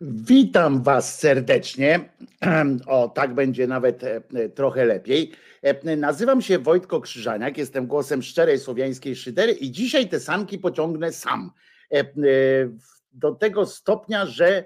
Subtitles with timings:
[0.00, 2.00] Witam Was serdecznie.
[2.86, 5.32] O, tak będzie nawet e, trochę lepiej.
[5.62, 11.12] E, nazywam się Wojtko Krzyżaniak, jestem głosem szczerej słowiańskiej szydery i dzisiaj te sanki pociągnę
[11.12, 11.50] sam.
[11.92, 12.04] E,
[13.12, 14.64] do tego stopnia, że,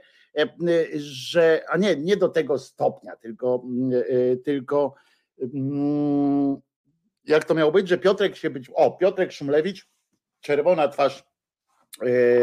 [0.96, 3.64] że a nie, nie do tego stopnia, tylko,
[4.44, 4.94] tylko
[5.54, 6.56] mm,
[7.24, 9.88] jak to miało być, że Piotrek się być, o, Piotrek Szumlewicz,
[10.40, 11.24] czerwona twarz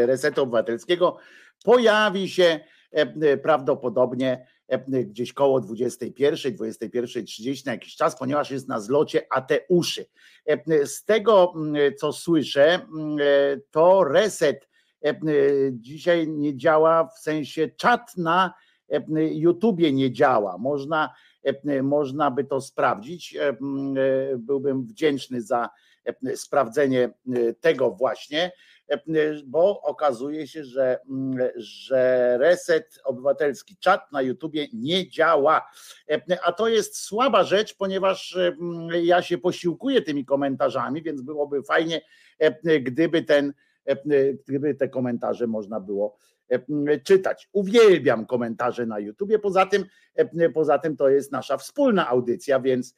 [0.06, 1.16] Resetu Obywatelskiego,
[1.64, 2.60] pojawi się
[3.42, 10.06] prawdopodobnie e, gdzieś koło 21, 21.30 na jakiś czas, ponieważ jest na zlocie Ateuszy.
[10.84, 11.52] Z tego,
[11.98, 12.80] co słyszę,
[13.70, 14.68] to reset
[15.72, 18.54] dzisiaj nie działa, w sensie czat na
[19.16, 20.58] YouTubie nie działa.
[20.58, 21.14] Można,
[21.82, 23.38] można by to sprawdzić.
[24.38, 25.70] Byłbym wdzięczny za
[26.34, 27.10] sprawdzenie
[27.60, 28.52] tego właśnie.
[28.88, 29.00] E,
[29.46, 30.98] bo okazuje się, że,
[31.56, 35.70] że reset obywatelski, czat na YouTubie nie działa.
[36.10, 38.38] E, a to jest słaba rzecz, ponieważ
[39.02, 42.00] ja się posiłkuję tymi komentarzami, więc byłoby fajnie,
[42.38, 43.52] e, gdyby ten,
[44.46, 46.18] gdyby te komentarze można było
[47.04, 47.48] czytać.
[47.52, 49.38] Uwielbiam komentarze na YouTubie.
[49.38, 49.84] Poza tym,
[50.54, 52.96] poza tym to jest nasza wspólna audycja, więc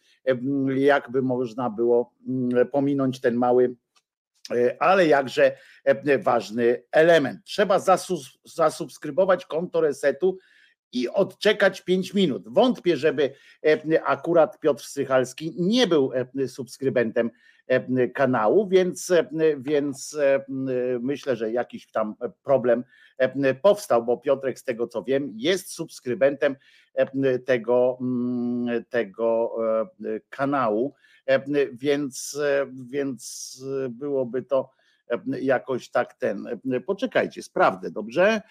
[0.77, 2.12] jakby można było
[2.73, 3.77] pominąć ten mały
[4.79, 7.45] ale jakże e, ważny element.
[7.45, 7.81] Trzeba
[8.45, 10.39] zasubskrybować konto resetu
[10.93, 12.43] i odczekać 5 minut.
[12.49, 13.33] Wątpię, żeby
[13.67, 16.13] e, akurat Piotr Strychalski nie był
[16.47, 17.31] subskrybentem
[18.15, 19.13] kanału, więc,
[19.59, 20.17] więc
[21.01, 22.85] myślę, że jakiś tam problem
[23.63, 26.57] powstał, bo Piotrek, z tego co wiem, jest subskrybentem
[27.47, 29.57] tego, mm, tego
[30.29, 31.16] kanału E,
[31.73, 34.71] więc, e, więc byłoby to
[35.11, 36.61] e, jakoś tak ten.
[36.87, 38.43] Poczekajcie, sprawdzę, dobrze?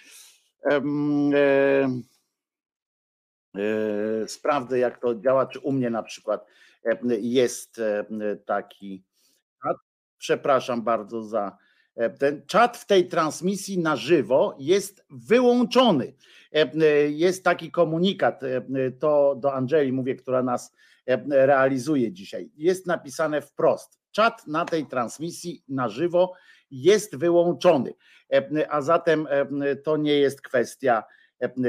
[4.27, 6.45] Sprawdzę, jak to działa, czy u mnie na przykład
[7.21, 7.81] jest
[8.45, 9.03] taki.
[10.17, 11.57] Przepraszam bardzo za
[12.19, 16.13] ten czat w tej transmisji na żywo jest wyłączony.
[17.09, 18.41] Jest taki komunikat,
[18.99, 20.94] to do Angeli mówię, która nas E,
[21.29, 22.51] realizuje dzisiaj.
[22.55, 23.99] Jest napisane wprost.
[24.11, 26.33] Czat na tej transmisji na żywo
[26.71, 27.93] jest wyłączony,
[28.69, 29.27] a zatem
[29.83, 31.03] to nie jest kwestia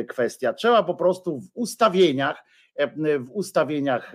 [0.09, 0.53] kwestia.
[0.53, 2.45] Trzeba po prostu w ustawieniach,
[2.97, 4.13] w ustawieniach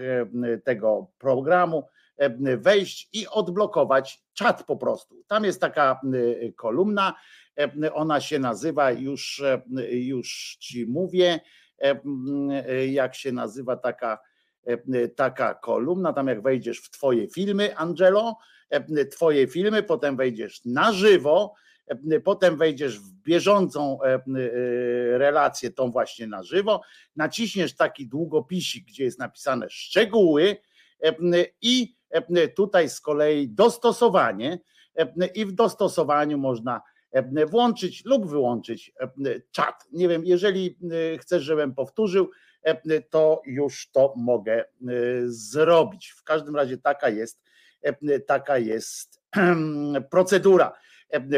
[0.64, 1.88] tego programu
[2.58, 5.24] wejść i odblokować czat po prostu.
[5.28, 6.02] Tam jest taka
[6.56, 7.14] kolumna,
[7.94, 9.44] ona się nazywa już,
[9.90, 11.40] już ci mówię,
[12.90, 14.20] jak się nazywa taka
[15.16, 18.38] taka kolumna, tam jak wejdziesz w twoje filmy, Angelo,
[18.70, 21.54] e, twoje filmy, potem wejdziesz na żywo,
[21.88, 24.00] e, potem wejdziesz w bieżącą
[25.12, 26.82] relację, tą właśnie na żywo,
[27.16, 30.58] naciśniesz taki długopisik, gdzie jest napisane szczegóły
[31.62, 31.96] i
[32.56, 34.60] tutaj z kolei dostosowanie
[35.36, 36.82] i w dostosowaniu można
[37.48, 38.94] włączyć lub wyłączyć
[39.52, 39.88] czat.
[39.92, 40.78] Nie wiem, jeżeli
[41.20, 42.51] chcesz, żebym powtórzył, E,
[43.10, 44.66] to już to mogę e,
[45.26, 46.14] zrobić.
[46.18, 47.42] W każdym razie taka jest,
[48.28, 49.22] taka jest
[50.12, 50.74] procedura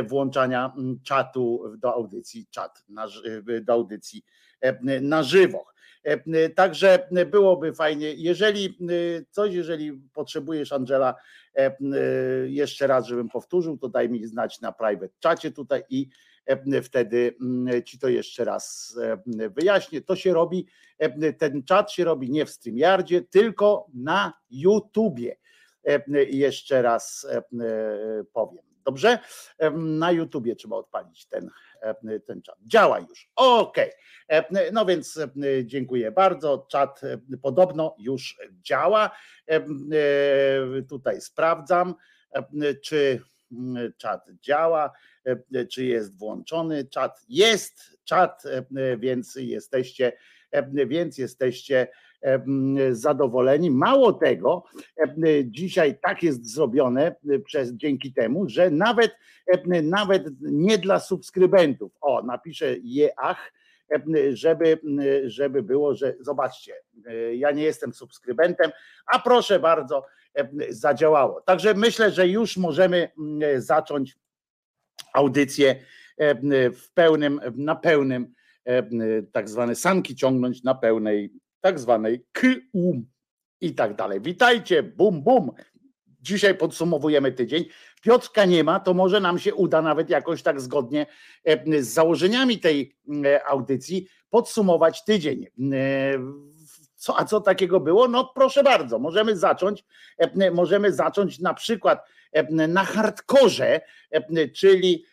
[0.03, 0.73] włączania
[1.03, 3.07] czatu do audycji, czat na,
[3.61, 4.25] do audycji
[5.01, 5.65] na żywo.
[6.55, 8.77] Także byłoby fajnie, jeżeli
[9.29, 11.15] coś, jeżeli potrzebujesz Angela
[12.45, 16.07] jeszcze raz, żebym powtórzył, to daj mi znać na private czacie tutaj i
[16.83, 20.01] wtedy mm, ci to jeszcze raz e, wyjaśnię.
[20.01, 20.67] To się robi,
[20.99, 25.37] e, ten czat się robi nie w StreamYardzie, tylko na YouTubie.
[26.29, 27.27] Jeszcze raz
[28.33, 28.63] powiem.
[28.85, 29.19] Dobrze?
[29.73, 31.49] Na YouTubie trzeba odpalić ten,
[32.27, 32.55] ten czat.
[32.65, 33.31] Działa już.
[33.35, 33.77] OK.
[34.73, 35.19] No więc
[35.63, 36.67] dziękuję bardzo.
[36.69, 37.01] Czat
[37.41, 39.11] podobno już działa.
[40.89, 41.95] Tutaj sprawdzam,
[42.83, 43.21] czy
[43.97, 44.91] czat działa.
[45.25, 47.25] E, czy jest włączony czat.
[47.29, 50.13] Jest czat, e, więc jesteście,
[50.51, 51.87] e, więc jesteście
[52.91, 53.71] zadowoleni.
[53.71, 54.63] Mało tego,
[55.45, 57.15] dzisiaj tak jest zrobione
[57.45, 59.11] przez, dzięki temu, że nawet,
[59.83, 61.91] nawet nie dla subskrybentów.
[62.01, 63.53] O, napiszę jeach,
[64.33, 64.79] żeby,
[65.25, 66.73] żeby było, że zobaczcie,
[67.33, 68.71] ja nie jestem subskrybentem,
[69.13, 70.05] a proszę bardzo,
[70.69, 71.41] zadziałało.
[71.41, 73.11] Także myślę, że już możemy
[73.57, 74.17] zacząć
[75.13, 75.75] audycję
[76.17, 76.35] e,
[76.71, 78.33] w pełnym, na pełnym,
[78.65, 78.83] e,
[79.31, 83.03] tak zwane sanki ciągnąć na pełnej, tak zwanej KU
[83.61, 84.21] i tak dalej.
[84.21, 85.51] Witajcie, bum, bum.
[86.21, 87.65] Dzisiaj podsumowujemy tydzień.
[88.01, 91.05] Piotrka nie ma, to może nam się uda nawet jakoś tak zgodnie
[91.79, 92.95] z założeniami tej
[93.47, 95.47] audycji podsumować tydzień.
[96.95, 98.07] Co, a co takiego było?
[98.07, 99.85] No proszę bardzo, możemy zacząć,
[100.53, 102.05] możemy zacząć na przykład
[102.49, 103.81] na hardkorze,
[104.53, 105.05] czyli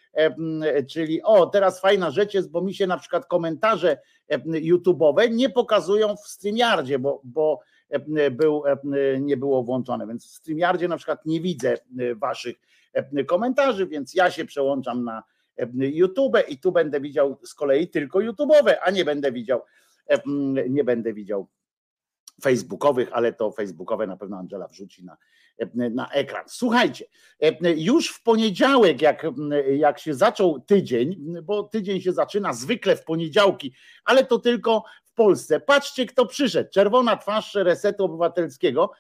[0.89, 3.99] czyli o, teraz fajna rzecz jest, bo mi się na przykład komentarze
[4.47, 7.61] YouTube'owe nie pokazują w StreamYardzie, bo, bo
[8.31, 8.63] był,
[9.21, 11.77] nie było włączone, więc w StreamYardzie na przykład nie widzę
[12.17, 12.57] waszych
[13.27, 15.23] komentarzy, więc ja się przełączam na
[15.75, 19.63] YouTube i tu będę widział z kolei tylko YouTube'owe, a nie będę widział
[20.69, 21.49] nie będę widział
[22.43, 25.17] facebookowych, ale to facebookowe na pewno Angela wrzuci na,
[25.75, 26.45] na ekran.
[26.49, 27.05] Słuchajcie,
[27.77, 29.27] już w poniedziałek, jak,
[29.77, 33.73] jak się zaczął tydzień, bo tydzień się zaczyna zwykle w poniedziałki,
[34.05, 35.61] ale to tylko w Polsce.
[35.61, 36.71] Patrzcie, kto przyszedł.
[36.71, 38.91] Czerwona twarz Resetu Obywatelskiego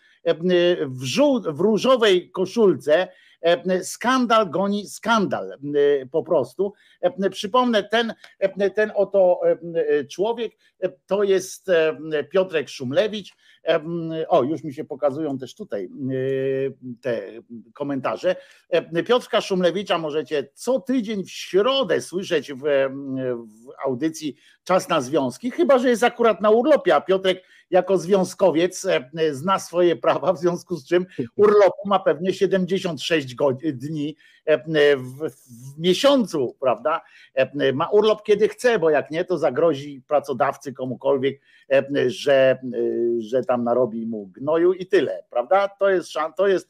[0.86, 3.08] w, żół, w różowej koszulce
[3.82, 5.56] skandal goni skandal e,
[6.06, 6.72] po prostu.
[7.00, 8.14] E, przypomnę, ten,
[8.75, 9.40] ten oto
[10.10, 10.52] człowiek
[11.06, 11.70] to jest
[12.31, 13.37] Piotrek Szumlewicz.
[14.28, 15.88] O, już mi się pokazują też tutaj
[17.00, 17.22] te
[17.74, 18.36] komentarze.
[19.06, 22.62] Piotrka Szumlewicza możecie co tydzień w środę słyszeć w,
[23.46, 28.84] w audycji Czas na Związki, chyba że jest akurat na urlopie, a Piotrek jako związkowiec
[28.84, 33.36] e, zna swoje prawa, w związku z czym urlopu ma pewnie 76
[33.72, 35.31] dni e, w,
[35.75, 37.02] w miesiącu, prawda?
[37.35, 41.41] E, ma urlop kiedy chce, bo jak nie, to zagrozi pracodawcy komukolwiek,
[42.06, 42.58] że,
[43.19, 45.69] że tam narobi mu gnoju i tyle, prawda?
[45.69, 46.69] To jest, to jest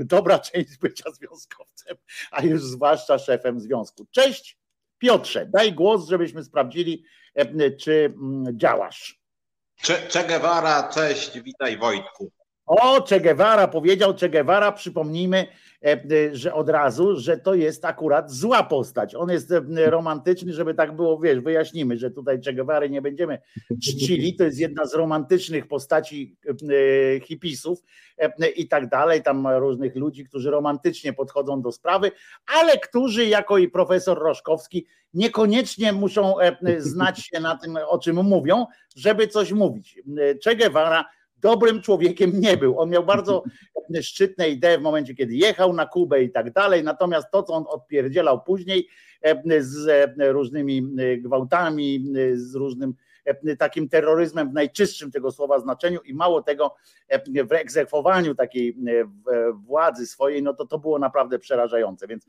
[0.00, 1.96] dobra część bycia związkowcem,
[2.30, 4.06] a już zwłaszcza szefem związku.
[4.10, 4.58] Cześć
[4.98, 7.04] Piotrze, daj głos, żebyśmy sprawdzili,
[7.78, 8.14] czy
[8.52, 9.20] działasz.
[10.08, 12.30] Cze, Guevara, cześć, witaj Wojtku.
[12.70, 15.46] O, Che Guevara powiedział, Che Guevara, przypomnijmy,
[15.84, 19.14] e, e, że od razu, że to jest akurat zła postać.
[19.14, 23.38] On jest e, romantyczny, żeby tak było, wiesz, wyjaśnimy, że tutaj Che Guevara nie będziemy
[23.82, 24.36] czcili.
[24.36, 26.36] To jest jedna z romantycznych postaci
[27.24, 27.84] hipisów
[28.56, 29.22] i tak dalej.
[29.22, 32.12] Tam różnych ludzi, którzy romantycznie podchodzą do sprawy,
[32.60, 36.34] ale którzy, jako i profesor Roszkowski, niekoniecznie muszą
[36.78, 39.98] znać się na tym, o czym mówią, żeby coś mówić.
[40.44, 41.04] Che Guevara
[41.42, 42.80] dobrym człowiekiem nie był.
[42.80, 43.42] On miał bardzo
[44.02, 47.64] szczytne idee w momencie, kiedy jechał na Kubę i tak dalej, natomiast to, co on
[47.68, 48.88] odpierdzielał później
[49.22, 52.04] e, z e, różnymi e, gwałtami,
[52.34, 52.94] z różnym
[53.58, 56.76] takim terroryzmem w najczystszym tego słowa znaczeniu i mało tego
[57.48, 58.76] w egzekwowaniu takiej
[59.54, 62.26] władzy swojej, no to to było naprawdę przerażające, więc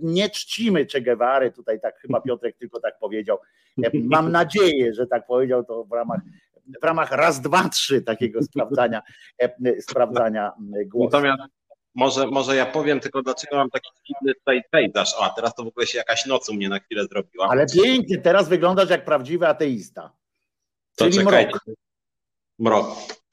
[0.00, 3.38] nie czcimy Che Guevary, tutaj tak chyba Piotrek tylko tak powiedział,
[3.94, 6.20] mam nadzieję, że tak powiedział to w ramach
[6.82, 9.02] w ramach raz, dwa, trzy takiego sprawdzania,
[9.38, 10.52] e, sprawdzania
[10.86, 11.16] głosu.
[11.16, 11.42] Natomiast
[11.94, 15.14] może, może ja powiem tylko, dlaczego mam taki dziwny tutaj pejzaż.
[15.14, 17.48] O, a teraz to w ogóle się jakaś noc u mnie na chwilę zrobiła.
[17.50, 20.12] Ale pięknie, teraz wyglądasz jak prawdziwy ateista.
[20.96, 21.46] To Czyli czekaj.
[21.46, 21.64] mrok.
[22.58, 22.86] Mrok.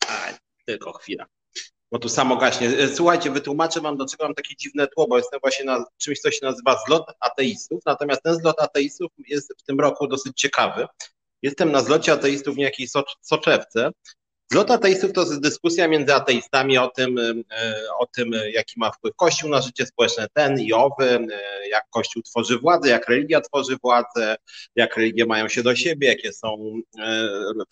[0.08, 0.14] A,
[0.66, 1.26] tylko chwila.
[1.92, 2.68] Bo tu samo gaśnie.
[2.68, 6.32] E, słuchajcie, wytłumaczę wam, dlaczego mam takie dziwne tło, bo jestem właśnie na czymś, co
[6.32, 7.82] się nazywa zlot ateistów.
[7.86, 10.88] Natomiast ten zlot ateistów jest w tym roku dosyć ciekawy,
[11.42, 12.88] Jestem na zlocie ateistów w niejaki
[13.22, 13.92] soczewce.
[14.52, 17.34] Zlot ateistów to jest dyskusja między ateistami o tym, e,
[18.00, 21.28] o tym, jaki ma wpływ Kościół na życie społeczne, ten i owy,
[21.70, 24.36] jak Kościół tworzy władzę, jak religia tworzy władzę,
[24.76, 26.82] jak religie mają się do siebie, jakie są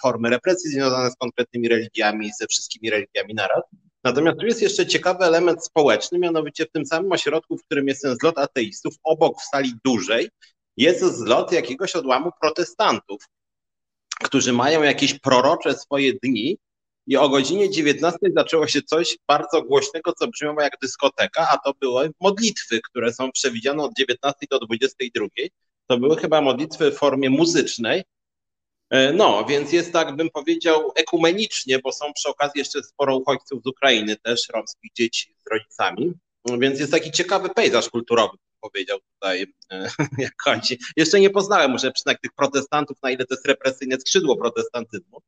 [0.02, 3.64] formy represji związane z konkretnymi religiami, ze wszystkimi religiami naraz.
[4.04, 8.02] Natomiast tu jest jeszcze ciekawy element społeczny, mianowicie w tym samym ośrodku, w którym jest
[8.02, 10.30] ten zlot ateistów, obok w sali dużej,
[10.78, 13.24] jest zlot jakiegoś odłamu protestantów,
[14.24, 16.58] którzy mają jakieś prorocze swoje dni
[17.08, 21.74] i o godzinie 19 zaczęło się coś bardzo głośnego, co brzmiało jak dyskoteka, a to
[21.80, 25.28] były modlitwy, które są przewidziane od 19 do 22.
[25.88, 28.04] To były chyba modlitwy w formie muzycznej.
[28.90, 33.64] E, no, więc jest tak, bym powiedział, ekumenicznie, bo są przy okazji jeszcze sporo uchodźców
[33.64, 36.14] z Ukrainy, też romskich dzieci z rodzicami.
[36.60, 40.78] Więc jest taki ciekawy pejzaż kulturowy powiedział tutaj, e, jak chodzi.
[40.98, 45.22] Jeszcze nie poznałem może przynajmniej tych protestantów, na ile to jest represyjne skrzydło protestantyzmu,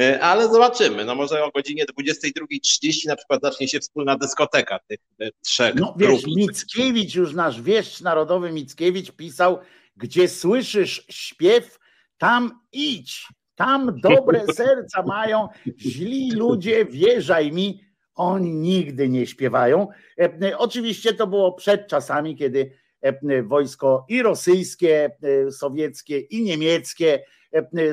[0.00, 1.04] e, ale zobaczymy.
[1.04, 5.94] No może o godzinie 22.30 na przykład zacznie się wspólna dyskoteka tych e, trzech No
[5.96, 9.58] wiesz, Mickiewicz, już nasz wieszcz narodowy Mickiewicz pisał,
[9.96, 11.78] gdzie słyszysz śpiew,
[12.18, 13.26] tam idź.
[13.54, 17.89] Tam dobre serca mają, źli ludzie, wierzaj mi,
[18.20, 19.88] oni nigdy nie śpiewają.
[20.18, 22.70] E, e, oczywiście to było przed czasami, kiedy
[23.44, 25.10] wojsko i rosyjskie,
[25.50, 27.24] sowieckie, i niemieckie,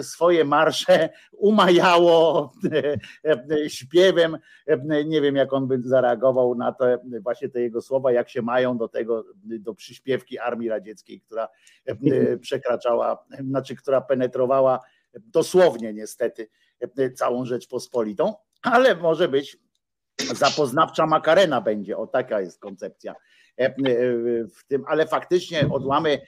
[0.02, 2.54] swoje marsze umajało
[3.68, 4.38] śpiewem.
[5.06, 6.86] Nie wiem, jak on by zareagował na to,
[7.22, 11.48] właśnie te jego słowa, jak się mają do tego, do przyśpiewki Armii Radzieckiej, która
[12.42, 14.80] przekraczała, znaczy, która penetrowała
[15.14, 16.50] dosłownie niestety
[17.16, 19.58] całą Rzeczpospolitą, ale może być
[20.36, 23.16] zapoznawcza makarena będzie, o taka jest koncepcja
[24.56, 26.22] w tym, ale faktycznie odłamy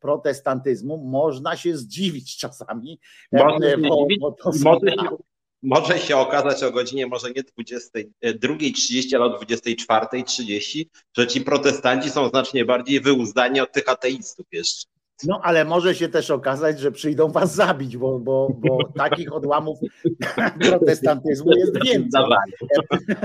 [0.00, 3.00] protestantyzmu można się zdziwić czasami.
[3.32, 5.16] Może, bo, bo może, się,
[5.62, 10.84] może się okazać o godzinie może nie 22.30, ale o 24.30,
[11.16, 14.91] że ci protestanci są znacznie bardziej wyuzdani od tych ateistów jeszcze.
[15.26, 19.78] No ale może się też okazać, że przyjdą was zabić, bo, bo, bo takich odłamów
[20.70, 22.22] protestantyzmu jest więcej.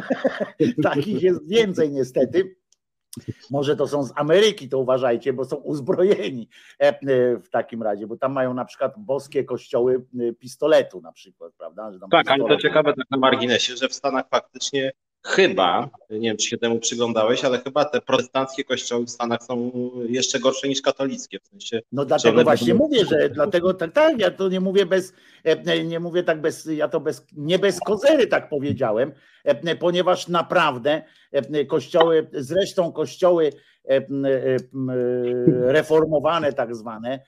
[0.84, 2.56] takich jest więcej niestety.
[3.52, 6.50] Może to są z Ameryki, to uważajcie, bo są uzbrojeni
[6.80, 7.00] e, e,
[7.38, 11.92] w takim razie, bo tam mają na przykład boskie kościoły e, pistoletu na przykład, prawda?
[12.12, 14.92] tak, ale to ciekawe tak na marginesie, że w Stanach faktycznie
[15.28, 19.72] chyba, nie wiem czy się temu przyglądałeś, ale chyba te protestanckie kościoły w Stanach są
[20.10, 21.40] jeszcze gorsze niż katolickie.
[21.40, 25.14] W sensie, no dlatego właśnie mówię, że dlatego tak, tak, ja to nie mówię bez,
[25.44, 29.12] e, nie mówię tak bez, ja to bez, nie bez kozery tak powiedziałem,
[29.44, 33.52] e, ponieważ naprawdę e, kościoły, zresztą kościoły
[35.68, 37.20] reformowane tak zwane,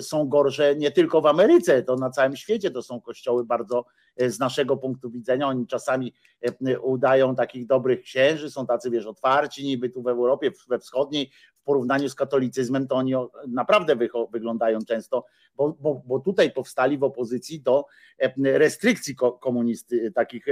[0.00, 3.84] są gorsze nie tylko w Ameryce, to na całym świecie to są kościoły bardzo
[4.16, 5.48] E, z naszego punktu widzenia.
[5.48, 6.14] Oni czasami
[6.66, 11.30] e, udają takich dobrych księży, są tacy, wiesz, otwarci, niby tu w Europie, we wschodniej,
[11.54, 13.14] w porównaniu z katolicyzmem, to oni
[13.48, 13.96] naprawdę
[14.32, 15.24] wyglądają często,
[15.56, 17.84] bo, bo, bo tutaj powstali w opozycji do
[18.18, 20.46] e, restrykcji komunisty, takich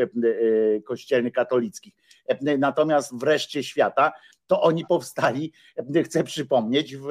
[0.84, 1.94] kościelnych, katolickich.
[2.58, 4.12] Natomiast wreszcie świata,
[4.46, 5.52] to oni powstali,
[6.04, 7.06] chcę przypomnieć, w,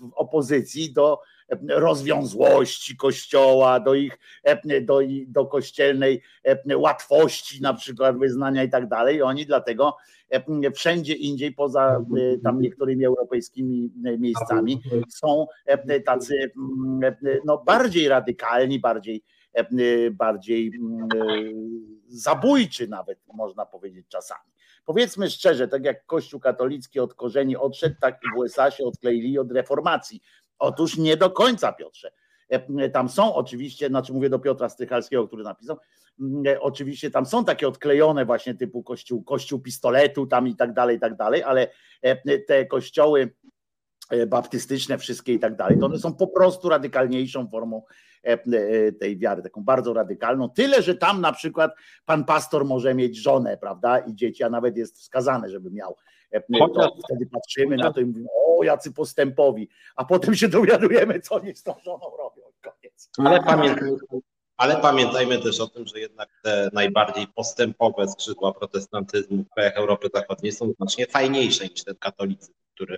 [0.00, 1.20] w opozycji do
[1.68, 4.18] rozwiązłości kościoła, do ich,
[4.82, 6.22] do, do kościelnej
[6.76, 9.22] łatwości na przykład wyznania i tak dalej.
[9.22, 9.96] Oni dlatego
[10.74, 12.04] wszędzie indziej poza
[12.44, 15.46] tam niektórymi europejskimi miejscami są
[16.04, 16.50] tacy
[17.44, 19.22] no, bardziej radykalni, bardziej
[20.12, 20.72] bardziej
[22.08, 24.50] zabójczy nawet można powiedzieć czasami.
[24.84, 29.52] Powiedzmy szczerze, tak jak Kościół katolicki od korzeni odszedł, tak w USA się odkleili od
[29.52, 30.22] reformacji.
[30.58, 32.12] Otóż nie do końca, Piotrze.
[32.48, 35.78] E, tam są oczywiście, znaczy mówię do Piotra Strychalskiego, który napisał,
[36.46, 40.96] e, oczywiście tam są takie odklejone właśnie typu kościół, kościół pistoletu tam i tak dalej,
[40.96, 41.68] i tak dalej, ale
[42.02, 43.34] e, te kościoły
[44.26, 47.82] baptystyczne wszystkie i tak dalej, to one są po prostu radykalniejszą formą
[49.00, 50.50] tej wiary, taką bardzo radykalną.
[50.50, 51.72] Tyle, że tam na przykład
[52.04, 55.96] pan pastor może mieć żonę, prawda, i dzieci, a nawet jest wskazane, żeby miał
[56.74, 58.28] to wtedy patrzymy na to i mówimy,
[58.58, 62.42] o jacy postępowi, a potem się dowiadujemy, co oni z tą żoną robią.
[62.60, 63.10] Koniec.
[63.18, 63.96] Ale pamiętajmy,
[64.56, 70.08] ale pamiętajmy też o tym, że jednak te najbardziej postępowe skrzydła protestantyzmu w krajach Europy
[70.14, 72.96] Zachodniej są znacznie fajniejsze niż ten katolicyzm, który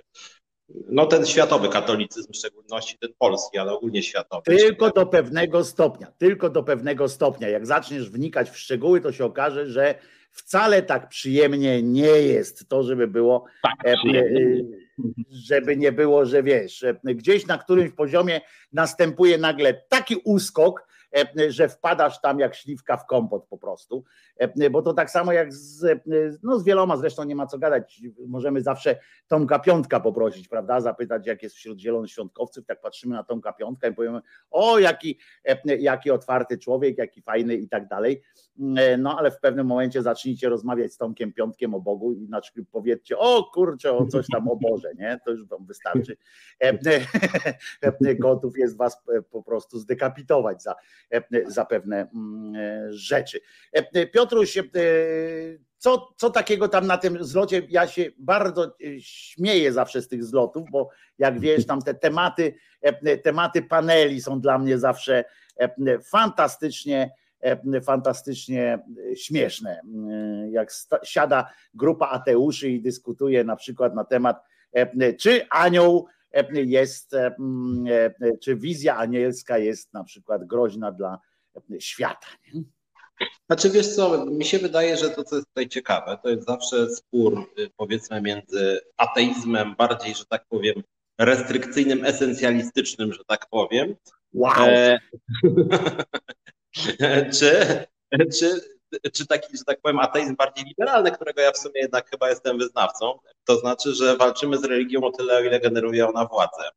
[0.89, 4.43] no ten światowy katolicyzm, w szczególności ten polski, ale ogólnie światowy.
[4.57, 7.49] Tylko do pewnego stopnia, tylko do pewnego stopnia.
[7.49, 9.95] Jak zaczniesz wnikać w szczegóły, to się okaże, że
[10.31, 14.25] wcale tak przyjemnie nie jest to, żeby było, tak, e, e,
[15.31, 18.41] żeby nie było, że wiesz, gdzieś na którymś poziomie
[18.73, 20.88] następuje nagle taki uskok, E,
[21.49, 24.03] że wpadasz tam jak śliwka w kompot po prostu,
[24.37, 26.01] e, bo to tak samo jak z,
[26.43, 31.27] no z wieloma, zresztą nie ma co gadać, możemy zawsze Tomka Piątka poprosić, prawda, zapytać
[31.27, 36.11] jak jest wśród zielonoświątkowców, tak patrzymy na Tomka Piątka i powiemy, o jaki, e, jaki
[36.11, 38.21] otwarty człowiek, jaki fajny i tak dalej,
[38.97, 42.65] no ale w pewnym momencie zacznijcie rozmawiać z Tomkiem Piątkiem o Bogu i na przykład
[42.71, 46.17] powiedzcie, o kurczę, o coś tam o Boże, nie, to już wam wystarczy.
[48.19, 50.98] Gotów jest was po prostu zdekapitować za, E,
[51.47, 53.39] za pewne mm, e, rzeczy.
[53.73, 54.57] E, Piotruś,
[55.77, 57.61] co, co takiego tam na tym zlocie?
[57.69, 62.53] Ja się bardzo śmieję zawsze z tych zlotów, bo jak wiesz, tam te tematy,
[63.23, 65.23] tematy paneli są dla mnie zawsze
[66.11, 67.11] fantastycznie
[67.83, 68.79] fantastycznie
[69.15, 69.81] śmieszne.
[70.51, 70.71] Jak
[71.03, 74.43] siada grupa ateuszy i dyskutuje na przykład na temat,
[75.19, 76.07] czy anioł
[76.53, 77.15] jest,
[78.41, 81.19] czy wizja anielska jest na przykład groźna dla
[81.79, 82.27] świata.
[82.53, 82.63] Nie?
[83.47, 86.89] Znaczy wiesz co, mi się wydaje, że to, co jest tutaj ciekawe, to jest zawsze
[86.89, 90.83] spór y, powiedzmy między ateizmem bardziej, że tak powiem,
[91.19, 93.95] restrykcyjnym, esencjalistycznym, że tak powiem.
[94.33, 94.67] Wow.
[94.67, 94.99] E,
[97.33, 97.57] czy,
[98.39, 98.78] czy
[99.13, 102.57] czy taki, że tak powiem, ateizm bardziej liberalny, którego ja w sumie jednak chyba jestem
[102.57, 103.19] wyznawcą.
[103.45, 106.69] To znaczy, że walczymy z religią o tyle, o ile generuje ona władzę.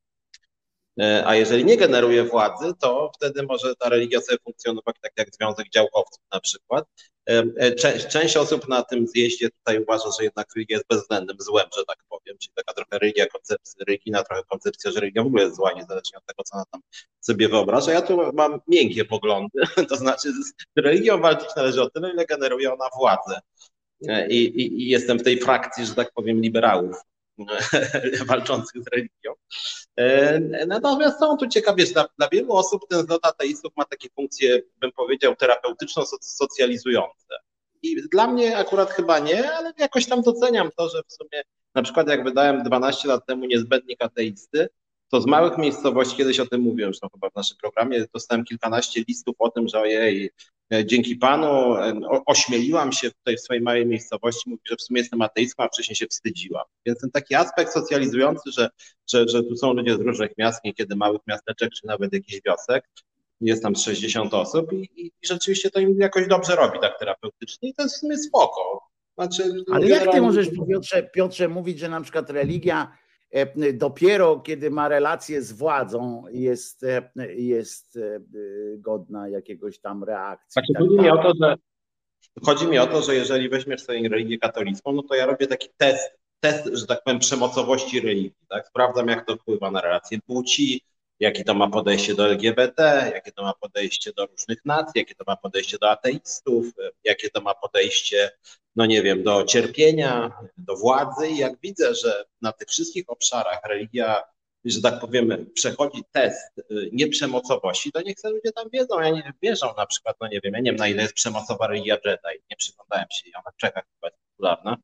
[1.01, 5.29] E, a jeżeli nie generuje władzy, to wtedy może ta religia sobie funkcjonować tak jak
[5.35, 6.85] Związek Działkowców na przykład.
[7.31, 11.37] E, e, część, część osób na tym zjeździe tutaj uważa, że jednak religia jest bezwzględnym
[11.41, 15.27] złem, że tak powiem, czyli taka trochę religia, koncepcja, religijna trochę koncepcja, że religia w
[15.27, 16.81] ogóle jest zła, niezależnie od tego, co ona tam
[17.21, 17.93] sobie wyobraża.
[17.93, 22.73] Ja tu mam miękkie poglądy, to znaczy z religią walczyć należy o tyle, ile generuje
[22.73, 23.41] ona władzę.
[24.29, 26.97] I, i, I jestem w tej frakcji, że tak powiem, liberałów
[28.27, 29.33] walczących z religią.
[29.97, 34.63] E, natomiast są tu ciekawie, dla, dla wielu osób ten zlot ateistów ma takie funkcje,
[34.77, 37.35] bym powiedział, terapeutyczno-socjalizujące.
[37.83, 41.43] I dla mnie akurat chyba nie, ale jakoś tam doceniam to, że w sumie
[41.75, 44.69] na przykład jak wydałem 12 lat temu niezbędnik ateisty,
[45.09, 49.05] to z małych miejscowości, kiedyś o tym mówiłem, zresztą chyba w naszym programie, dostałem kilkanaście
[49.09, 50.31] listów o tym, że ojej,
[50.85, 55.23] dzięki Panu e, ośmieliłam się tutaj w swojej małej miejscowości, mówić, że w sumie jestem
[55.23, 56.65] ateistką, a wcześniej się wstydziłam.
[56.87, 58.71] Więc ten taki aspekt socjalizujący, że,
[59.11, 62.85] że, że tu są ludzie z różnych miast, niekiedy małych miasteczek, czy nawet jakichś wiosek,
[63.41, 67.75] jest tam 60 osób i, i, rzeczywiście to im jakoś dobrze robi tak terapeutycznie i
[67.75, 68.83] to jest w sumie spoko.
[69.15, 73.02] Znaczy, Ale jak ty możesz, Piotrze, Piotrze, mówić, że na przykład religia E,
[73.73, 78.21] dopiero kiedy ma relacje z władzą, jest, e, jest e,
[78.79, 80.53] godna jakiegoś tam reakcji.
[80.53, 81.57] Znaczy, tak chodzi, mi o to, że,
[82.43, 85.69] chodzi mi o to, że jeżeli weźmiesz sobie religię katolicką, no to ja robię taki
[85.77, 88.47] test, test, że tak powiem, przemocowości religii.
[88.49, 88.67] Tak?
[88.67, 90.85] Sprawdzam, jak to wpływa na relacje płci,
[91.23, 95.25] jakie to ma podejście do LGBT, jakie to ma podejście do różnych nacji, jakie to
[95.27, 96.67] ma podejście do ateistów,
[97.05, 98.31] jakie to ma podejście,
[98.77, 101.29] no nie wiem, do cierpienia, do władzy.
[101.29, 104.23] I jak widzę, że na tych wszystkich obszarach religia,
[104.65, 109.01] że tak powiem, przechodzi test y, nieprzemocowości, to niech sobie ludzie tam wiedzą.
[109.01, 111.67] Ja nie wierzą na przykład, no nie wiem, ja nie wiem na ile jest przemocowa
[111.67, 114.77] religia Jedi, nie przyglądałem się jej, ona w Czechach chyba jest popularna.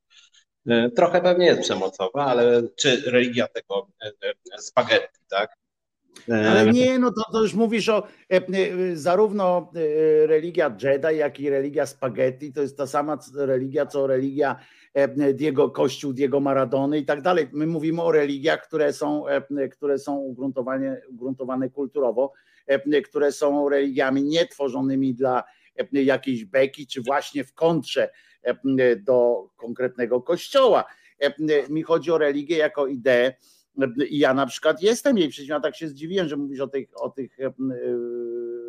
[0.69, 5.59] Y, trochę pewnie jest przemocowa, ale czy religia tego y, spaghetti, tak?
[6.27, 11.39] Ale nie, no to, to już mówisz o e, e, zarówno e, religia Jedi, jak
[11.39, 14.55] i religia spaghetti, to jest ta sama religia, co religia
[15.33, 17.47] Diego, kościół Diego Maradony i tak dalej.
[17.53, 19.23] My mówimy o religiach, które są,
[19.71, 22.33] które są ugruntowane, ugruntowane kulturowo,
[23.05, 25.43] które są religiami nietworzonymi dla
[25.91, 28.09] jakiejś beki, czy właśnie w kontrze
[28.97, 30.85] do konkretnego kościoła.
[31.69, 33.33] Mi chodzi o religię jako ideę,
[34.09, 37.39] ja na przykład jestem jej przeciwna, tak się zdziwiłem, że mówisz o tych, o tych
[37.39, 37.53] e,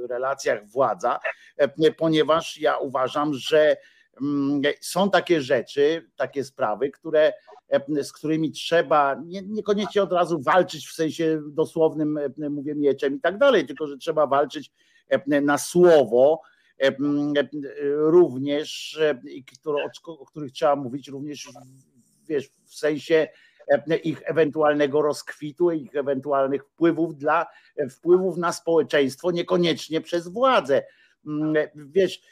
[0.09, 1.19] relacjach władza,
[1.57, 3.77] e, ponieważ ja uważam, że
[4.21, 7.33] mm, są takie rzeczy, takie sprawy, które,
[7.69, 12.19] e, z którymi trzeba nie, niekoniecznie od razu walczyć w sensie dosłownym,
[12.51, 14.73] mówię mieczem i tak dalej, tylko że trzeba walczyć
[15.27, 16.41] na słowo,
[17.97, 19.01] również,
[20.05, 21.49] o których trzeba mówić również
[22.31, 23.29] wiesz, w sensie
[24.03, 30.83] ich ewentualnego rozkwitu, ich ewentualnych wpływów dla e, wpływów na społeczeństwo, niekoniecznie przez władzę.
[31.27, 32.23] Mm, e, wiesz,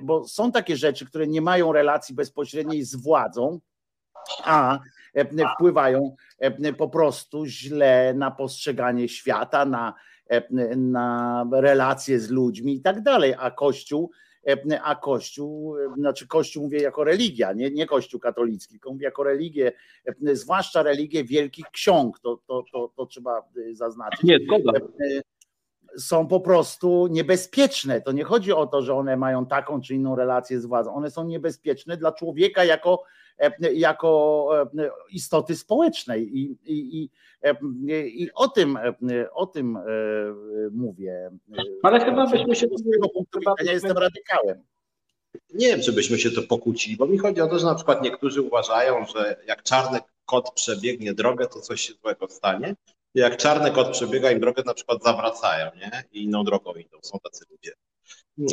[0.00, 3.60] bo są takie rzeczy, które nie mają relacji bezpośredniej z władzą,
[4.44, 4.78] a
[5.54, 6.16] wpływają
[6.78, 9.94] po prostu źle na postrzeganie świata, na,
[10.76, 13.34] na relacje z ludźmi i tak dalej.
[13.38, 14.25] A Kościół E,
[14.82, 19.22] a Kościół, e, znaczy Kościół mówię jako religia, nie, nie Kościół katolicki, tylko mówię jako
[19.22, 19.72] religię,
[20.26, 24.22] e, zwłaszcza religię wielkich ksiąg, to, to, to, to trzeba zaznaczyć.
[24.22, 24.38] Nie,
[25.98, 28.00] są po prostu niebezpieczne.
[28.00, 30.94] To nie chodzi o to, że one mają taką czy inną relację z władzą.
[30.94, 33.02] One są niebezpieczne dla człowieka jako,
[33.72, 34.48] jako
[35.10, 36.38] istoty społecznej.
[36.38, 37.10] I, i, i,
[38.22, 38.78] i o tym,
[39.32, 39.78] o tym
[40.70, 41.30] mówię.
[41.82, 44.62] Ale chyba byśmy się do swojego punktu widzenia jestem radykałem.
[45.54, 48.02] Nie wiem, czy byśmy się to pokłócili, bo mi chodzi o to, że na przykład
[48.02, 52.74] niektórzy uważają, że jak czarny kot przebiegnie drogę, to coś się złego stanie.
[53.16, 56.04] Jak czarny kot przebiega im drogę, na przykład zawracają, nie?
[56.12, 56.98] I inną drogą idą.
[57.02, 57.72] Są tacy ludzie.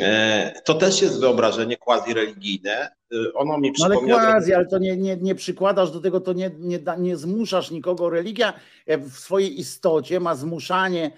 [0.02, 2.90] E, to też jest wyobrażenie quasi-religijne.
[3.14, 4.18] E, ono mi przypomina...
[4.18, 7.72] ale quasi, ale to nie, nie, nie przykładasz do tego, to nie, nie, nie zmuszasz
[7.72, 8.10] nikogo.
[8.10, 8.54] Religia
[8.86, 11.12] e, w swojej istocie ma zmuszanie,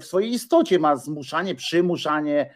[0.00, 2.54] w swojej istocie ma zmuszanie, przymuszanie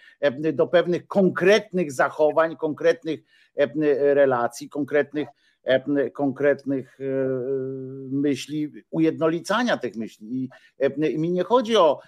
[0.52, 3.20] do pewnych konkretnych zachowań, konkretnych
[4.14, 5.28] relacji, konkretnych
[6.12, 7.04] konkretnych e,
[8.10, 10.50] myśli, ujednolicania tych myśli.
[10.80, 12.00] E, I mi nie chodzi o,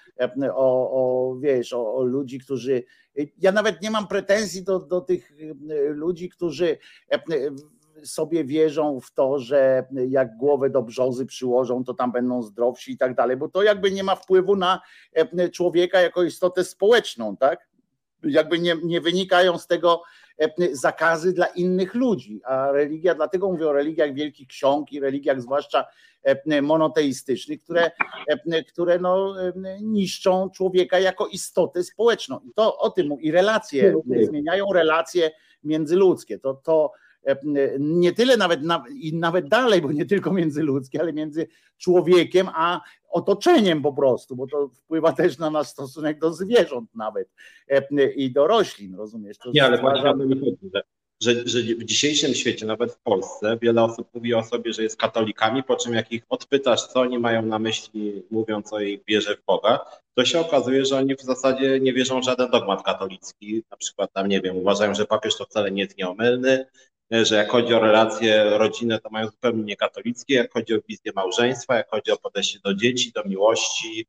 [0.55, 2.85] o, o wiesz, o, o ludzi, którzy.
[3.38, 5.33] Ja nawet nie mam pretensji do, do tych
[5.90, 6.79] ludzi, którzy
[8.05, 12.99] sobie wierzą w to, że jak głowę do brzozy przyłożą, to tam będą zdrowsi i
[12.99, 14.81] tak dalej, bo to jakby nie ma wpływu na
[15.53, 17.68] człowieka jako istotę społeczną, tak?
[18.23, 20.03] Jakby nie, nie wynikają z tego
[20.72, 22.40] zakazy dla innych ludzi.
[22.44, 25.85] A religia, dlatego mówię o religiach wielkich ksiąg i religiach zwłaszcza
[26.62, 27.90] monoteistycznych, które,
[28.68, 29.35] które no,
[29.83, 32.40] niszczą człowieka jako istotę społeczną.
[32.40, 35.31] I to o tym i relacje, zmieniają relacje
[35.64, 36.38] międzyludzkie.
[36.38, 36.92] To, to
[37.79, 38.61] nie tyle nawet,
[38.95, 41.47] i nawet dalej, bo nie tylko międzyludzkie, ale między
[41.79, 47.29] człowiekiem a otoczeniem po prostu, bo to wpływa też na nasz stosunek do zwierząt nawet
[48.17, 49.39] i do roślin, rozumiesz?
[49.39, 50.21] To nie, ale uważam,
[51.23, 54.97] że, że w dzisiejszym świecie, nawet w Polsce, wiele osób mówi o sobie, że jest
[54.97, 59.37] katolikami, po czym jak ich odpytasz, co oni mają na myśli, mówiąc o ich wierze
[59.37, 59.81] w Boga,
[60.15, 63.65] to się okazuje, że oni w zasadzie nie wierzą w żaden dogmat katolicki.
[63.71, 66.67] Na przykład tam, nie wiem, uważają, że papież to wcale nie jest nieomylny,
[67.11, 71.77] że jak chodzi o relacje rodzinne, to mają zupełnie niekatolickie, jak chodzi o wizję małżeństwa,
[71.77, 74.07] jak chodzi o podejście do dzieci, do miłości,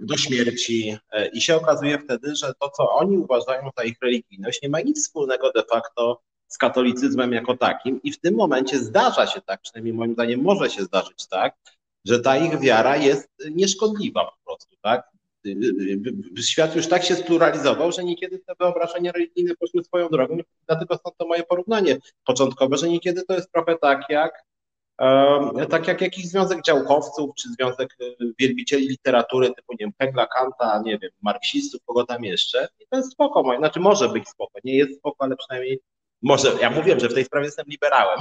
[0.00, 0.96] do śmierci.
[1.12, 4.80] E, I się okazuje wtedy, że to, co oni uważają za ich religijność, nie ma
[4.80, 8.02] nic wspólnego de facto z katolicyzmem jako takim.
[8.02, 11.54] I w tym momencie zdarza się tak, przynajmniej moim zdaniem może się zdarzyć tak,
[12.04, 15.15] że ta ich wiara jest nieszkodliwa po prostu, tak?
[16.42, 20.38] Świat już tak się spluralizował, że niekiedy te wyobrażenia religijne poszły swoją drogą.
[20.66, 24.46] Dlatego stąd to moje porównanie początkowe, że niekiedy to jest trochę tak jak
[25.70, 30.82] tak jak jakiś związek działkowców, czy związek y, wielbicieli literatury typu, nie wiem, Hegla, Kanta,
[30.84, 32.68] nie wiem, marksistów, kogo tam jeszcze.
[32.80, 35.80] I jest spoko, znaczy może być spoko, nie jest spoko, ale przynajmniej
[36.22, 38.18] może, ja mówię, że w tej sprawie jestem liberałem.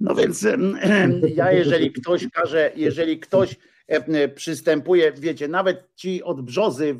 [0.00, 0.46] No więc
[1.36, 3.56] ja, jeżeli ktoś każe, jeżeli ktoś
[4.34, 6.96] przystępuje, wiecie, nawet ci od brzozy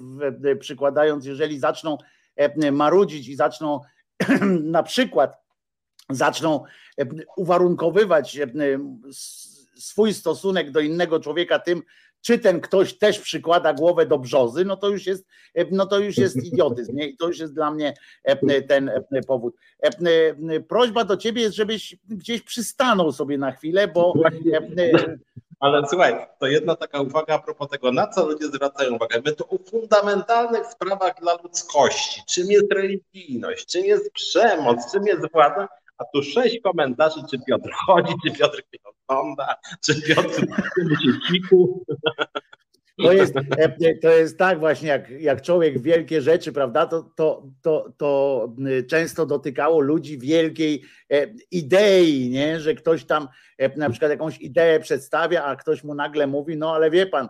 [0.60, 1.98] przykładając, jeżeli zaczną
[2.36, 3.80] e, marudzić i zaczną
[4.76, 5.36] na przykład
[6.10, 6.64] zaczną
[6.98, 7.04] e,
[7.36, 8.38] uwarunkowywać
[9.76, 11.82] swój stosunek do innego człowieka tym,
[12.20, 15.26] czy ten ktoś też przykłada głowę do brzozy, no to już jest,
[15.70, 16.96] no to już jest idiotyzm.
[16.96, 17.08] Nie?
[17.08, 17.94] I to już jest dla mnie
[18.68, 18.90] ten
[19.26, 19.56] powód.
[20.68, 24.14] Prośba do ciebie jest, żebyś gdzieś przystanął sobie na chwilę, bo
[25.60, 29.22] ale słuchaj, to jedna taka uwaga a propos tego, na co ludzie zwracają uwagę.
[29.24, 35.32] My tu o fundamentalnych sprawach dla ludzkości, czym jest religijność, czym jest przemoc, czym jest
[35.32, 35.68] władza,
[35.98, 40.40] a tu sześć komentarzy, czy Piotr chodzi, czy Piotr ogląda, czy Piotr
[41.02, 41.84] się ciku.
[43.02, 47.42] To jest, e, to jest tak właśnie, jak, jak człowiek wielkie rzeczy, prawda, to, to,
[47.62, 48.48] to, to
[48.88, 50.82] często dotykało ludzi wielkiej
[51.12, 52.60] e, idei, nie?
[52.60, 56.74] że ktoś tam e, na przykład jakąś ideę przedstawia, a ktoś mu nagle mówi, no
[56.74, 57.28] ale wie pan,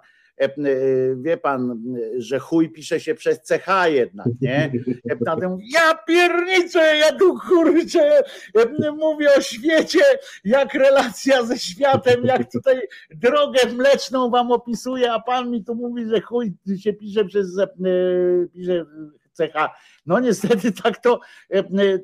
[1.17, 1.83] wie pan,
[2.17, 4.73] że chuj pisze się przez CH jednak, nie?
[5.11, 5.17] E,
[5.75, 8.23] ja pierniczę, ja tu kurczę,
[8.93, 10.01] mówię o świecie,
[10.45, 16.07] jak relacja ze światem, jak tutaj drogę mleczną wam opisuję, a pan mi tu mówi,
[16.09, 17.57] że chuj się pisze przez
[18.53, 18.87] pisze
[20.07, 21.21] No niestety tak to,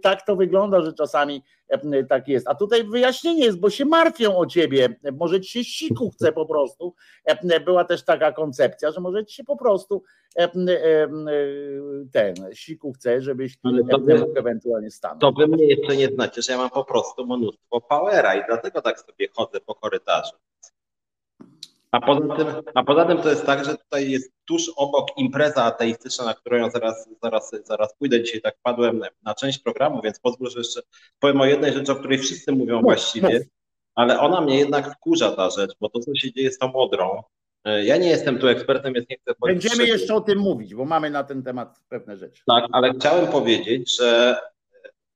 [0.02, 1.42] tak to wygląda, że czasami
[2.08, 2.48] tak jest.
[2.48, 4.96] A tutaj wyjaśnienie jest, bo się martwią o ciebie.
[5.12, 6.94] Może ci się siku chce po prostu.
[7.64, 10.02] Była też taka koncepcja, że może ci się po prostu
[12.12, 15.20] ten siku chce, żebyś mógł ewentualnie stanąć.
[15.20, 18.82] To wy mnie jeszcze nie znacie, że ja mam po prostu mnóstwo powera i dlatego
[18.82, 20.32] tak sobie chodzę po korytarzu.
[21.90, 25.64] A poza, tym, a poza tym to jest tak, że tutaj jest tuż obok impreza
[25.64, 28.22] ateistyczna, na którą ja zaraz, zaraz, zaraz pójdę.
[28.22, 30.80] Dzisiaj tak padłem na część programu, więc pozwól, że jeszcze
[31.20, 33.40] powiem o jednej rzeczy, o której wszyscy mówią właściwie,
[33.94, 37.22] ale ona mnie jednak wkurza ta rzecz, bo to, co się dzieje z tą modrą,
[37.64, 39.62] e, ja nie jestem tu ekspertem, więc nie chcę powiedzieć.
[39.62, 42.42] Będziemy jeszcze o tym mówić, bo mamy na ten temat pewne rzeczy.
[42.46, 44.36] Tak, ale chciałem powiedzieć, że,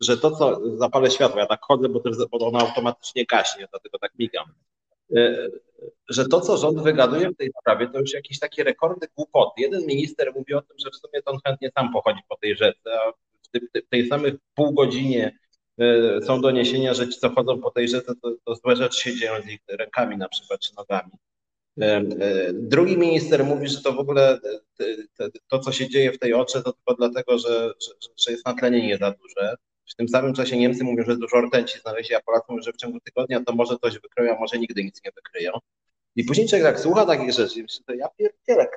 [0.01, 3.99] że to, co zapalę światło, ja tak chodzę, bo, też, bo ona automatycznie gaśnie, dlatego
[3.99, 4.47] tak migam
[5.17, 5.49] e,
[6.09, 9.63] że to, co rząd wygaduje w tej sprawie, to już jakieś takie rekordy głupoty.
[9.63, 12.57] Jeden minister mówi o tym, że w sumie to on chętnie sam pochodzi po tej
[12.57, 13.13] rzece, a
[13.85, 15.39] w tej samej pół godzinie
[15.79, 19.17] e, są doniesienia, że ci, co chodzą po tej rzece, to, to złe rzeczy się
[19.17, 21.13] dzieją z ich rękami na przykład, czy nogami.
[21.81, 24.41] E, e, drugi minister mówi, że to w ogóle
[25.49, 28.99] to, co się dzieje w tej oczy, to tylko dlatego, że, że, że jest natlenienie
[28.99, 29.57] za duże.
[29.91, 32.77] W tym samym czasie Niemcy mówią, że dużo rtęci znaleźli, a Polacy mówią, że w
[32.77, 35.53] ciągu tygodnia to może coś wykryją, a może nigdy nic nie wykryją.
[36.17, 38.69] I później człowiek tak słucha takich rzeczy, myślę, to ja pierdzielę,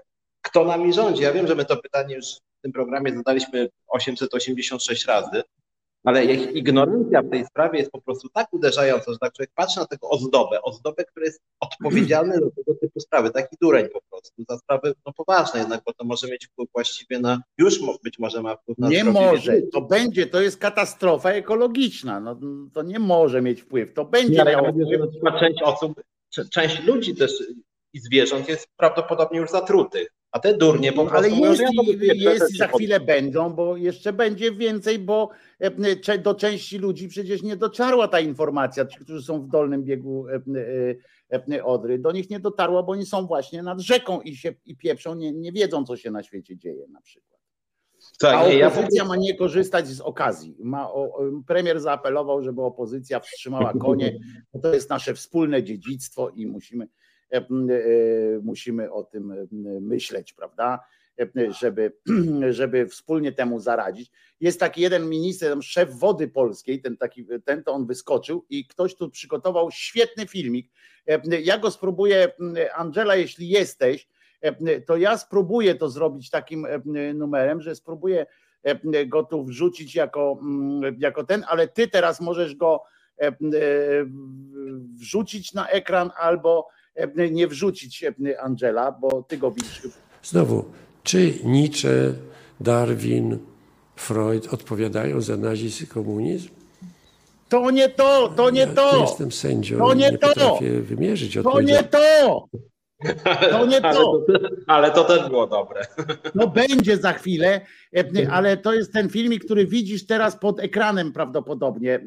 [0.41, 1.23] kto nami rządzi?
[1.23, 5.43] Ja wiem, że my to pytanie już w tym programie zadaliśmy 886 razy,
[6.03, 9.79] ale ich ignorancja w tej sprawie jest po prostu tak uderzająca, że tak człowiek patrzy
[9.79, 14.43] na tego ozdobę, ozdobę, który jest odpowiedzialny za tego typu sprawy, taki dureń po prostu,
[14.49, 18.41] za sprawy no, poważne jednak, bo to może mieć wpływ właściwie na, już być może
[18.41, 22.39] ma wpływ na Nie może, to będzie, to jest katastrofa ekologiczna, no,
[22.73, 25.01] to nie może mieć wpływ, to będzie nie, miało wpływ.
[25.23, 26.01] Że część osób
[26.51, 27.43] część ludzi też
[27.93, 30.07] i zwierząt jest prawdopodobnie już zatrutych.
[30.33, 31.17] A te durnie po prostu.
[31.17, 31.61] Ale jest,
[32.01, 37.43] ja jest za chwilę będą, bo jeszcze będzie więcej, bo e, do części ludzi przecież
[37.43, 42.39] nie dotarła ta informacja, ci, którzy są w dolnym biegu e, Odry, do nich nie
[42.39, 45.97] dotarła, bo oni są właśnie nad rzeką i się i pieprzą, nie, nie wiedzą, co
[45.97, 47.33] się na świecie dzieje na przykład.
[48.19, 49.09] Tak, A opozycja ja...
[49.09, 50.55] ma nie korzystać z okazji.
[50.59, 54.19] Ma, o, premier zaapelował, żeby opozycja wstrzymała konie,
[54.53, 57.02] bo to jest nasze wspólne dziedzictwo i musimy, e, e,
[58.41, 59.35] musimy o tym e,
[59.81, 60.83] myśleć, prawda?
[61.61, 61.93] Żeby,
[62.49, 64.11] żeby wspólnie temu zaradzić.
[64.39, 68.95] Jest taki jeden minister, szef wody polskiej, ten, taki, ten to on wyskoczył i ktoś
[68.95, 70.71] tu przygotował świetny filmik.
[71.43, 72.31] Ja go spróbuję,
[72.75, 74.07] Angela, jeśli jesteś,
[74.43, 78.25] E, to ja spróbuję to zrobić takim e, numerem, że spróbuję
[78.63, 82.83] e, go tu wrzucić jako, mm, jako ten, ale ty teraz możesz go
[84.95, 86.67] wrzucić na ekran albo
[87.31, 88.05] nie wrzucić
[88.41, 89.81] Angela, bo ty go widzisz.
[90.23, 90.65] Znowu,
[91.03, 92.13] czy Nietzsche,
[92.59, 93.39] Darwin,
[93.95, 96.49] Freud odpowiadają za nazizm i komunizm?
[97.49, 99.01] To nie to, to nie ja to.
[99.01, 100.27] Jestem sędzią to nie, nie to.
[100.27, 101.73] potrafię wymierzyć odpowiedzi.
[101.73, 102.47] To nie to.
[103.51, 103.87] To nie to.
[103.87, 105.81] Ale to, ale to też było dobre.
[106.35, 107.61] No będzie za chwilę,
[107.95, 112.01] e, ale to jest ten filmik, który widzisz teraz pod ekranem prawdopodobnie e,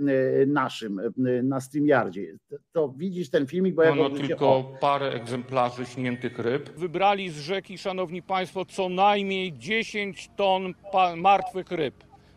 [0.46, 2.36] naszym e, na StreamYardzie.
[2.72, 3.94] To widzisz ten filmik, bo ja
[4.26, 4.76] tylko o...
[4.80, 6.70] parę egzemplarzy śniętych ryb.
[6.76, 10.74] Wybrali z rzeki, szanowni państwo, co najmniej 10 ton
[11.16, 11.94] martwych ryb.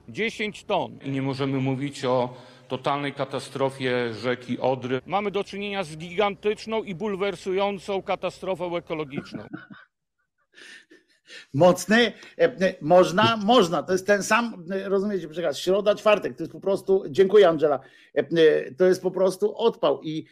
[0.09, 0.99] 10 ton.
[1.05, 2.33] I nie możemy mówić o
[2.69, 5.01] totalnej katastrofie rzeki Odry.
[5.05, 9.43] Mamy do czynienia z gigantyczną i bulwersującą katastrofą ekologiczną.
[11.53, 13.83] Mocny, e, e, można, można.
[13.83, 16.37] To jest ten sam, e, rozumiecie, przekaz, środa, czwartek.
[16.37, 17.79] To jest po prostu, dziękuję Angela,
[18.77, 20.25] to jest po prostu odpał i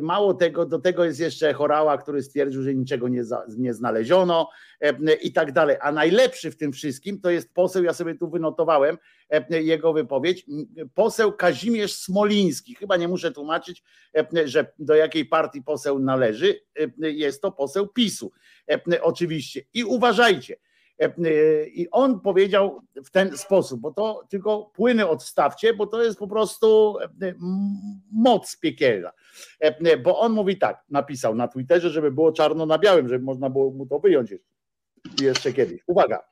[0.00, 3.22] mało tego, do tego jest jeszcze Chorała, który stwierdził, że niczego nie,
[3.58, 4.48] nie znaleziono
[5.22, 5.76] i tak dalej.
[5.80, 8.98] A najlepszy w tym wszystkim to jest poseł, ja sobie tu wynotowałem
[9.50, 10.46] jego wypowiedź,
[10.94, 12.74] poseł Kazimierz Smoliński.
[12.74, 13.82] Chyba nie muszę tłumaczyć,
[14.44, 16.60] że do jakiej partii poseł należy.
[16.98, 18.32] Jest to poseł PiSu,
[19.02, 19.62] oczywiście.
[19.74, 20.56] I uważajcie,
[21.66, 26.28] i on powiedział w ten sposób, bo to tylko płyny odstawcie, bo to jest po
[26.28, 26.96] prostu
[28.12, 29.12] moc piekielna.
[30.02, 33.70] Bo on mówi tak, napisał na Twitterze, żeby było czarno na białym, żeby można było
[33.70, 34.34] mu to wyjąć
[35.20, 35.82] jeszcze kiedyś.
[35.86, 36.24] Uwaga.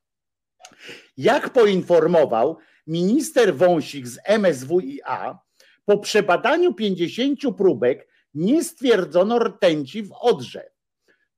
[1.16, 5.38] Jak poinformował minister Wąsik z MSWiA,
[5.84, 10.70] po przebadaniu 50 próbek nie stwierdzono rtęci w Odrze.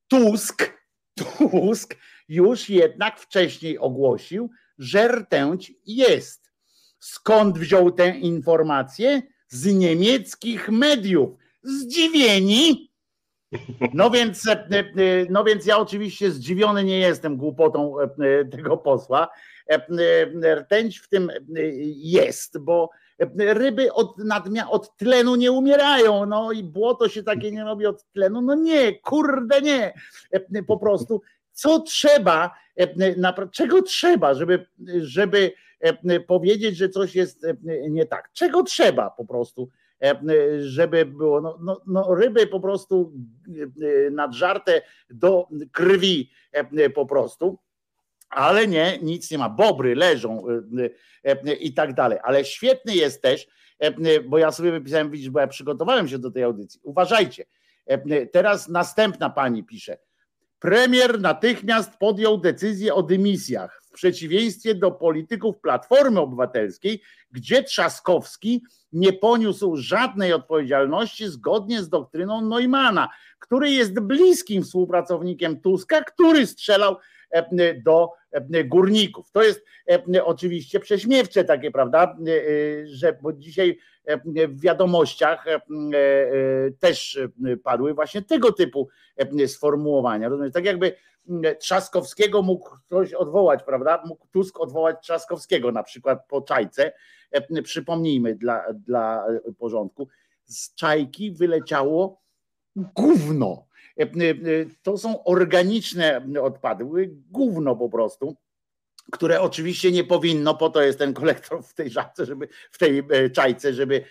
[0.08, 0.72] Tusk,
[1.38, 1.96] Tusk
[2.28, 6.50] już jednak wcześniej ogłosił, że rtęć jest.
[6.98, 9.22] Skąd wziął tę informację?
[9.48, 11.30] Z niemieckich mediów.
[11.62, 12.90] Zdziwieni?
[13.94, 14.84] No więc, e, e,
[15.30, 19.28] no więc ja oczywiście zdziwiony nie jestem głupotą e, tego posła.
[20.54, 21.30] Rtęć w tym
[21.96, 22.90] jest, bo
[23.38, 28.04] ryby od, nadmia- od tlenu nie umierają, no i błoto się takie nie robi od
[28.12, 29.94] tlenu, no nie, kurde nie,
[30.66, 31.22] po prostu
[31.52, 32.54] co trzeba,
[33.52, 34.66] czego trzeba, żeby,
[35.00, 35.52] żeby
[36.26, 37.46] powiedzieć, że coś jest
[37.90, 39.68] nie tak, czego trzeba po prostu,
[40.60, 43.12] żeby było, no, no, no ryby po prostu
[44.10, 46.30] nadżarte do krwi
[46.94, 47.58] po prostu,
[48.34, 49.48] ale nie, nic nie ma.
[49.48, 50.46] Bobry leżą
[51.60, 52.18] i tak dalej.
[52.22, 53.46] Ale świetny jest też,
[54.28, 56.80] bo ja sobie wypisałem, widzisz, bo ja przygotowałem się do tej audycji.
[56.82, 57.44] Uważajcie.
[58.32, 59.98] Teraz następna pani pisze.
[60.58, 69.12] Premier natychmiast podjął decyzję o dymisjach, w przeciwieństwie do polityków Platformy Obywatelskiej, gdzie Trzaskowski nie
[69.12, 77.23] poniósł żadnej odpowiedzialności zgodnie z doktryną Neumana, który jest bliskim współpracownikiem Tuska, który strzelał E,
[77.84, 79.30] do e, górników.
[79.30, 79.64] To jest
[80.14, 82.16] e, oczywiście prześmiewcze takie, prawda,
[82.84, 83.78] że bo dzisiaj
[84.34, 85.44] w wiadomościach
[86.78, 87.18] też
[87.62, 88.88] padły właśnie tego typu
[89.46, 90.28] sformułowania.
[90.28, 90.52] Rozumiesz?
[90.52, 90.96] Tak jakby
[91.58, 94.02] Trzaskowskiego mógł ktoś odwołać, prawda?
[94.06, 96.92] Mógł Tusk odwołać Trzaskowskiego na przykład po czajce.
[97.62, 99.26] Przypomnijmy dla, dla
[99.58, 100.08] porządku.
[100.44, 102.20] Z czajki wyleciało
[102.76, 103.73] gówno E, e,
[104.82, 106.84] to są organiczne odpady,
[107.30, 108.36] gówno po prostu
[109.12, 112.98] które oczywiście nie powinno, po to jest ten kolektor w tej żabce, żeby w tej
[113.10, 114.04] e, czajce, żeby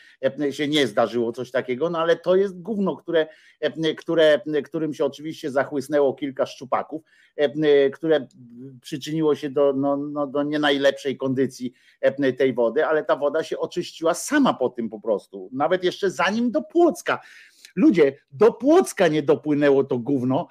[0.52, 3.28] się nie zdarzyło coś takiego, no ale to jest gówno, które,
[3.98, 7.02] które, którym się oczywiście zachłysnęło kilka szczupaków,
[7.94, 8.28] które
[8.82, 11.74] przyczyniło się do, no, no, do nie najlepszej kondycji
[12.38, 16.52] tej wody, ale ta woda się oczyściła sama po tym po prostu, nawet jeszcze zanim
[16.52, 17.20] do Płocka
[17.76, 20.48] ludzie, do Płocka nie dopłynęło to gówno,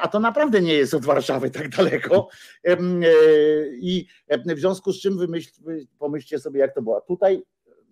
[0.00, 2.28] a to naprawdę nie jest od Warszawy tak daleko.
[3.80, 4.06] I
[4.46, 5.50] w związku z czym wymyśl,
[5.98, 7.00] pomyślcie sobie, jak to było.
[7.00, 7.42] Tutaj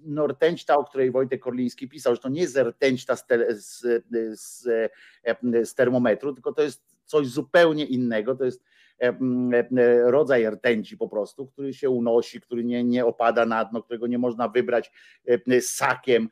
[0.00, 3.26] no, rtęć o której Wojtek Korliński pisał, że to nie jest rtęć z,
[3.64, 4.04] z,
[4.40, 4.68] z,
[5.68, 8.34] z termometru, tylko to jest coś zupełnie innego.
[8.34, 8.62] To jest
[10.04, 14.18] rodzaj rtęci po prostu, który się unosi, który nie, nie opada na dno, którego nie
[14.18, 14.92] można wybrać
[15.60, 16.28] sakiem,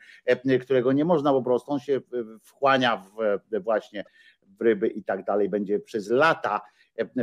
[0.61, 2.00] którego nie można po prostu, on się
[2.42, 4.05] wchłania w, właśnie
[4.42, 6.61] w ryby i tak dalej, będzie przez lata,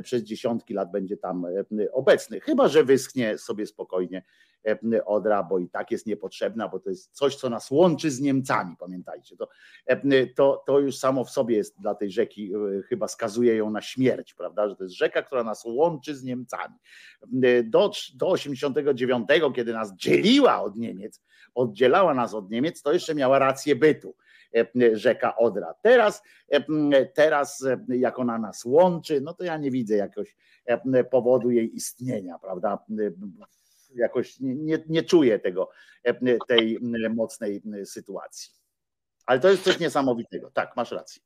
[0.04, 1.46] przez dziesiątki lat będzie tam
[1.92, 4.24] obecny, chyba że wyschnie sobie spokojnie
[4.66, 8.20] E, Odra, bo i tak jest niepotrzebna, bo to jest coś, co nas łączy z
[8.20, 9.38] Niemcami, pamiętajcie.
[9.38, 9.48] To,
[9.86, 13.70] e, to, to już samo w sobie jest dla tej rzeki, e, chyba skazuje ją
[13.70, 16.76] na śmierć, prawda, że to jest rzeka, która nas łączy z Niemcami.
[17.64, 21.22] Do, do 89, kiedy nas dzieliła od Niemiec,
[21.56, 24.16] oddzielała nas od Niemiec, to jeszcze miała rację bytu
[24.94, 25.74] rzeka Odra.
[25.82, 26.24] Teraz,
[27.14, 30.36] teraz jak ona nas łączy, no to ja nie widzę jakoś
[31.12, 32.86] powodu jej istnienia, prawda?
[33.96, 35.70] jakoś nie, nie czuję tego,
[36.04, 36.80] e, tej
[37.16, 38.52] mocnej sytuacji.
[39.26, 40.52] Ale to jest coś niesamowitego.
[40.54, 41.22] Tak, masz rację.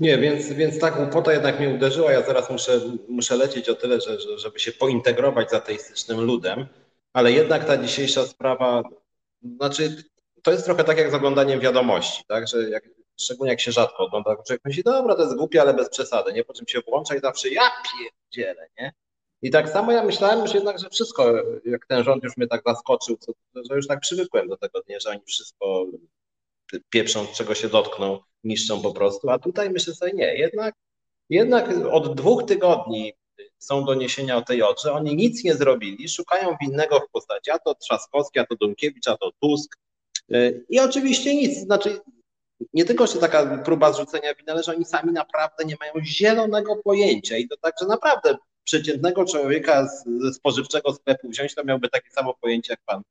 [0.00, 2.12] Nie, więc, więc tak głupota jednak mnie uderzyła.
[2.12, 6.66] Ja zaraz muszę, muszę lecieć o tyle, że, żeby się pointegrować z ateistycznym ludem,
[7.12, 8.82] ale jednak ta dzisiejsza sprawa,
[9.56, 10.04] znaczy
[10.46, 12.88] to jest trochę tak jak z oglądaniem wiadomości, tak, że jak,
[13.20, 16.44] szczególnie jak się rzadko ogląda, człowiek myśli, dobra, to jest głupie, ale bez przesady, nie?
[16.44, 18.92] Po czym się włącza i zawsze ja pierdzielę, nie?
[19.42, 21.32] I tak samo ja myślałem, że jednak, że wszystko,
[21.64, 23.18] jak ten rząd już mnie tak zaskoczył,
[23.70, 25.86] że już tak przywykłem do tego dnia, że oni wszystko
[26.90, 30.74] pieprzą, czego się dotkną, niszczą po prostu, a tutaj myślę sobie nie, jednak,
[31.30, 33.12] jednak od dwóch tygodni
[33.58, 37.74] są doniesienia o tej odrze, oni nic nie zrobili, szukają winnego w postaci, a to
[37.74, 39.76] Trzaskowski, a to Dunkiewicz, a to Tusk
[40.68, 42.00] i oczywiście nic, znaczy
[42.74, 46.76] nie tylko, że taka próba zrzucenia winy, ale że oni sami naprawdę nie mają zielonego
[46.76, 52.10] pojęcia i to także naprawdę przeciętnego człowieka z, ze spożywczego sklepu wziąć, to miałby takie
[52.10, 53.02] samo pojęcie jak pan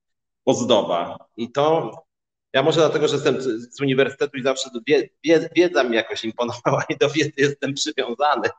[0.46, 1.18] Ozdoba.
[1.38, 1.92] I to
[2.54, 4.70] ja może dlatego, że jestem z uniwersytetu i zawsze
[5.56, 8.50] wiedza mi jakoś imponowała i do wiedzy jestem przywiązany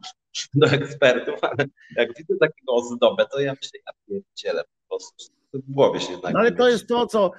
[0.55, 1.67] do ekspertów, ale
[1.97, 5.36] jak widzę takiego ozdobę, to ja myślę, ja pierdzielę po prostu
[5.69, 6.13] głowie się.
[6.33, 7.33] No ale to jest to, co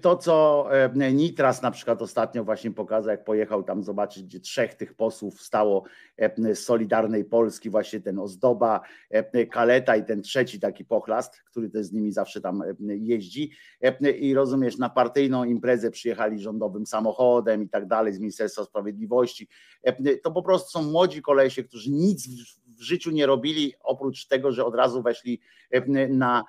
[0.00, 0.66] to, co
[1.00, 5.42] e, Nitras na przykład ostatnio właśnie pokazał, jak pojechał tam zobaczyć, gdzie trzech tych posłów
[5.42, 5.84] stało
[6.16, 11.70] e, z Solidarnej Polski, właśnie ten Ozdoba, e, Kaleta i ten trzeci taki pochlast, który
[11.70, 13.52] też z nimi zawsze tam jeździ.
[14.20, 19.48] I rozumiesz, na partyjną imprezę przyjechali rządowym samochodem i tak dalej z Ministerstwa Sprawiedliwości.
[20.22, 22.28] To po prostu są młodzi kolesie, którzy nic
[22.78, 25.40] w życiu nie robili, oprócz tego, że od razu weszli
[26.08, 26.44] na,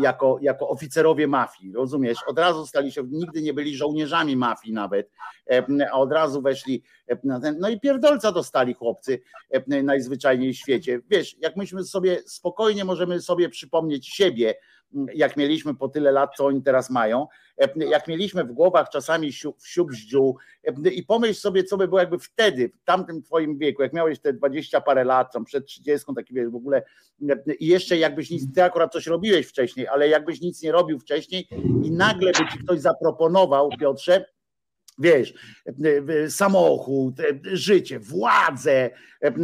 [0.00, 2.18] jako, jako oficerowie mafii, rozumiesz?
[2.26, 5.10] Od razu stali się, nigdy nie byli żołnierzami mafii nawet,
[5.92, 6.82] a od razu weszli
[7.24, 9.20] na ten, no i pierdolca dostali chłopcy
[9.66, 11.00] najzwyczajniej w świecie.
[11.10, 14.54] Wiesz, jak myśmy sobie spokojnie możemy sobie przypomnieć siebie,
[15.14, 17.26] jak mieliśmy po tyle lat, co oni teraz mają,
[17.76, 20.34] jak mieliśmy w głowach czasami siup ździu
[20.92, 24.32] i pomyśl sobie, co by było jakby wtedy, w tamtym twoim wieku, jak miałeś te
[24.32, 26.82] dwadzieścia parę lat, tam przed trzydziestką, taki wiesz, w ogóle
[27.58, 31.48] i jeszcze jakbyś nic, ty akurat coś robiłeś wcześniej, ale jakbyś nic nie robił wcześniej
[31.84, 34.24] i nagle by ci ktoś zaproponował, Piotrze,
[34.98, 35.34] wiesz,
[36.28, 38.90] samochód, życie, władzę,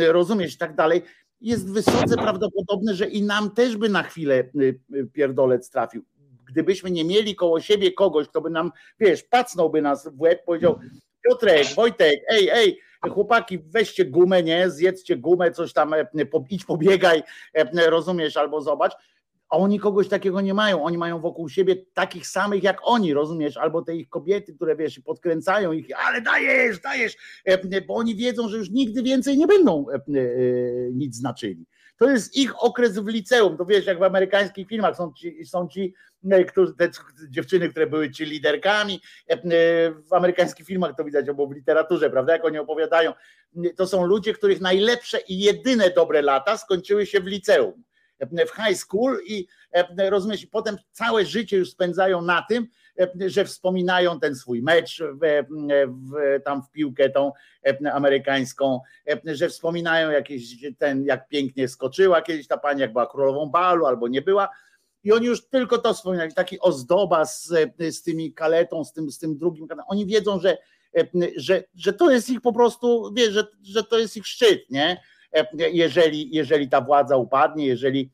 [0.09, 1.03] rozumiesz, i tak dalej,
[1.45, 6.05] jest wysoce prawdopodobne, że i nam też by na chwilę y, y, pierdolec trafił.
[6.47, 10.79] Gdybyśmy nie mieli koło siebie kogoś, kto by nam, wiesz, pacnąłby nas w łeb, powiedział
[11.25, 12.79] Piotrek, Wojtek, ej, ej,
[13.11, 16.07] chłopaki, weźcie gumę, nie, zjedzcie gumę, coś tam, e,
[16.51, 17.23] idź pobiegaj,
[17.55, 18.93] e, rozumiesz, albo zobacz,
[19.55, 20.85] a oni kogoś takiego nie mają.
[20.85, 23.57] Oni mają wokół siebie takich samych jak oni, rozumiesz?
[23.57, 28.49] Albo te ich kobiety, które wiesz, podkręcają ich, ale dajesz, dajesz, e, bo oni wiedzą,
[28.49, 30.01] że już nigdy więcej nie będą e, e,
[30.93, 31.67] nic znaczyli.
[31.99, 33.57] To jest ich okres w liceum.
[33.57, 35.95] To wiesz, jak w amerykańskich filmach są ci, są ci
[36.49, 36.91] którzy, te
[37.31, 39.01] dziewczyny, które były ci liderkami.
[40.11, 42.33] W amerykańskich filmach to widać, albo w literaturze, prawda?
[42.33, 43.13] Jak oni opowiadają.
[43.77, 47.85] To są ludzie, których najlepsze i jedyne dobre lata skończyły się w liceum
[48.21, 52.67] w high school i e, rozumiesz, potem całe życie już spędzają na tym,
[53.01, 55.45] e, że wspominają ten swój mecz w,
[55.89, 57.33] w, tam w piłkę tą
[57.67, 58.81] e, amerykańską,
[59.25, 60.43] że wspominają jakieś
[60.79, 64.49] ten, jak pięknie skoczyła kiedyś ta pani, jak była królową balu albo nie była.
[65.05, 67.53] I oni już tylko to wspominali, taki ozdoba z,
[67.91, 69.69] z tymi kaletą, z tym, z tym drugim.
[69.87, 70.59] Oni wiedzą, że,
[71.37, 75.01] że, że to jest ich po prostu, wie, że, że to jest ich szczyt, nie?
[75.73, 78.11] Jeżeli, jeżeli ta władza upadnie, jeżeli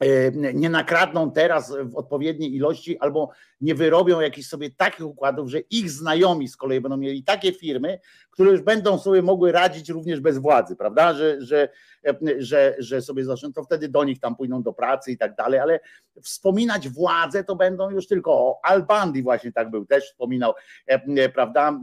[0.00, 3.30] E, nie nakradną teraz w odpowiedniej ilości albo
[3.60, 8.00] nie wyrobią jakichś sobie takich układów, że ich znajomi z kolei będą mieli takie firmy,
[8.30, 11.14] które już będą sobie mogły radzić również bez władzy, prawda?
[11.14, 11.99] Że, że, e,
[12.38, 15.60] że, że sobie zaczną, to wtedy do nich tam pójdą do pracy i tak dalej,
[15.60, 15.80] ale
[16.22, 20.52] wspominać władzę to będą już tylko o Albandi właśnie tak był, też wspominał,
[20.86, 21.80] e, prawda?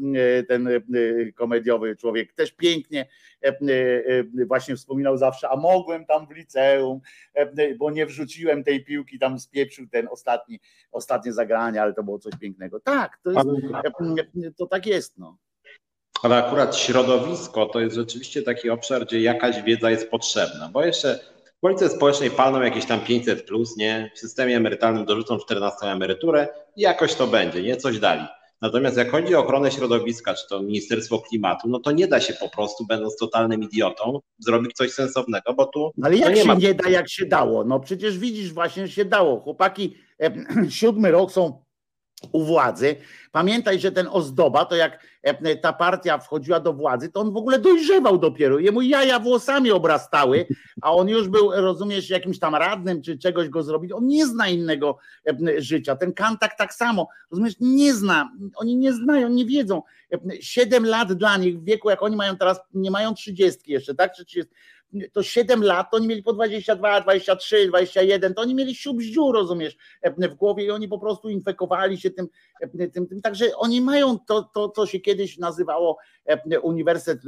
[0.48, 0.70] Ten
[1.36, 3.08] komediowy człowiek też pięknie
[4.48, 7.00] właśnie wspominał zawsze, a mogłem tam w liceum,
[7.78, 10.60] bo nie wrzuciłem tej piłki, tam spieprzył ten ostatni,
[10.92, 12.80] ostatnie zagranie, ale to było coś pięknego.
[12.80, 13.48] Tak, to, jest,
[14.58, 15.18] to tak jest.
[15.18, 15.38] No.
[16.24, 21.20] Ale akurat środowisko to jest rzeczywiście taki obszar, gdzie jakaś wiedza jest potrzebna, bo jeszcze
[21.58, 24.12] w polityce społecznej palną jakieś tam 500 plus, nie?
[24.16, 27.78] W systemie emerytalnym dorzucą 14 emeryturę i jakoś to będzie, nie?
[27.78, 28.26] Coś dali.
[28.62, 32.34] Natomiast jak chodzi o ochronę środowiska, czy to Ministerstwo Klimatu, no to nie da się
[32.34, 35.92] po prostu, będąc totalnym idiotą, zrobić coś sensownego, bo tu.
[36.02, 36.54] Ale jak nie się ma...
[36.54, 37.64] nie da, jak się dało?
[37.64, 39.40] No przecież widzisz, właśnie się dało.
[39.40, 39.96] Chłopaki,
[40.70, 41.67] siódmy rok są
[42.32, 42.96] u władzy.
[43.32, 47.38] Pamiętaj, że ten Ozdoba, to jak e, ta partia wchodziła do władzy, to on w
[47.38, 48.60] ogóle dojrzewał dopiero.
[48.60, 50.48] Jemu jaja włosami obrastały,
[50.82, 53.92] a on już był, rozumiesz, jakimś tam radnym, czy czegoś go zrobić.
[53.92, 54.98] On nie zna innego
[55.28, 55.96] e, życia.
[55.96, 58.32] Ten Kantak tak samo, rozumiesz, nie zna.
[58.56, 59.82] Oni nie znają, nie wiedzą.
[60.14, 63.96] E, siedem lat dla nich w wieku, jak oni mają teraz, nie mają trzydziestki jeszcze,
[63.96, 64.14] tak?
[64.14, 64.54] Czy 30,
[65.12, 68.98] to 7 lat, to oni mieli po 22, 23, 21, to oni mieli siub
[69.34, 69.78] rozumiesz,
[70.18, 72.28] w głowie i oni po prostu infekowali się tym,
[72.94, 73.22] tym, tym.
[73.22, 75.98] Także oni mają to, to, co się kiedyś nazywało
[76.62, 77.24] Uniwersytet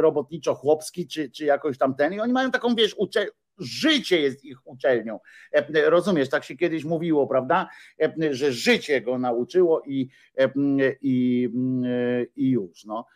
[0.00, 3.26] Robotniczo-Chłopski, czy, czy jakoś tam ten, i oni mają taką, wiesz, ucze,
[3.60, 5.18] życie jest ich uczelnią.
[5.84, 7.68] Rozumiesz, tak się kiedyś mówiło, prawda?
[8.30, 10.08] Że życie go nauczyło i,
[11.02, 11.48] i,
[12.36, 12.84] i już.
[12.84, 13.06] No.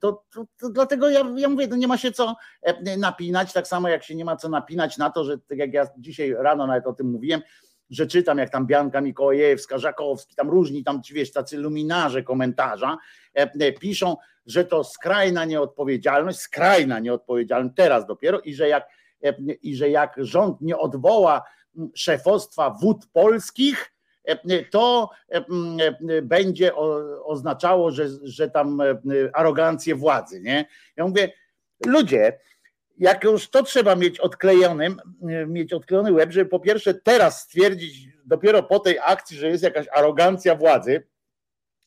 [0.00, 3.68] To, to, to, dlatego ja, ja mówię, to nie ma się co e, napinać, tak
[3.68, 6.66] samo jak się nie ma co napinać na to, że tak jak ja dzisiaj rano
[6.66, 7.40] nawet o tym mówiłem,
[7.90, 12.98] że czytam jak tam Bianka Mikołajewska, Żakowski, tam różni tam ci wiesz, tacy luminarze komentarza
[13.36, 18.88] e, e, piszą, że to skrajna nieodpowiedzialność, skrajna nieodpowiedzialność teraz dopiero i że jak,
[19.62, 21.42] i że jak rząd nie odwoła
[21.94, 23.99] szefostwa wód polskich, E,
[24.70, 25.10] to
[26.22, 26.76] będzie
[27.24, 28.82] oznaczało, że, że tam
[29.32, 30.40] arogancję władzy.
[30.40, 30.64] Nie?
[30.96, 31.32] Ja mówię,
[31.86, 32.38] ludzie,
[32.98, 35.00] jak już to trzeba mieć odklejonym,
[35.46, 39.86] mieć odklejony łeb, żeby po pierwsze teraz stwierdzić, dopiero po tej akcji, że jest jakaś
[39.92, 41.06] arogancja władzy,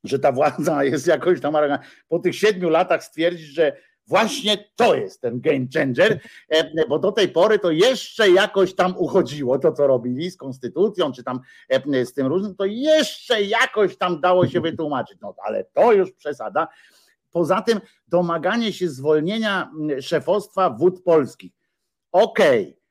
[0.04, 3.78] że ta władza jest jakoś tam arogancka, po tych siedmiu latach stwierdzić, że
[4.08, 8.98] Właśnie to jest ten game changer, e, bo do tej pory to jeszcze jakoś tam
[8.98, 11.40] uchodziło to, co robili z konstytucją, czy tam
[11.70, 15.18] e, z tym różnym, to jeszcze jakoś tam dało się wytłumaczyć.
[15.22, 16.68] No ale to już przesada.
[17.32, 21.52] Poza tym domaganie się zwolnienia szefostwa wód polskich.
[22.12, 22.64] Okej.
[22.64, 22.84] Okay.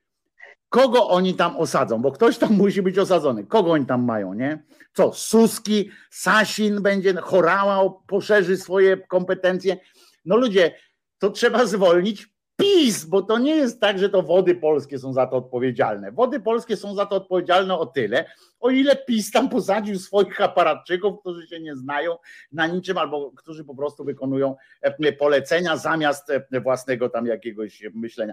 [0.72, 2.02] Kogo oni tam osadzą?
[2.02, 3.46] Bo ktoś tam musi być osadzony.
[3.46, 4.62] Kogo oni tam mają, nie?
[4.94, 5.12] Co?
[5.12, 9.76] Suski, Sasin będzie, Chorała poszerzy swoje kompetencje.
[10.24, 10.74] No ludzie,
[11.22, 15.26] to trzeba zwolnić PiS, bo to nie jest tak, że to wody polskie są za
[15.26, 16.12] to odpowiedzialne.
[16.12, 18.24] Wody polskie są za to odpowiedzialne o tyle,
[18.60, 22.16] o ile PiS tam posadził swoich aparatczyków, którzy się nie znają
[22.52, 28.32] na niczym, albo którzy po prostu wykonują e, polecenia zamiast e, własnego tam jakiegoś myślenia.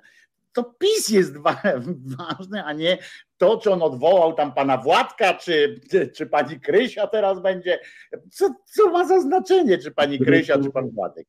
[0.53, 1.37] To PiS jest
[2.17, 2.97] ważny, a nie
[3.37, 5.81] to, czy on odwołał tam pana Władka, czy,
[6.15, 7.79] czy pani Krysia teraz będzie.
[8.31, 11.27] Co, co ma za znaczenie, czy pani Krysia, czy pan Władek?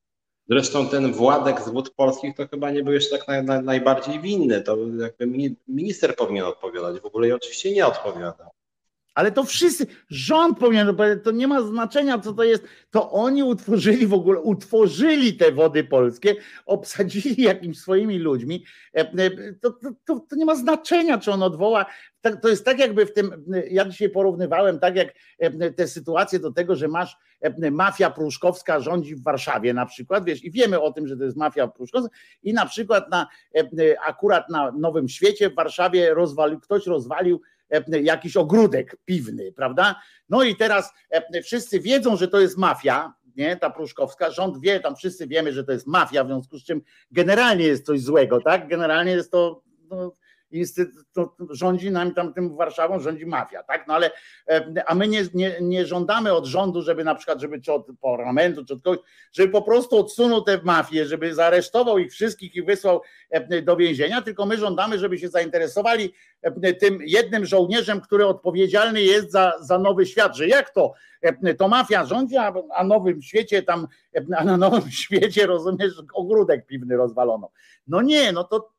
[0.51, 4.19] Zresztą ten Władek z Wód Polskich to chyba nie był jeszcze tak naj, naj, najbardziej
[4.19, 4.61] winny.
[4.61, 5.27] To jakby
[5.67, 7.01] minister powinien odpowiadać.
[7.01, 8.49] W ogóle i oczywiście nie odpowiada.
[9.13, 12.63] Ale to wszyscy, rząd powinien, to nie ma znaczenia, co to jest.
[12.91, 16.35] To oni utworzyli w ogóle, utworzyli te wody polskie,
[16.65, 18.65] obsadzili jakimiś swoimi ludźmi.
[18.95, 19.71] E, e, to,
[20.05, 21.85] to, to, nie ma znaczenia, czy on odwoła.
[22.41, 26.51] To jest tak, jakby w tym, ja dzisiaj porównywałem, tak jak e, te sytuacje do
[26.51, 27.17] tego, że masz
[27.71, 31.37] mafia pruszkowska rządzi w Warszawie na przykład, wiesz, i wiemy o tym, że to jest
[31.37, 33.27] mafia pruszkowska, i na przykład na,
[34.05, 37.41] akurat na Nowym Świecie w Warszawie rozwalił, ktoś rozwalił
[38.01, 39.95] jakiś ogródek piwny, prawda?
[40.29, 44.79] No i teraz e, wszyscy wiedzą, że to jest mafia, nie, ta pruszkowska, rząd wie,
[44.79, 48.41] tam wszyscy wiemy, że to jest mafia, w związku z czym generalnie jest coś złego,
[48.41, 48.67] tak?
[48.67, 50.15] Generalnie jest to no,
[51.13, 53.87] to rządzi nam tam tym Warszawą, rządzi mafia, tak?
[53.87, 54.11] No ale,
[54.49, 57.87] e, a my nie, nie, nie żądamy od rządu, żeby na przykład, żeby czy od
[58.01, 58.99] parlamentu, czy od kogoś,
[59.33, 64.21] żeby po prostu odsunął tę mafię, żeby zaaresztował ich wszystkich i wysłał e, do więzienia,
[64.21, 69.79] tylko my żądamy, żeby się zainteresowali e, tym jednym żołnierzem, który odpowiedzialny jest za, za
[69.79, 70.93] nowy świat, że jak to?
[71.57, 73.87] To mafia rządzi, a, a nowym świecie tam,
[74.37, 77.51] a na nowym świecie, rozumiesz, ogródek piwny rozwalono.
[77.87, 78.71] No nie, no to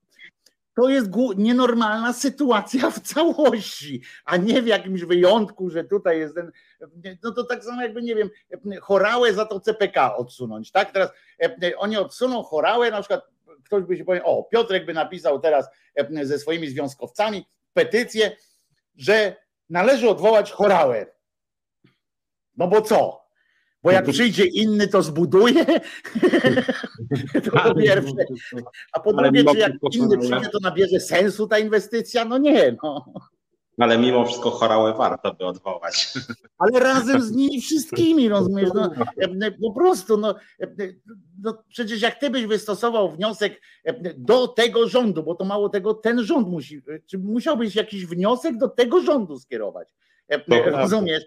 [0.74, 6.52] to jest nienormalna sytuacja w całości, a nie w jakimś wyjątku, że tutaj jest ten,
[7.22, 8.30] no to tak samo jakby, nie wiem,
[8.80, 10.90] chorałę za to CPK odsunąć, tak?
[10.92, 11.10] Teraz
[11.76, 13.32] oni odsuną chorałę, na przykład
[13.64, 15.68] ktoś by się powiedział, o, Piotrek by napisał teraz
[16.22, 18.36] ze swoimi związkowcami petycję,
[18.96, 19.36] że
[19.70, 21.06] należy odwołać chorałę.
[22.56, 23.21] No bo co?
[23.82, 25.64] Bo jak przyjdzie inny, to zbuduje.
[27.44, 28.12] to po pierwsze.
[28.92, 32.24] A po drugie, czy jak inny przyjdzie, to nabierze sensu ta inwestycja?
[32.24, 32.76] No nie.
[32.82, 33.04] No.
[33.78, 36.14] Ale mimo wszystko chorałę warto by odwołać.
[36.58, 38.70] Ale razem z nimi wszystkimi, rozumiesz?
[39.34, 40.34] No, po prostu, no,
[41.42, 43.60] no, przecież jak ty byś wystosował wniosek
[44.16, 48.68] do tego rządu, bo to mało tego, ten rząd musi, czy musiałbyś jakiś wniosek do
[48.68, 49.94] tego rządu skierować.
[50.28, 51.24] To rozumiesz,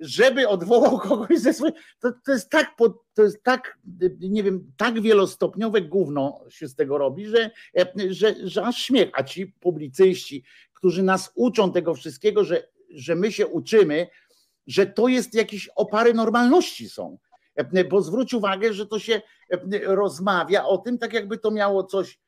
[0.00, 2.74] żeby odwołał kogoś ze swoich, to, to, jest tak,
[3.14, 3.78] to jest tak,
[4.20, 7.50] nie wiem, tak wielostopniowe gówno się z tego robi, że,
[8.08, 10.44] że, że aż śmiech, a ci publicyści,
[10.74, 14.06] którzy nas uczą tego wszystkiego, że, że my się uczymy,
[14.66, 17.18] że to jest jakieś opary normalności są.
[17.90, 19.22] Bo zwróć uwagę, że to się
[19.84, 22.18] rozmawia o tym, tak jakby to miało coś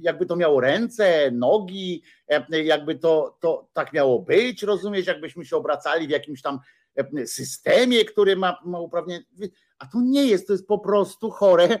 [0.00, 2.02] jakby to miało ręce, nogi,
[2.50, 6.58] jakby to, to tak miało być, rozumiesz, jakbyśmy się obracali w jakimś tam
[7.26, 9.24] systemie, który ma, ma uprawnienie.
[9.78, 11.78] A to nie jest, to jest po prostu chore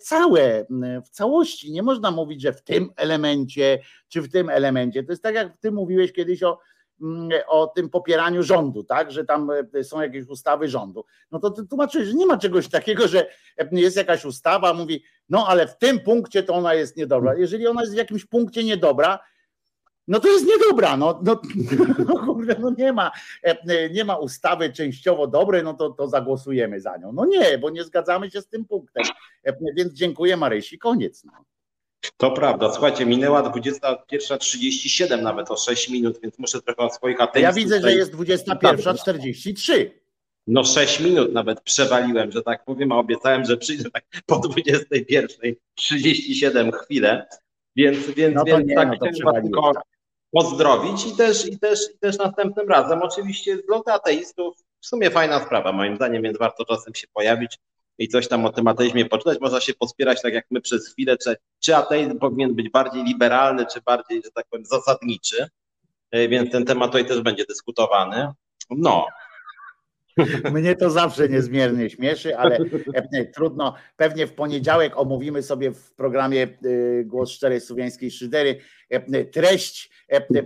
[0.00, 0.66] całe,
[1.04, 1.72] w całości.
[1.72, 3.78] Nie można mówić, że w tym elemencie,
[4.08, 5.02] czy w tym elemencie.
[5.02, 6.58] To jest tak, jak ty mówiłeś kiedyś o,
[7.46, 11.04] o tym popieraniu rządu, tak, że tam e, są jakieś ustawy rządu.
[11.30, 13.26] No to tłumaczysz, że nie ma czegoś takiego, że
[13.72, 17.34] jest jakaś ustawa, mówi, no ale w tym punkcie to ona jest niedobra.
[17.34, 19.18] Jeżeli ona jest w jakimś punkcie niedobra,
[20.08, 21.40] no to jest niedobra, no, no,
[22.08, 23.10] no kurde, no nie ma,
[23.42, 27.12] e, nie ma ustawy częściowo dobrej, no to, to zagłosujemy za nią.
[27.12, 29.04] No nie, bo nie zgadzamy się z tym punktem.
[29.44, 31.24] E, więc dziękuję Marysi, koniec.
[31.24, 31.32] No.
[32.16, 32.72] To prawda.
[32.72, 37.42] Słuchajcie, minęła 21.37 nawet o 6 minut, więc muszę trochę o swoich ateistów.
[37.42, 39.90] Ja widzę, że jest 21.43.
[40.46, 46.72] No 6 minut nawet przewaliłem, że tak powiem, a obiecałem, że przyjdę tak po 21.37
[46.72, 47.26] chwilę.
[47.76, 49.72] Więc, więc, no więc nie, tak no chciałem tylko
[50.30, 54.56] pozdrowić i też, i, też, i też następnym razem oczywiście zloty ateistów.
[54.80, 57.58] W sumie fajna sprawa moim zdaniem, więc warto czasem się pojawić
[58.00, 61.16] i coś tam o tym ateizmie poczytać, można się pospierać tak jak my przez chwilę,
[61.24, 65.48] czy, czy ateizm powinien być bardziej liberalny, czy bardziej, że tak powiem, zasadniczy,
[66.10, 68.32] e, więc ten temat tutaj też będzie dyskutowany.
[68.70, 69.06] No,
[70.52, 72.58] mnie to zawsze niezmiernie śmieszy, ale
[72.94, 73.74] e, trudno.
[73.96, 76.48] Pewnie w poniedziałek omówimy sobie w programie e,
[77.04, 78.60] Głos Szczerej Słowiańskiej Szydery
[79.32, 79.90] treść,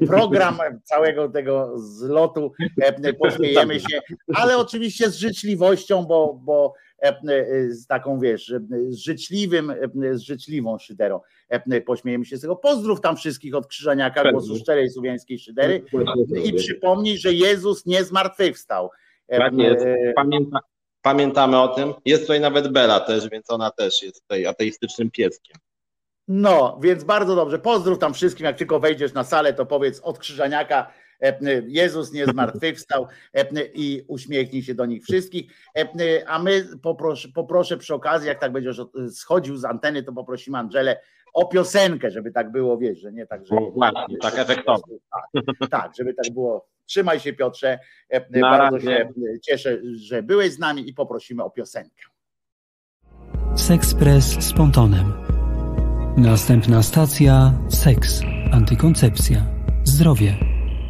[0.07, 2.53] program całego tego zlotu.
[3.21, 4.01] Pośmiejemy się,
[4.35, 6.94] ale oczywiście z życzliwością, bo, bo E, e,
[7.69, 8.55] z taką, wiesz,
[8.89, 9.79] z życzliwym, e,
[10.13, 11.21] z życzliwą szyderą.
[11.87, 12.57] Pośmiejemy się z tego.
[12.57, 15.85] Pozdrów tam wszystkich od Krzyżaniaka, głosu szczerej słowiańskiej szydery
[16.45, 18.91] i przypomnij, że Jezus nie zmartwychwstał.
[19.29, 19.85] Tak jest.
[20.17, 20.59] Pamięta,
[21.03, 21.95] pamiętamy o tym.
[22.05, 25.57] Jest tutaj nawet Bela też, więc ona też jest tutaj ateistycznym pieskiem.
[26.29, 27.59] No, więc bardzo dobrze.
[27.59, 30.91] Pozdrów tam wszystkim, jak tylko wejdziesz na salę, to powiedz od Krzyżaniaka
[31.67, 33.07] Jezus nie zmartwychwstał
[33.75, 35.53] i uśmiechnij się do nich wszystkich.
[36.27, 41.01] A my poproszę, poproszę przy okazji, jak tak będziesz schodził z anteny, to poprosimy Angelę
[41.35, 43.57] o piosenkę, żeby tak było, wiesz, że nie tak, że...
[43.75, 44.97] Właśnie, tak efektownie.
[45.11, 46.69] Tak, tak, żeby tak było.
[46.87, 47.79] Trzymaj się Piotrze,
[48.41, 49.09] bardzo się
[49.43, 52.03] cieszę, że byłeś z nami i poprosimy o piosenkę.
[53.57, 55.13] Sexpress z Pontonem.
[56.17, 58.21] Następna stacja seks,
[58.53, 59.47] antykoncepcja,
[59.85, 60.54] zdrowie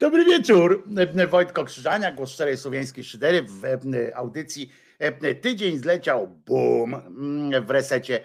[0.00, 0.84] Dobry wieczór.
[1.28, 3.62] Wojtko Krzyżania, głos szczerej słowiańskiej szydery w
[4.14, 4.72] audycji
[5.40, 6.96] Tydzień zleciał, bum,
[7.66, 8.20] w resecie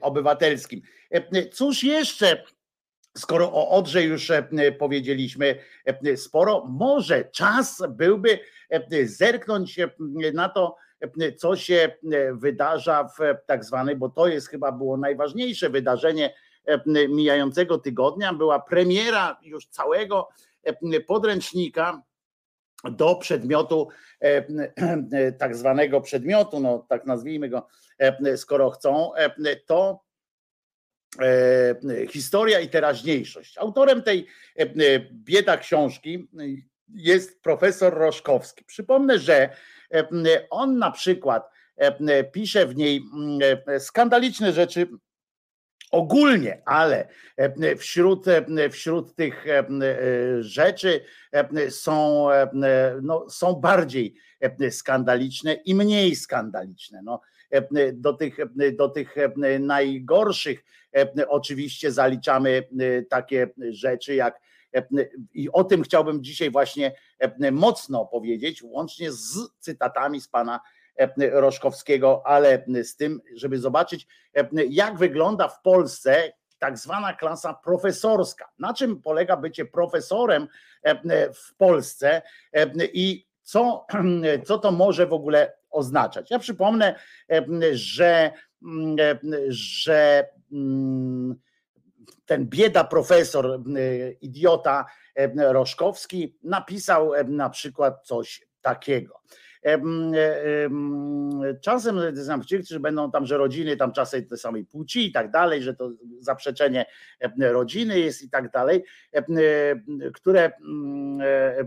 [0.00, 0.82] obywatelskim.
[1.52, 2.44] Cóż jeszcze,
[3.16, 4.32] skoro o Odrze już
[4.78, 5.58] powiedzieliśmy
[6.16, 8.38] sporo, może czas byłby
[9.04, 9.80] zerknąć
[10.34, 10.76] na to,
[11.36, 11.96] co się
[12.32, 16.34] wydarza w tak zwanej, bo to jest chyba było najważniejsze wydarzenie
[17.08, 20.28] mijającego tygodnia, była premiera już całego
[21.06, 22.02] podręcznika
[22.84, 23.88] do przedmiotu,
[24.22, 24.46] e,
[25.12, 27.66] e, tak zwanego przedmiotu, no tak nazwijmy go,
[28.36, 29.10] skoro chcą,
[29.66, 30.06] to
[32.10, 33.58] Historia i teraźniejszość.
[33.58, 34.26] Autorem tej
[35.12, 36.28] bieda książki
[36.88, 38.64] jest profesor Roszkowski.
[38.64, 39.50] Przypomnę, że
[40.50, 41.50] on na przykład
[42.32, 43.02] pisze w niej
[43.78, 44.88] skandaliczne rzeczy
[45.90, 47.08] ogólnie, ale
[47.78, 48.24] wśród,
[48.70, 49.44] wśród tych
[50.40, 51.00] rzeczy
[51.70, 52.28] są,
[53.02, 54.14] no, są bardziej
[54.70, 57.00] skandaliczne i mniej skandaliczne.
[57.04, 57.20] No,
[57.92, 58.36] do, tych,
[58.76, 59.14] do tych
[59.60, 60.64] najgorszych
[61.28, 62.68] oczywiście zaliczamy
[63.10, 64.40] takie rzeczy jak
[65.34, 66.92] i o tym chciałbym dzisiaj właśnie
[67.52, 70.60] mocno powiedzieć, łącznie z cytatami z pana
[71.32, 74.06] Roszkowskiego, ale z tym, żeby zobaczyć,
[74.68, 78.48] jak wygląda w Polsce tak zwana klasa profesorska.
[78.58, 80.48] Na czym polega bycie profesorem
[81.34, 82.22] w Polsce
[82.92, 83.86] i co,
[84.46, 86.30] co to może w ogóle oznaczać?
[86.30, 86.94] Ja przypomnę,
[87.72, 88.30] że,
[89.48, 90.28] że
[92.26, 93.62] ten bieda profesor,
[94.20, 94.86] idiota
[95.36, 99.20] Roszkowski napisał na przykład coś takiego.
[101.60, 105.62] Czasem znam którzy będą tam, że rodziny tam czasem tej samej płci i tak dalej,
[105.62, 105.90] że to
[106.20, 106.86] zaprzeczenie
[107.38, 108.84] rodziny jest i tak dalej,
[110.14, 110.52] które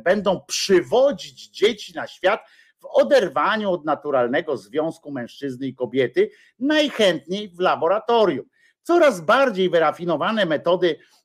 [0.03, 2.39] będą przywodzić dzieci na świat
[2.79, 6.29] w oderwaniu od naturalnego związku mężczyzny i kobiety,
[6.59, 8.45] najchętniej w laboratorium.
[8.81, 11.18] Coraz bardziej wyrafinowane metody E,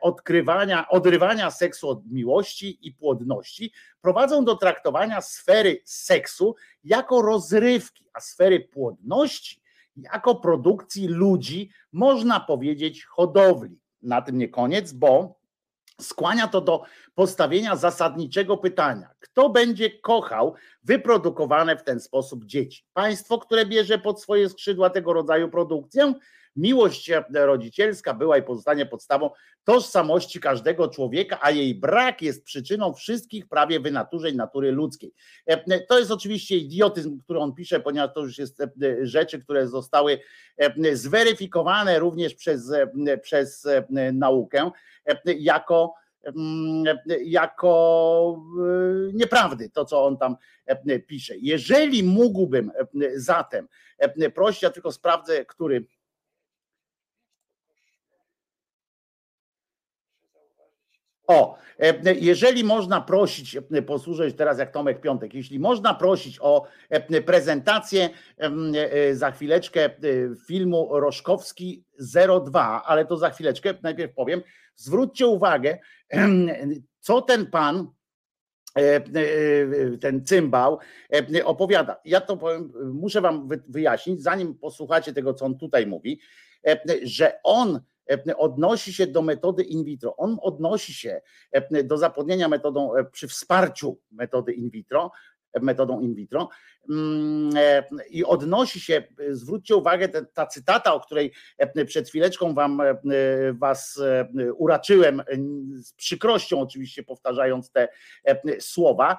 [0.00, 8.20] odkrywania, odrywania seksu od miłości i płodności prowadzą do traktowania sfery seksu jako rozrywki, a
[8.20, 9.62] sfery płodności
[9.96, 13.78] jako produkcji ludzi, można powiedzieć, hodowli.
[14.02, 15.40] Na tym nie koniec, bo
[16.00, 16.82] skłania to do
[17.14, 22.84] postawienia zasadniczego pytania: kto będzie kochał wyprodukowane w ten sposób dzieci?
[22.92, 26.14] Państwo, które bierze pod swoje skrzydła tego rodzaju produkcję,
[26.56, 29.30] Miłość rodzicielska była i pozostanie podstawą
[29.64, 35.12] tożsamości każdego człowieka, a jej brak jest przyczyną wszystkich prawie wynaturzeń natury ludzkiej.
[35.46, 38.70] E, to jest oczywiście idiotyzm, który on pisze, ponieważ to już jest e,
[39.02, 40.18] rzeczy, które zostały
[40.56, 42.72] e, zweryfikowane również przez,
[43.22, 43.68] przez
[44.12, 44.70] naukę
[45.24, 45.94] jako
[47.24, 48.44] jako
[49.14, 50.36] nieprawdy to, co on tam
[51.06, 51.34] pisze.
[51.38, 52.70] Jeżeli mógłbym
[53.14, 53.68] zatem
[54.34, 55.86] prosić, ja tylko sprawdzę, który
[61.32, 66.66] O, e, jeżeli można prosić, e, posłużę teraz jak Tomek Piątek, jeśli można prosić o
[66.90, 68.10] e, prezentację
[69.12, 69.90] za chwileczkę
[70.46, 71.84] filmu Roszkowski
[72.44, 74.42] 02, ale to za chwileczkę, najpierw powiem,
[74.74, 75.78] zwróćcie uwagę,
[77.00, 77.86] co ten pan,
[80.00, 80.78] ten cymbał
[81.44, 82.00] opowiada.
[82.04, 86.20] Ja to powiem, muszę wam wyjaśnić, zanim posłuchacie tego, co on tutaj mówi,
[87.02, 87.80] że on
[88.36, 90.16] odnosi się do metody in vitro.
[90.16, 91.20] On odnosi się
[91.52, 95.10] e, do zapłodnienia metodą e, przy wsparciu metody in vitro,
[95.60, 96.48] metodą in vitro
[98.10, 101.32] i odnosi się, zwróćcie uwagę, ta cytata, o której
[101.86, 102.82] przed chwileczką wam
[103.52, 104.02] was
[104.56, 105.22] uraczyłem,
[105.82, 107.88] z przykrością oczywiście powtarzając te
[108.60, 109.16] słowa,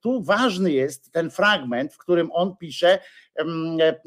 [0.00, 2.98] tu ważny jest ten fragment, w którym on pisze,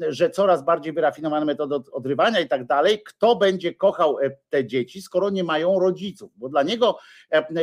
[0.08, 5.02] że coraz bardziej wyrafinowane metody odrywania i tak dalej, kto będzie kochał e, te dzieci,
[5.02, 6.98] skoro nie mają rodziców, bo dla niego,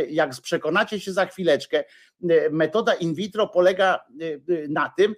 [0.09, 1.83] jak przekonacie się za chwileczkę,
[2.51, 3.99] metoda in vitro polega
[4.69, 5.12] na tym,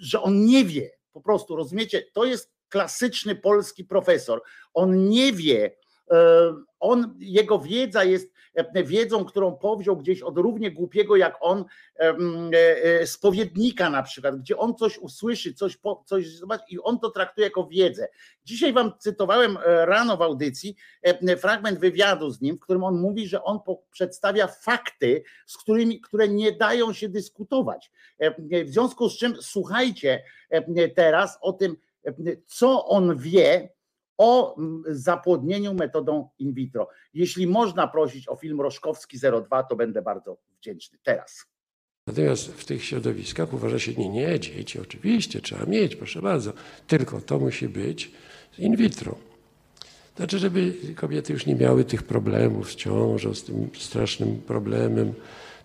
[0.00, 4.42] że on nie wie, po prostu, rozumiecie, to jest klasyczny polski profesor,
[4.74, 5.76] on nie wie,
[6.80, 11.64] on, jego wiedza jest e, wiedzą, którą powziął gdzieś od równie głupiego jak on
[13.04, 17.10] spowiednika e, e, na przykład, gdzie on coś usłyszy, coś, coś zobaczy i on to
[17.10, 18.08] traktuje jako wiedzę.
[18.44, 20.76] Dzisiaj wam cytowałem rano w audycji
[21.38, 23.58] fragment wywiadu z nim, w którym on mówi, że on
[23.90, 27.90] przedstawia fakty, z którymi, które nie dają się dyskutować.
[28.64, 30.22] W związku z czym słuchajcie
[30.94, 31.76] teraz o tym,
[32.46, 33.68] co on wie,
[34.18, 36.88] o mm, zapłodnieniu metodą in vitro.
[37.14, 40.98] Jeśli można prosić o film Roszkowski 02, to będę bardzo wdzięczny.
[41.02, 41.46] Teraz.
[42.06, 46.52] Natomiast w tych środowiskach uważa się, nie, nie, dzieci oczywiście trzeba mieć, proszę bardzo,
[46.86, 48.10] tylko to musi być
[48.58, 49.14] in vitro.
[50.16, 55.14] Znaczy, żeby kobiety już nie miały tych problemów z ciążą, z tym strasznym problemem,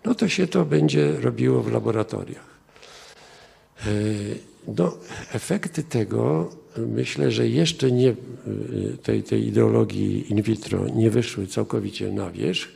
[0.04, 2.54] no to się to będzie robiło w laboratoriach.
[4.68, 4.96] No,
[5.32, 12.12] efekty tego myślę, że jeszcze nie, y, tej, tej ideologii in vitro nie wyszły całkowicie
[12.12, 12.68] na wierzch,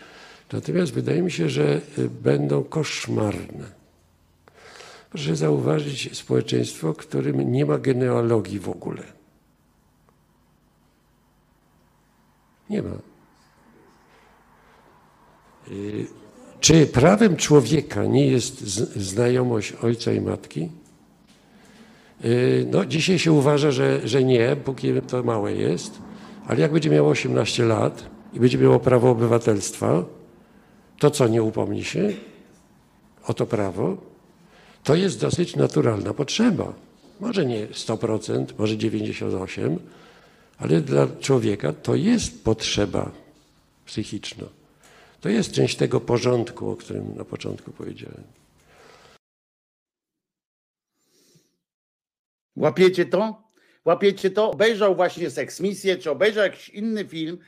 [0.52, 3.78] natomiast wydaje mi się, że y, będą koszmarne.
[5.10, 9.02] Proszę zauważyć społeczeństwo, w którym nie ma genealogii w ogóle.
[12.70, 12.98] Nie ma.
[15.70, 16.06] Y,
[16.60, 18.60] czy prawem człowieka nie jest
[18.96, 20.68] znajomość ojca i matki?
[22.24, 25.98] Y, no, dzisiaj się uważa, że, że nie, póki to małe jest,
[26.46, 30.04] ale jak będzie miało 18 lat i będzie miało prawo obywatelstwa,
[30.98, 32.12] to co nie upomni się
[33.26, 33.96] o to prawo?
[34.84, 36.72] To jest dosyć naturalna potrzeba.
[37.20, 39.76] Może nie 100%, może 98%,
[40.58, 43.10] ale dla człowieka to jest potrzeba
[43.86, 44.44] psychiczna.
[45.20, 48.37] To jest część tego porządku, o którym na początku powiedziałem.
[52.58, 53.48] Łapiecie to?
[53.84, 54.50] Łapiecie to?
[54.50, 57.38] Obejrzał właśnie seksmisję, czy obejrzał jakiś inny film,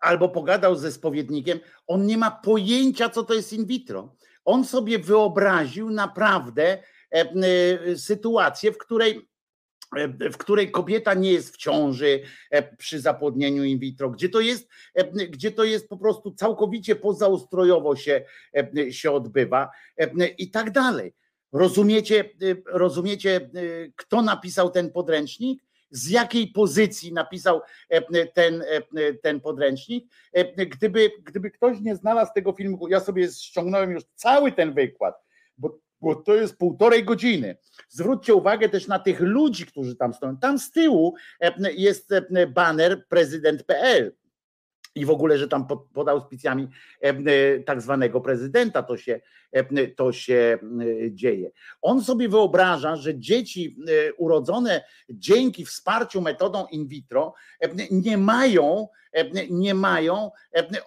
[0.00, 1.60] albo pogadał ze spowiednikiem.
[1.86, 4.14] On nie ma pojęcia, co to jest in vitro.
[4.44, 6.78] On sobie wyobraził naprawdę
[7.96, 9.28] sytuację, w której
[10.32, 14.68] w której kobieta nie jest w ciąży e, przy zapłodnieniu in vitro, gdzie to jest,
[14.94, 18.24] e, gdzie to jest po prostu całkowicie pozaustrojowo się,
[18.78, 19.70] e, się odbywa
[20.38, 21.14] i tak dalej.
[21.52, 22.30] Rozumiecie,
[22.66, 23.50] rozumiecie,
[23.96, 25.62] kto napisał ten podręcznik?
[25.90, 27.60] Z jakiej pozycji napisał
[28.34, 28.64] ten,
[29.22, 30.12] ten podręcznik?
[30.56, 35.14] Gdyby, gdyby ktoś nie znalazł tego filmu, ja sobie ściągnąłem już cały ten wykład,
[35.58, 37.56] bo bo to jest półtorej godziny.
[37.88, 40.36] Zwróćcie uwagę też na tych ludzi, którzy tam stoją.
[40.36, 44.14] Tam z tyłu e, jest e, baner prezydent.pl.
[44.94, 46.68] I w ogóle, że tam pod, pod auspicjami
[47.00, 49.20] e, tak zwanego prezydenta to się,
[49.96, 50.58] to się
[51.10, 51.50] dzieje.
[51.82, 53.76] On sobie wyobraża, że dzieci
[54.16, 57.34] urodzone dzięki wsparciu metodą in vitro
[57.90, 58.88] nie mają,
[59.50, 60.30] nie mają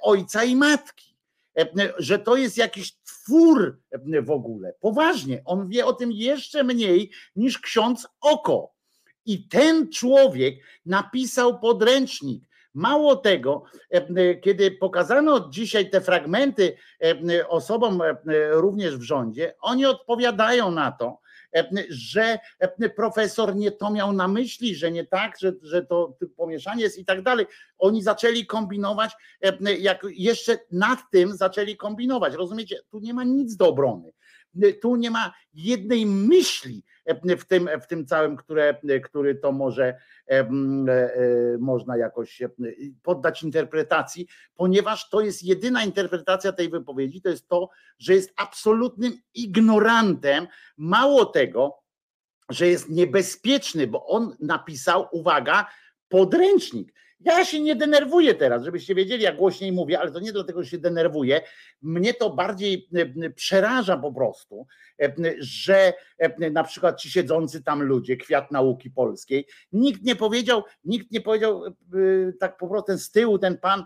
[0.01, 1.11] ojca i matki
[1.57, 4.73] E, że to jest jakiś twór e, w ogóle.
[4.79, 8.73] Poważnie, on wie o tym jeszcze mniej niż ksiądz oko.
[9.25, 12.43] I ten człowiek napisał podręcznik.
[12.73, 16.75] Mało tego, e, kiedy pokazano dzisiaj te fragmenty
[17.47, 18.01] osobom
[18.51, 21.19] również w rządzie, oni odpowiadają na to,
[21.89, 22.39] że
[22.95, 27.05] profesor nie to miał na myśli, że nie tak, że, że to pomieszanie jest i
[27.05, 27.45] tak dalej.
[27.77, 29.11] Oni zaczęli kombinować,
[29.79, 32.33] jak jeszcze nad tym zaczęli kombinować.
[32.33, 32.79] Rozumiecie?
[32.91, 34.13] Tu nie ma nic do obrony.
[34.81, 36.83] Tu nie ma jednej myśli
[37.37, 40.47] w tym, w tym całym, które, który to może e, e,
[41.59, 42.41] można jakoś
[43.03, 49.13] poddać interpretacji, ponieważ to jest jedyna interpretacja tej wypowiedzi, to jest to, że jest absolutnym
[49.33, 50.47] ignorantem.
[50.77, 51.81] Mało tego,
[52.49, 55.67] że jest niebezpieczny, bo on napisał, uwaga,
[56.09, 56.93] podręcznik.
[57.25, 60.69] Ja się nie denerwuję teraz, żebyście wiedzieli, jak głośniej mówię, ale to nie dlatego, że
[60.69, 61.41] się denerwuję.
[61.81, 62.89] Mnie to bardziej
[63.23, 64.67] e, przeraża po prostu,
[65.01, 70.63] e, że e, na przykład ci siedzący tam ludzie, kwiat nauki polskiej, nikt nie powiedział,
[70.85, 71.63] nikt nie powiedział
[72.39, 73.83] tak po prostu z tyłu, ten pan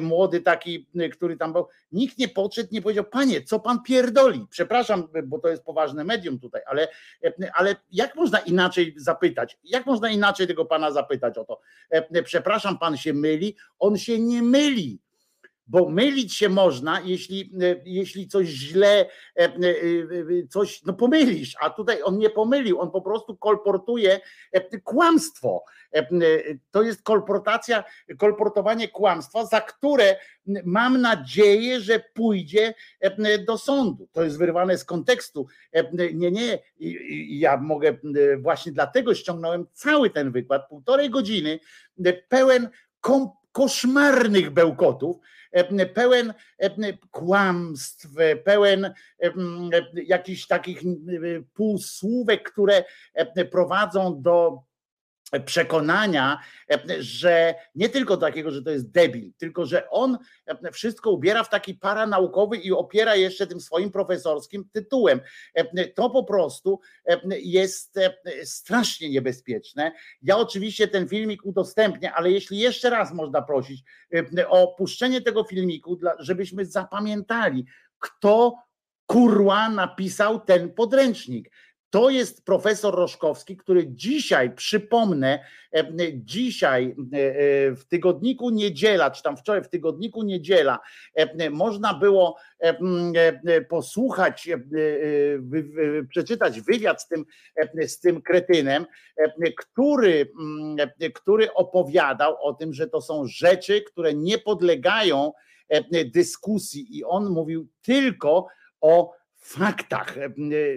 [0.00, 4.46] młody taki, który tam był, nikt nie podszedł, nie powiedział, panie, co pan pierdoli?
[4.50, 6.88] Przepraszam, bo to jest poważne medium tutaj, ale,
[7.54, 9.58] ale jak można inaczej zapytać?
[9.64, 11.60] Jak można inaczej tego pana zapytać o to?
[12.24, 14.98] Przepraszam, przepraszam, pan się myli, on się nie myli
[15.66, 19.50] bo mylić się można, jeśli, e, jeśli coś źle, e, e,
[20.50, 24.20] coś, no pomylisz, a tutaj on nie pomylił, on po prostu kolportuje
[24.84, 25.64] kłamstwo.
[26.70, 27.84] To jest kolportacja,
[28.18, 30.16] kolportowanie kłamstwa, za które
[30.64, 32.74] mam nadzieję, że pójdzie
[33.46, 34.08] do sądu.
[34.12, 35.46] To jest wyrwane z kontekstu.
[36.14, 36.58] Nie, nie,
[37.28, 37.96] ja mogę,
[38.38, 41.58] właśnie dlatego ściągnąłem cały ten wykład, półtorej godziny,
[42.28, 42.68] pełen
[43.52, 45.16] koszmarnych bełkotów,
[45.94, 46.34] pełen
[47.10, 48.08] kłamstw,
[48.44, 48.94] pełen
[49.94, 50.82] jakichś takich
[51.54, 52.84] półsłówek, które
[53.50, 54.62] prowadzą do
[55.46, 56.38] przekonania,
[56.98, 60.18] że nie tylko takiego, że to jest debil, tylko że on
[60.72, 65.20] wszystko ubiera w taki paranaukowy i opiera jeszcze tym swoim profesorskim tytułem.
[65.94, 66.80] To po prostu
[67.30, 67.98] jest
[68.44, 69.92] strasznie niebezpieczne.
[70.22, 73.82] Ja oczywiście ten filmik udostępnię, ale jeśli jeszcze raz można prosić
[74.48, 77.66] o puszczenie tego filmiku, żebyśmy zapamiętali,
[77.98, 78.54] kto
[79.06, 81.50] kurła napisał ten podręcznik.
[81.94, 85.84] To jest profesor Roszkowski, który dzisiaj, przypomnę, e,
[86.14, 90.78] dzisiaj e, e, w tygodniku niedziela, czy tam wczoraj w tygodniku niedziela,
[91.50, 92.36] można było
[93.68, 94.48] posłuchać,
[96.08, 97.24] przeczytać wywiad z tym,
[97.86, 98.86] z tym kretynem,
[99.56, 100.32] który,
[101.14, 105.32] który opowiadał o tym, że to są rzeczy, które nie podlegają
[106.14, 106.98] dyskusji.
[106.98, 108.46] I on mówił tylko
[108.80, 110.18] o faktach.
[110.18, 110.30] E,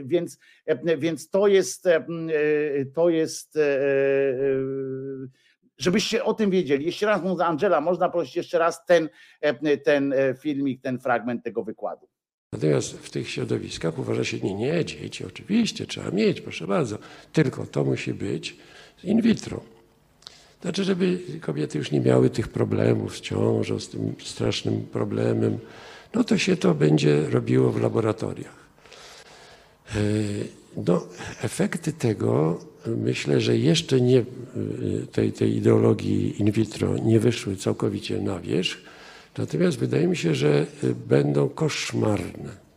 [0.04, 2.06] więc, e, więc to jest, e,
[2.94, 3.60] to jest
[5.78, 6.86] żebyście o tym wiedzieli.
[6.86, 9.10] Jeszcze raz mówię, Angela, można prosić jeszcze raz ten,
[9.84, 12.08] ten filmik, ten fragment tego wykładu.
[12.54, 16.98] Natomiast w tych środowiskach uważa się, nie, nie, dzieci oczywiście trzeba mieć, proszę bardzo,
[17.34, 18.58] tylko to musi być
[19.04, 19.64] in vitro.
[20.62, 25.60] Znaczy, żeby kobiety już nie miały tych problemów z ciążą, z tym strasznym problemem,
[26.14, 28.68] no to się to będzie robiło w laboratoriach.
[29.96, 30.00] E,
[30.88, 31.08] no,
[31.42, 34.26] efekty tego myślę, że jeszcze nie, e,
[35.12, 38.78] tej, tej ideologii in vitro nie wyszły całkowicie na wierzch,
[39.38, 42.68] natomiast wydaje mi się, że e, będą koszmarne.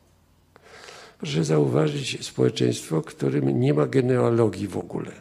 [1.18, 5.12] Proszę zauważyć społeczeństwo, w którym nie ma genealogii w ogóle.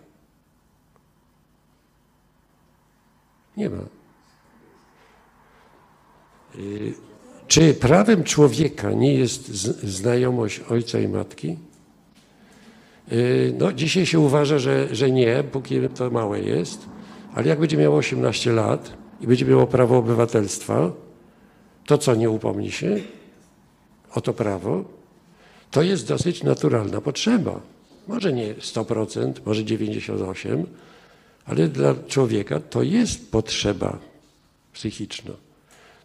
[3.58, 3.84] Nie ma.
[7.50, 9.48] Czy prawem człowieka nie jest
[9.84, 11.58] znajomość ojca i matki?
[13.12, 16.86] Y, no, dzisiaj się uważa, że, że nie, póki to małe jest,
[17.34, 20.92] ale jak będzie miało 18 lat i będzie miało prawo obywatelstwa,
[21.86, 23.00] to co nie upomni się
[24.14, 24.84] o to prawo?
[25.72, 27.62] To jest dosyć naturalna potrzeba.
[28.08, 30.64] Może nie 100%, może 98%,
[31.46, 34.00] ale dla człowieka to jest potrzeba
[34.74, 35.49] psychiczna.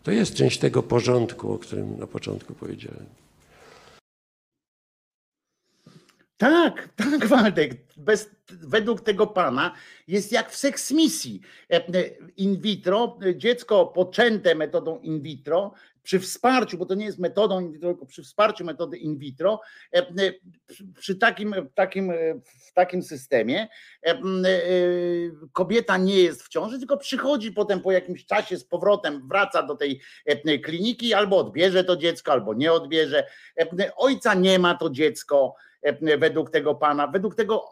[0.05, 3.07] To jest część tego porządku, o którym na początku powiedziałem.
[6.37, 7.73] Tak, tak, Waldek.
[7.97, 9.75] Bez, według tego pana
[10.09, 11.41] jest jak w seksmisji.
[11.71, 15.73] E, e, in vitro, dziecko poczęte metodą in vitro
[16.05, 19.61] przy wsparciu, bo to nie jest metodą in vitro, tylko przy wsparciu metody in vitro,
[19.95, 20.33] e, e,
[20.99, 23.69] przy takim, takim, e, w takim systemie
[25.53, 29.75] kobieta nie jest w ciąży, tylko przychodzi potem po jakimś czasie z powrotem, wraca do
[29.75, 30.01] tej
[30.65, 33.27] kliniki, albo odbierze to dziecko, albo nie odbierze.
[33.97, 35.55] Ojca nie ma to dziecko
[36.19, 37.07] według tego pana.
[37.07, 37.65] Według tego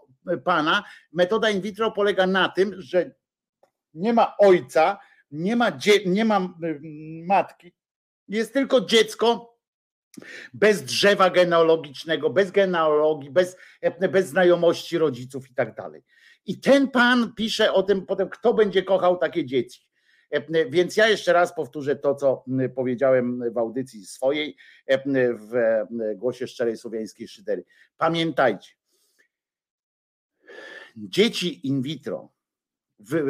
[0.45, 3.11] pana metoda in vitro polega na tym, że
[3.95, 4.99] nie ma ojca,
[5.31, 6.55] nie ma, nie ma
[7.27, 7.73] matki,
[8.29, 9.59] jest tylko dziecko
[10.55, 13.57] bez drzewa genealogicznego, bez genealogii, bez,
[14.11, 16.03] bez znajomości rodziców i tak dalej.
[16.47, 19.89] I ten pan pisze o tym potem, kto będzie kochał takie dzieci.
[20.71, 22.45] Więc ja jeszcze raz powtórzę to, co
[22.75, 24.57] powiedziałem w audycji swojej
[25.39, 25.85] w
[26.17, 27.65] głosie szczerej słowiańskiej szydery.
[27.97, 28.71] Pamiętajcie,
[30.97, 32.32] dzieci in vitro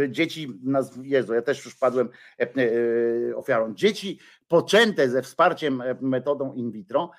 [0.08, 0.60] dzieci,
[1.02, 2.08] Jezu, ja też już padłem
[2.40, 4.18] e, e, ofiarą, dzieci
[4.48, 7.10] poczęte ze wsparciem e, metodą in vitro,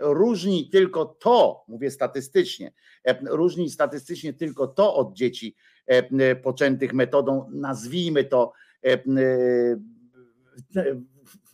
[0.00, 2.72] różni tylko to, mówię statystycznie,
[3.30, 5.56] różni statystycznie tylko to od dzieci
[6.42, 8.52] poczętych metodą, nazwijmy to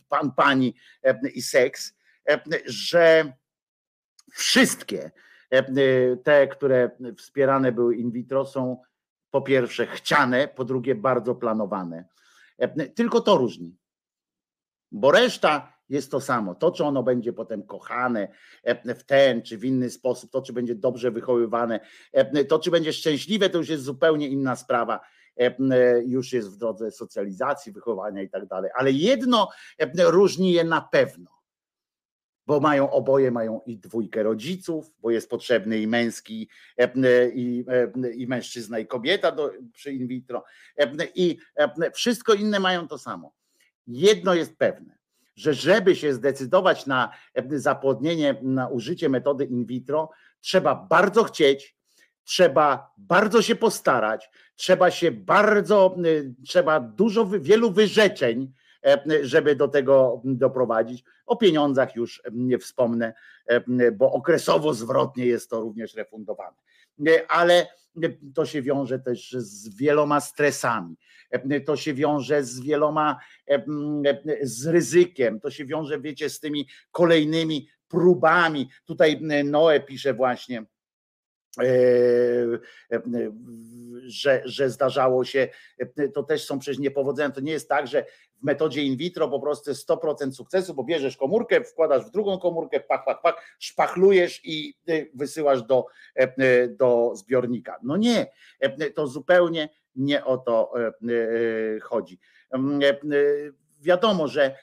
[0.09, 0.75] pan, pani
[1.33, 1.93] i seks,
[2.65, 3.33] że
[4.31, 5.11] wszystkie
[6.23, 8.77] te, które wspierane były in vitro są
[9.35, 12.05] po pierwsze chciane, po drugie bardzo planowane.
[12.95, 13.77] Tylko to różni.
[14.91, 16.55] Bo reszta jest to samo.
[16.55, 18.27] To, czy ono będzie potem kochane
[18.85, 21.79] w ten czy w inny sposób, to, czy będzie dobrze wychowywane,
[22.49, 24.99] to, czy będzie szczęśliwe, to już jest zupełnie inna sprawa.
[26.05, 28.71] Już jest w drodze socjalizacji, wychowania i tak dalej.
[28.75, 29.49] Ale jedno
[29.97, 31.34] różni je na pewno
[32.47, 36.49] bo mają oboje mają i dwójkę rodziców, bo jest potrzebny i męski,
[37.33, 37.65] i,
[38.15, 40.43] i mężczyzna, i kobieta do, przy in vitro,
[41.15, 41.37] i
[41.93, 43.33] wszystko inne mają to samo.
[43.87, 44.97] Jedno jest pewne,
[45.35, 47.11] że żeby się zdecydować na
[47.49, 50.09] zapłodnienie, na użycie metody in vitro,
[50.41, 51.75] trzeba bardzo chcieć,
[52.23, 55.95] trzeba bardzo się postarać, trzeba się bardzo,
[56.45, 58.51] trzeba dużo, wielu wyrzeczeń,
[59.21, 61.03] żeby do tego doprowadzić.
[61.25, 63.13] O pieniądzach już nie wspomnę,
[63.45, 66.57] e, bo okresowo zwrotnie jest to również refundowane.
[67.07, 67.67] E, ale
[68.35, 70.97] to się wiąże też z wieloma stresami,
[71.65, 73.19] to się wiąże z wieloma,
[74.41, 78.69] z ryzykiem, to się wiąże, wiecie, z tymi kolejnymi próbami.
[78.85, 80.65] Tutaj Noe pisze właśnie,
[84.05, 85.47] że, że zdarzało się,
[86.13, 87.29] to też są przecież niepowodzenia.
[87.29, 88.05] To nie jest tak, że
[88.41, 92.39] w metodzie in vitro po prostu jest 100% sukcesu, bo bierzesz komórkę, wkładasz w drugą
[92.39, 94.73] komórkę, pach, pach, pach, szpachlujesz i
[95.13, 95.85] wysyłasz do,
[96.69, 97.79] do zbiornika.
[97.83, 98.31] No nie,
[98.95, 100.73] to zupełnie nie o to
[101.81, 102.19] chodzi.
[103.81, 104.55] Wiadomo, że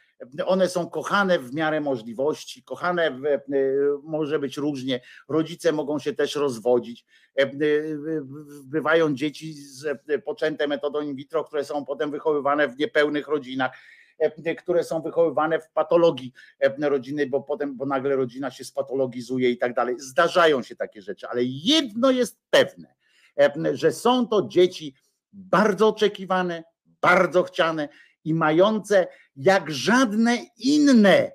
[0.46, 3.40] one są kochane w miarę możliwości, kochane w, e,
[4.02, 7.04] może być różnie, rodzice mogą się też rozwodzić.
[7.38, 7.50] E, e,
[8.64, 13.70] bywają dzieci z poczęte metodą in vitro, które są potem wychowywane w niepełnych rodzinach
[14.58, 16.32] które są wychowywane w patologii
[16.78, 19.94] rodziny, bo potem, bo nagle rodzina się spatologizuje i tak dalej.
[19.98, 22.94] Zdarzają się takie rzeczy, ale jedno jest pewne,
[23.72, 24.94] że są to dzieci
[25.32, 26.64] bardzo oczekiwane,
[27.00, 27.88] bardzo chciane
[28.24, 29.06] i mające
[29.36, 31.32] jak żadne inne,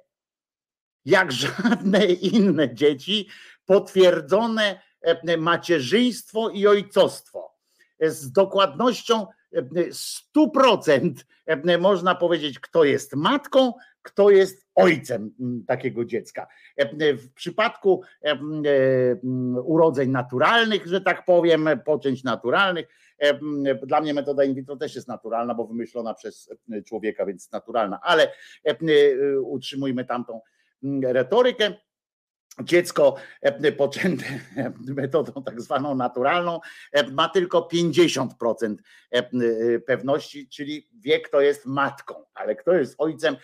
[1.06, 3.30] jak żadne inne dzieci
[3.66, 7.58] potwierdzone e, macierzyństwo i ojcostwo.
[8.00, 11.14] Z dokładnością 100%
[11.46, 15.32] e, można powiedzieć, kto jest matką, kto jest ojcem
[15.68, 16.48] takiego dziecka.
[16.78, 18.36] E, w przypadku e,
[19.64, 22.88] urodzeń naturalnych, że tak powiem, poczęć naturalnych,
[23.84, 26.50] dla mnie metoda in vitro też jest naturalna, bo wymyślona przez
[26.86, 28.32] człowieka, więc naturalna, ale
[29.44, 30.42] utrzymujmy tamtą
[30.84, 31.74] mm, retorykę
[32.64, 34.26] dziecko e, poczęte
[34.80, 36.60] metodą tak zwaną naturalną
[36.92, 38.76] e, ma tylko 50%
[39.12, 39.24] e,
[39.80, 43.38] pewności, czyli wie, kto jest matką, ale kto jest ojcem,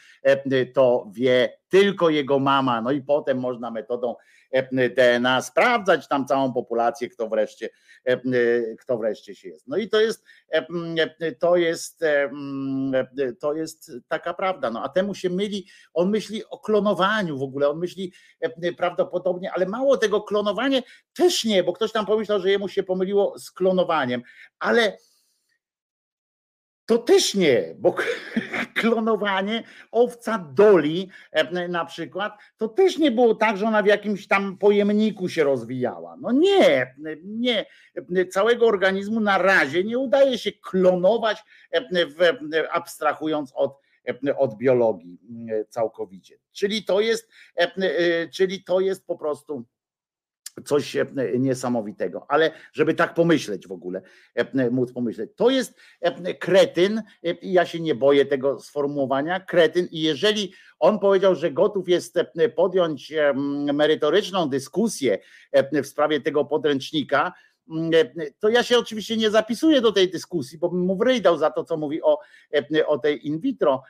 [0.74, 2.82] to wie tylko jego mama.
[2.82, 4.15] No i potem można metodą
[4.95, 7.70] DNA sprawdzać tam całą populację, kto wreszcie,
[8.80, 9.68] kto wreszcie się jest.
[9.68, 10.26] No i to jest,
[11.39, 12.04] to jest,
[13.39, 14.72] to jest taka prawda.
[14.72, 18.14] No a temu się myli, on myśli o klonowaniu w ogóle, on myśli
[18.78, 20.84] prawdopodobnie, ale mało tego klonowanie
[21.14, 24.22] też nie, bo ktoś tam pomyślał, że jemu się pomyliło z klonowaniem,
[24.60, 24.97] ale
[26.86, 27.95] to też nie, bo
[28.79, 34.27] klonowanie owca Doli e, na przykład, to też nie było tak, że ona w jakimś
[34.27, 36.17] tam pojemniku się rozwijała.
[36.21, 37.65] No nie, nie.
[38.31, 43.79] Całego organizmu na razie nie udaje się klonować, e, abstrahując od,
[44.27, 45.19] e, od biologii
[45.69, 46.38] całkowicie.
[46.51, 47.29] Czyli to jest,
[48.31, 49.65] czyli to jest po prostu
[50.66, 51.06] coś e,
[51.39, 54.01] niesamowitego, ale żeby tak pomyśleć w ogóle,
[54.36, 57.01] e, móc pomyśleć, to jest e, kretyn,
[57.41, 59.88] ja się nie boję tego sformułowania, kretyn.
[59.91, 62.20] I jeżeli on powiedział, że gotów jest
[62.56, 63.14] podjąć
[63.74, 65.20] merytoryczną dyskusję
[65.84, 67.34] w sprawie tego podręcznika,
[68.39, 71.64] to ja się oczywiście nie zapisuję do tej dyskusji, bo bym mu wryjdał za to,
[71.64, 72.20] co mówi o,
[72.88, 73.84] o tej in vitro,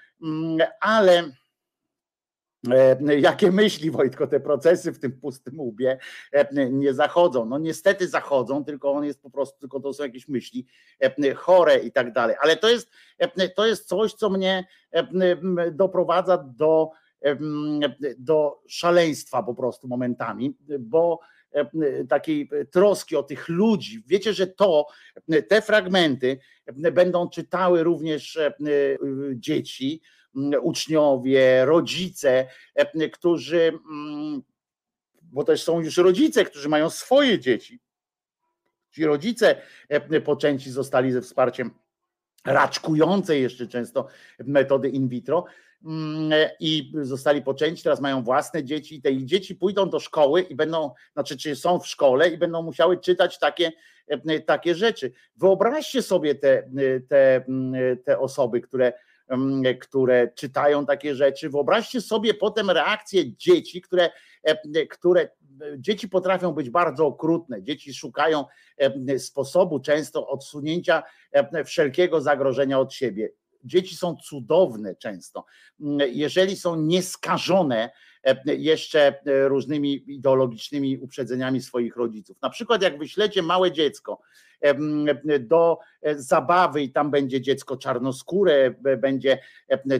[0.79, 1.42] ale E,
[3.17, 5.97] jakie myśli Wojtko, te procesy w tym pustym łbie
[6.31, 7.45] e, nie zachodzą.
[7.45, 10.65] No niestety zachodzą, tylko on jest po prostu, tylko to są jakieś myśli
[10.99, 12.35] e, chore i tak dalej.
[12.41, 12.91] Ale to jest,
[13.55, 14.67] to jest coś, co mnie
[15.71, 16.91] doprowadza do,
[18.17, 21.19] do szaleństwa po prostu momentami, bo
[22.09, 24.03] takiej troski o tych ludzi.
[24.07, 24.87] Wiecie, że to,
[25.49, 26.39] te fragmenty
[26.73, 28.39] będą czytały również
[29.35, 30.01] dzieci,
[30.61, 34.41] uczniowie, rodzice, e, którzy, mm,
[35.21, 37.79] bo też są już rodzice, którzy mają swoje dzieci.
[38.91, 39.55] Ci rodzice
[39.89, 41.71] e, poczęci zostali ze wsparciem
[42.45, 44.07] raczkującej jeszcze często
[44.45, 45.45] metody in vitro
[45.85, 49.01] mm, i zostali poczęci, teraz mają własne dzieci.
[49.01, 52.61] Te ich dzieci pójdą do szkoły i będą, znaczy czy są w szkole i będą
[52.61, 53.71] musiały czytać takie,
[54.07, 55.11] e, takie rzeczy.
[55.35, 56.69] Wyobraźcie sobie te,
[57.09, 58.93] te, mm, te osoby, które
[59.81, 61.49] które czytają takie rzeczy.
[61.49, 64.09] Wyobraźcie sobie potem reakcje dzieci, które,
[64.89, 65.29] które
[65.77, 67.63] dzieci potrafią być bardzo okrutne.
[67.63, 68.45] Dzieci szukają
[69.17, 71.03] sposobu często odsunięcia
[71.65, 73.29] wszelkiego zagrożenia od siebie.
[73.63, 75.45] Dzieci są cudowne często.
[76.07, 77.89] Jeżeli są nieskażone
[78.45, 82.37] jeszcze różnymi ideologicznymi uprzedzeniami swoich rodziców.
[82.41, 84.21] Na przykład jak wyślecie małe dziecko
[85.39, 85.77] do
[86.15, 89.39] zabawy i tam będzie dziecko czarnoskóre, będzie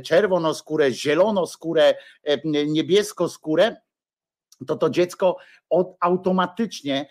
[0.04, 1.96] czerwonoskóre, zielonoskóre,
[2.68, 3.76] niebieskoskóre,
[4.68, 5.38] to to dziecko
[5.70, 7.08] od, automatycznie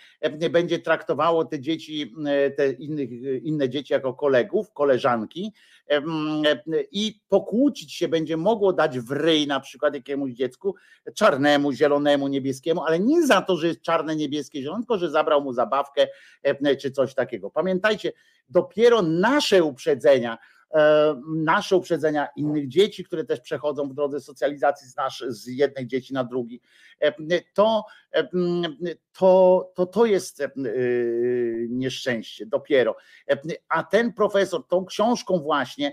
[0.50, 2.14] będzie traktowało te dzieci,
[2.56, 3.10] te innych,
[3.42, 5.52] inne dzieci jako kolegów, koleżanki
[6.92, 10.74] i pokłócić się będzie mogło dać w ryj na przykład jakiemuś dziecku,
[11.14, 15.42] czarnemu, zielonemu, niebieskiemu, ale nie za to, że jest czarne, niebieskie, zielone, tylko że zabrał
[15.42, 16.06] mu zabawkę
[16.80, 17.50] czy coś takiego.
[17.50, 18.12] Pamiętajcie,
[18.48, 20.51] dopiero nasze uprzedzenia, E,
[21.26, 26.14] nasze uprzedzenia innych dzieci, które też przechodzą w drodze socjalizacji z, nasz, z jednej dzieci
[26.14, 26.60] na drugi,
[27.54, 27.84] to,
[29.12, 30.42] to, to, to jest
[31.68, 32.96] nieszczęście dopiero.
[33.68, 35.92] A ten profesor tą książką właśnie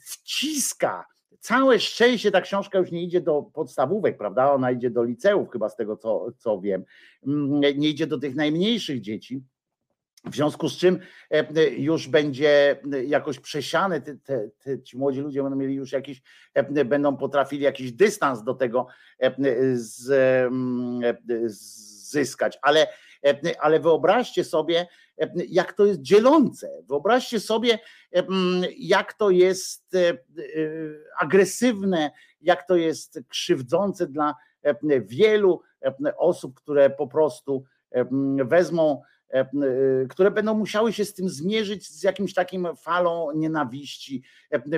[0.00, 1.06] wciska
[1.40, 4.52] całe szczęście ta książka już nie idzie do podstawówek, prawda?
[4.52, 6.84] Ona idzie do liceów, chyba z tego co, co wiem.
[7.76, 9.42] Nie idzie do tych najmniejszych dzieci
[10.24, 10.98] w związku z czym
[11.30, 14.16] e, e, już będzie e, jakoś przesiane, te,
[14.64, 16.22] te, ci młodzi ludzie będą mieli już jakiś,
[16.84, 18.86] będą potrafili jakiś dystans do tego
[19.74, 20.12] z,
[22.10, 22.86] zyskać, ale,
[23.60, 24.86] ale wyobraźcie sobie,
[25.48, 26.82] jak to jest dzielące.
[26.88, 27.78] Wyobraźcie sobie,
[28.78, 29.96] jak to jest
[31.18, 32.10] agresywne,
[32.40, 34.34] jak to jest krzywdzące dla
[35.00, 35.62] wielu
[36.18, 37.64] osób, które po prostu
[38.44, 39.02] wezmą
[40.10, 44.22] które będą musiały się z tym zmierzyć, z jakimś takim falą nienawiści,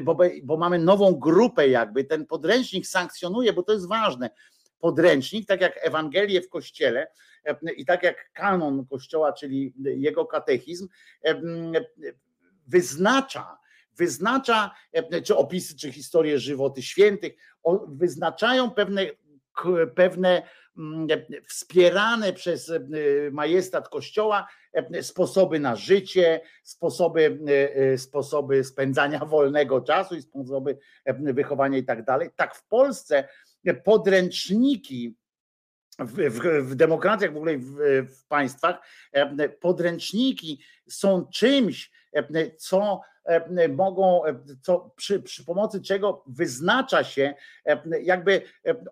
[0.03, 4.31] bo, bo mamy nową grupę, jakby ten podręcznik sankcjonuje, bo to jest ważne.
[4.79, 7.07] Podręcznik, tak jak Ewangelię w kościele
[7.77, 10.89] i tak jak kanon kościoła, czyli jego katechizm,
[12.67, 13.59] wyznacza,
[13.97, 14.71] wyznacza,
[15.25, 17.33] czy opisy, czy historie żywoty świętych,
[17.89, 19.07] wyznaczają pewne,
[19.95, 20.43] pewne
[21.49, 22.81] wspierane przez e,
[23.33, 27.39] majestat Kościoła e, sposoby na życie, sposoby,
[27.75, 30.79] e, sposoby spędzania wolnego czasu i sposoby
[31.19, 32.31] wychowania i tak dalej.
[32.37, 33.29] Tak w Polsce
[33.85, 35.17] podręczniki
[35.99, 37.77] w, w, w, demokracjach, w ogóle w,
[38.09, 38.81] w, państwach,
[39.61, 41.91] podręczniki są czymś,
[42.57, 43.12] co E,
[43.69, 47.35] mogą, e, co przy, przy pomocy czego wyznacza się
[47.67, 48.43] e, jakby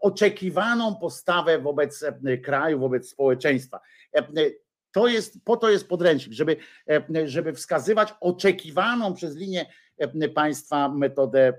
[0.01, 2.05] oczekiwaną postawę wobec
[2.45, 3.81] kraju, wobec społeczeństwa.
[4.93, 6.57] To jest, po to jest podręcznik, żeby,
[7.25, 9.67] żeby wskazywać oczekiwaną przez linię
[10.35, 11.53] państwa metodę,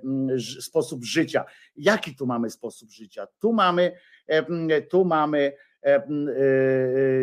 [0.60, 1.46] sposób życia.
[1.76, 3.28] Jaki tu mamy sposób życia?
[3.40, 3.98] Tu mamy,
[4.90, 5.54] tu mamy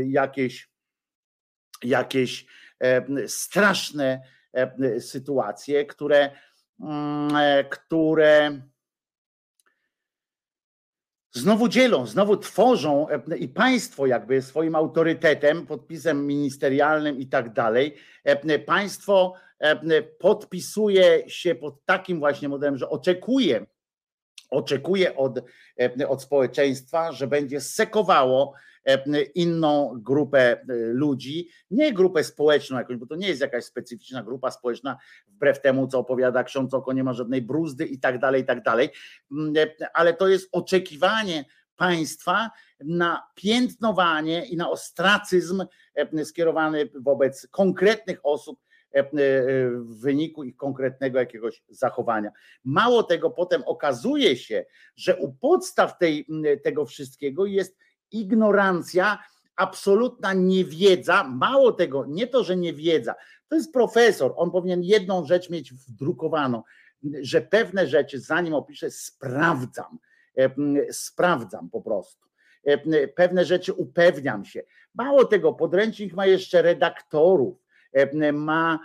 [0.06, 0.70] jakieś,
[1.82, 2.46] jakieś
[3.26, 4.37] straszne E,
[5.00, 6.30] sytuacje, które,
[6.80, 8.60] mm, e, które
[11.32, 17.94] znowu dzielą, znowu tworzą e, i państwo jakby swoim autorytetem, podpisem ministerialnym i tak dalej,
[18.66, 19.34] państwo
[20.18, 23.66] podpisuje się pod takim właśnie modelem, że oczekuje,
[24.50, 25.40] oczekuje od,
[26.08, 28.77] od społeczeństwa, że będzie sekowało E,
[29.34, 34.50] inną grupę e, ludzi, nie grupę społeczną jakąś, bo to nie jest jakaś specyficzna grupa
[34.50, 38.44] społeczna, wbrew temu, co opowiada ksiądz Oko, nie ma żadnej bruzdy i tak dalej, i
[38.44, 38.88] tak dalej,
[39.32, 41.44] mm, e, ale to jest oczekiwanie
[41.76, 45.64] państwa na piętnowanie i na ostracyzm
[46.24, 48.60] skierowany wobec konkretnych osób,
[49.74, 52.30] w wyniku ich konkretnego jakiegoś zachowania.
[52.64, 54.64] Mało tego, potem okazuje się,
[54.96, 56.26] że u podstaw tej,
[56.64, 57.78] tego wszystkiego jest
[58.12, 59.18] ignorancja,
[59.56, 63.14] absolutna niewiedza, mało tego, nie to, że niewiedza,
[63.48, 66.62] to jest profesor, on powinien jedną rzecz mieć wdrukowaną,
[67.20, 69.98] że pewne rzeczy, zanim opiszę, sprawdzam,
[70.38, 70.50] e,
[70.92, 72.26] sprawdzam po prostu.
[72.64, 74.62] E, pewne rzeczy upewniam się.
[74.94, 77.58] Mało tego, podręcznik ma jeszcze redaktorów,
[77.92, 78.78] e, ma,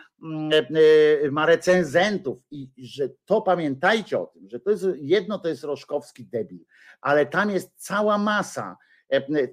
[1.31, 6.25] ma recenzentów i że to pamiętajcie o tym, że to jest jedno to jest Roszkowski
[6.25, 6.59] debil,
[7.01, 8.77] ale tam jest cała masa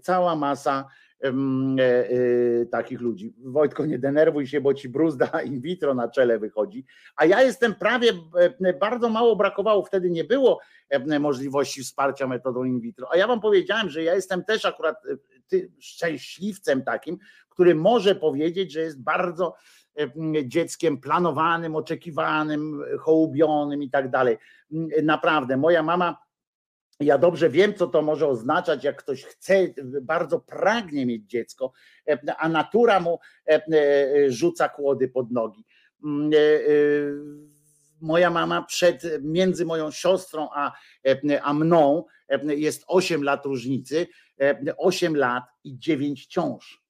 [0.03, 0.89] cała masa
[1.25, 3.35] e, e, takich ludzi.
[3.45, 6.85] Wojtko, nie denerwuj się, bo ci bruzda in vitro na czele wychodzi.
[7.17, 8.13] A ja jestem prawie,
[8.81, 10.61] bardzo mało brakowało, wtedy nie było
[11.21, 13.13] możliwości wsparcia metodą in vitro.
[13.13, 14.97] A ja wam powiedziałem, że ja jestem też akurat
[15.79, 19.55] szczęśliwcem takim, który może powiedzieć, że jest bardzo
[20.45, 24.39] dzieckiem planowanym, oczekiwanym, hołubionym i tak dalej.
[25.03, 26.17] Naprawdę, moja mama
[27.01, 29.55] ja dobrze wiem, co to może oznaczać, jak ktoś chce,
[30.03, 31.73] bardzo pragnie mieć dziecko,
[32.39, 35.65] a natura mu e, e, rzuca kłody pod nogi.
[36.05, 36.37] Mm, e,
[38.01, 40.73] moja mama przed, między moją siostrą a,
[41.43, 42.05] a mną
[42.47, 44.07] jest 8 lat różnicy,
[44.77, 46.83] 8 lat i 9 ciąż.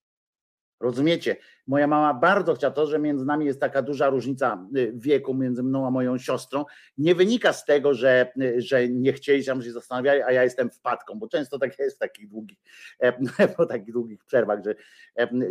[0.81, 1.37] Rozumiecie?
[1.67, 5.63] Moja mama bardzo chciała to, że między nami jest taka duża różnica y, wieku między
[5.63, 6.65] mną a moją siostrą.
[6.99, 10.71] Nie wynika z tego, że, y, że nie chcieli się, się zastanawiali, a ja jestem
[10.71, 12.59] wpadką, bo często tak jest w takich długich,
[13.57, 14.75] po takich długich przerwach, że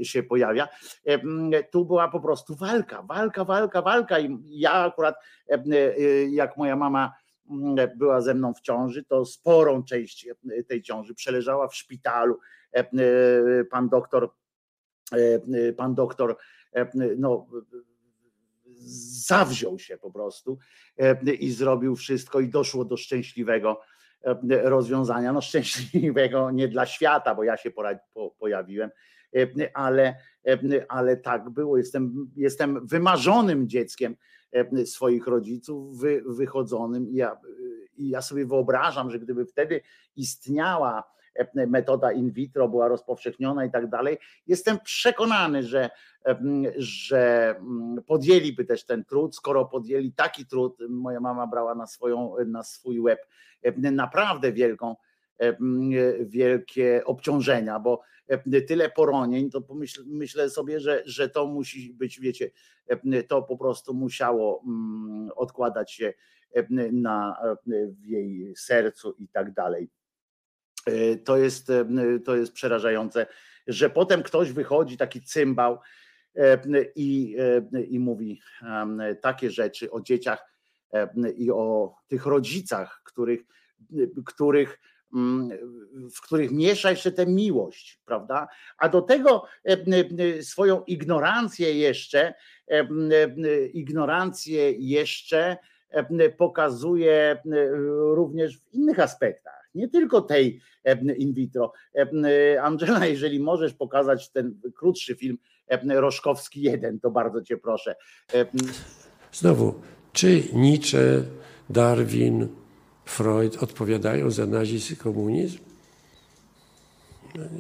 [0.04, 0.68] się pojawia.
[1.72, 5.16] Tu była po prostu walka, walka, walka, walka i ja akurat
[6.30, 7.14] jak moja mama
[7.96, 10.28] była ze mną w ciąży, to sporą część
[10.68, 12.40] tej ciąży przeleżała w szpitalu.
[13.72, 14.30] Pan doktor
[15.78, 16.38] pan doktor
[16.74, 17.47] e, no,
[19.26, 20.57] zawziął się po prostu
[21.39, 23.82] i zrobił wszystko i doszło do szczęśliwego
[24.63, 25.34] rozwiązania.
[25.34, 27.71] No szczęśliwego nie dla świata, bo ja się
[28.39, 28.89] pojawiłem,
[29.74, 30.16] ale,
[30.88, 31.78] ale tak było.
[31.78, 34.16] Jestem, jestem wymarzonym dzieckiem
[34.86, 37.09] swoich rodziców, wy, wychodzonym.
[37.09, 37.38] I ja,
[37.97, 39.82] I ja sobie wyobrażam, że gdyby wtedy
[40.16, 41.04] istniała
[41.53, 44.17] metoda in vitro była rozpowszechniona i tak dalej.
[44.47, 45.89] Jestem przekonany, że,
[46.78, 47.55] że
[48.07, 53.01] podjęliby też ten trud, skoro podjęli taki trud, moja mama brała na, swoją, na swój
[53.01, 53.20] web
[53.91, 54.95] naprawdę wielką,
[56.20, 58.01] wielkie obciążenia, bo
[58.67, 62.51] tyle poronień, to pomyśl, myślę sobie, że, że to musi być, wiecie,
[63.28, 66.13] to po prostu musiało mm, odkładać się
[66.91, 67.41] na,
[68.01, 69.89] w jej sercu i tak dalej.
[70.89, 71.86] E, to jest, e,
[72.25, 73.28] to jest przerażające,
[73.67, 75.79] że potem ktoś wychodzi, taki cymbał
[76.95, 77.37] i,
[77.89, 78.41] i mówi
[79.21, 80.53] takie rzeczy o dzieciach
[81.37, 83.41] i o tych rodzicach, których,
[84.25, 84.79] których
[86.16, 88.47] w których miesza jeszcze tę miłość, prawda?
[88.78, 89.45] A do tego
[90.41, 92.33] swoją ignorancję jeszcze,
[93.74, 95.57] ignorancję jeszcze
[96.37, 97.41] pokazuje
[98.13, 100.62] również w innych aspektach, nie tylko tej
[101.18, 101.74] in vitro.
[102.62, 105.38] Angela, jeżeli możesz pokazać ten krótszy film
[105.89, 107.96] Roszkowski 1, to bardzo cię proszę.
[109.32, 109.74] Znowu,
[110.14, 111.24] czy Nietzsche,
[111.70, 112.47] Darwin,
[113.06, 115.60] Freud odpowiadają za nazizm i komunizm?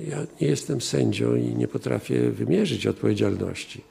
[0.07, 3.83] Ja nie jestem sędzią i nie potrafię wymierzyć odpowiedzialności,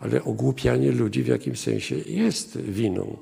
[0.00, 3.16] ale ogłupianie ludzi w jakimś sensie jest winą.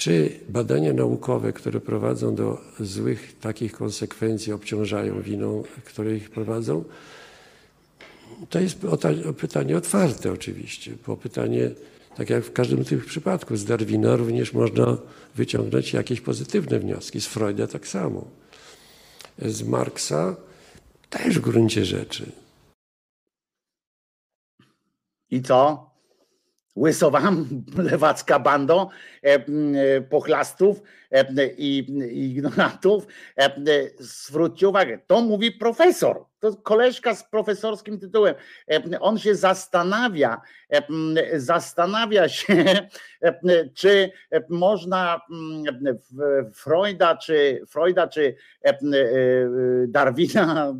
[0.00, 6.84] Czy badania naukowe, które prowadzą do złych takich konsekwencji, obciążają winą, które ich prowadzą?
[8.50, 8.78] To jest
[9.38, 11.70] pytanie otwarte oczywiście, bo pytanie,
[12.16, 14.98] tak jak w każdym tych przypadków, z Darwina również można
[15.34, 18.24] wyciągnąć jakieś pozytywne wnioski, z Freuda tak samo.
[19.38, 20.36] Z Marksa
[21.10, 22.32] też w gruncie rzeczy.
[25.30, 25.89] I co?
[26.76, 27.46] Łysowam,
[27.90, 28.88] lewacka bando
[29.22, 31.78] e, e, pochlastów e, i
[32.30, 33.06] ignorantów.
[33.98, 38.34] Zwróćcie uwagę, to mówi profesor, to koleżka z profesorskim tytułem.
[39.00, 40.40] On się zastanawia,
[41.34, 42.64] zastanawia się,
[43.74, 44.10] czy
[44.48, 45.20] można
[46.54, 48.34] Freuda, czy Freuda, czy
[49.88, 50.74] Darwina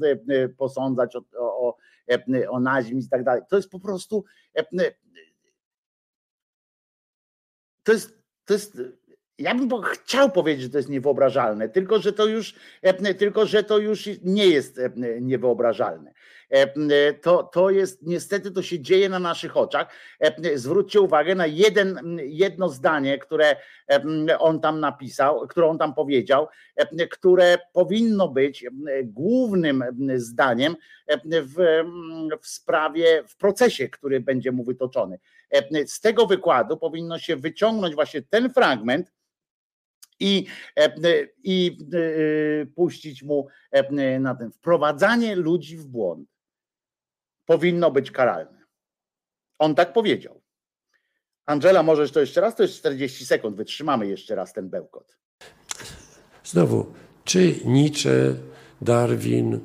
[0.57, 1.77] posądzać o, o,
[2.49, 3.43] o nazizm i tak dalej.
[3.49, 4.25] To jest po prostu
[7.83, 8.79] to jest, to jest
[9.41, 12.55] ja bym chciał powiedzieć, że to jest niewyobrażalne, tylko że to już,
[13.19, 14.81] tylko, że to już nie jest
[15.21, 16.13] niewyobrażalne.
[17.23, 19.93] To, to jest, niestety to się dzieje na naszych oczach.
[20.55, 23.57] Zwróćcie uwagę na jeden, jedno zdanie, które
[24.39, 26.49] on tam napisał, które on tam powiedział,
[27.11, 28.67] które powinno być
[29.05, 29.85] głównym
[30.17, 30.77] zdaniem
[31.25, 31.85] w,
[32.43, 35.19] w sprawie, w procesie, który będzie mu wytoczony.
[35.87, 39.13] Z tego wykładu powinno się wyciągnąć właśnie ten fragment,
[40.21, 40.47] i,
[41.45, 41.79] i
[42.75, 43.49] puścić mu
[44.21, 46.29] na ten wprowadzanie ludzi w błąd
[47.47, 48.65] powinno być karalne.
[49.59, 50.41] On tak powiedział.
[51.47, 52.57] Angela, możesz to jeszcze raz?
[52.57, 55.19] To jest 40 sekund, wytrzymamy jeszcze raz ten bełkot.
[56.45, 56.93] Znowu,
[57.25, 58.35] czy Nietzsche,
[58.83, 59.61] Darwin,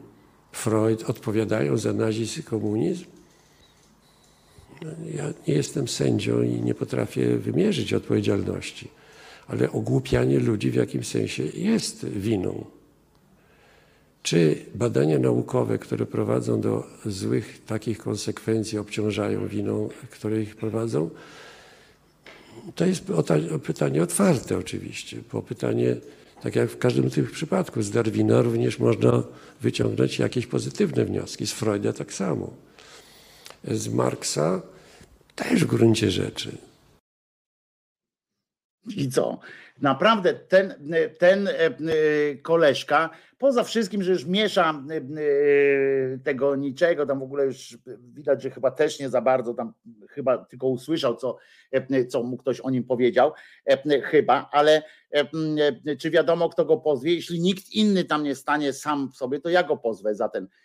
[0.51, 3.14] Freud odpowiadają za nazizm i komunizm?
[5.15, 8.87] Ja nie jestem sędzią i nie potrafię wymierzyć odpowiedzialności,
[9.47, 12.65] ale ogłupianie ludzi w jakimś sensie jest winą.
[14.23, 21.09] Czy badania naukowe, które prowadzą do złych takich konsekwencji, obciążają winą, które ich prowadzą?
[22.75, 23.03] To jest
[23.63, 25.95] pytanie otwarte oczywiście, bo pytanie,
[26.41, 29.23] tak jak w każdym tych przypadków, z Darwina również można
[29.61, 32.53] wyciągnąć jakieś pozytywne wnioski, z Freuda tak samo.
[33.71, 34.61] Z Marksa
[35.35, 36.57] też w gruncie rzeczy.
[38.97, 39.39] I co?
[39.81, 40.73] Naprawdę ten,
[41.19, 41.75] ten e, e,
[42.41, 44.99] koleżka, poza wszystkim, że już miesza e,
[46.17, 49.73] tego niczego, tam w ogóle już widać, że chyba też nie za bardzo, tam
[50.09, 51.37] chyba tylko usłyszał, co,
[52.09, 53.31] co mu ktoś o nim powiedział,
[54.03, 54.83] chyba, ale
[55.99, 57.13] czy wiadomo, kto go pozwie?
[57.13, 60.43] Jeśli nikt inny tam nie stanie sam w sobie, to ja go pozwę za ten
[60.43, 60.64] E,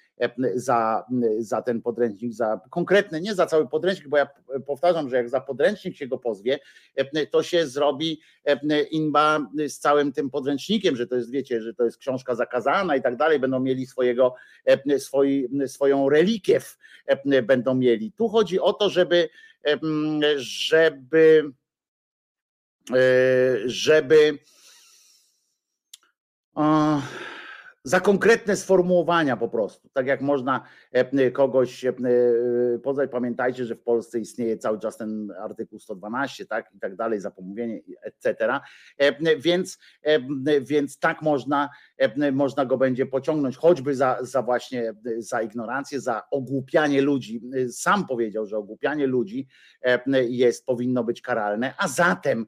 [0.54, 1.04] za,
[1.38, 4.28] za ten podręcznik, za konkretny, nie za cały podręcznik, bo ja
[4.66, 6.58] powtarzam, że jak za podręcznik się go pozwie,
[6.96, 11.74] e, to się zrobi e, inba z całym tym podręcznikiem, że to jest, wiecie, że
[11.74, 14.34] to jest książka zakazana i tak dalej, będą mieli swojego,
[14.98, 16.78] swoi, swoją relikiew
[17.42, 18.12] będą mieli.
[18.12, 19.28] Tu chodzi o to, żeby
[20.36, 21.52] żeby
[23.66, 24.38] żeby
[27.84, 29.88] za konkretne sformułowania po prostu.
[29.92, 31.94] Tak jak można e, kogoś e,
[32.82, 37.20] poznać, pamiętajcie, że w Polsce istnieje cały czas ten artykuł 112, tak i tak dalej,
[37.20, 38.60] zapomówienie, etc.
[38.98, 39.78] E, więc,
[40.60, 41.68] więc tak można,
[42.32, 47.42] można go będzie pociągnąć, choćby za, za właśnie za ignorancję, za ogłupianie ludzi.
[47.70, 49.46] Sam powiedział, że ogłupianie ludzi
[50.28, 52.46] jest, powinno być karalne, a zatem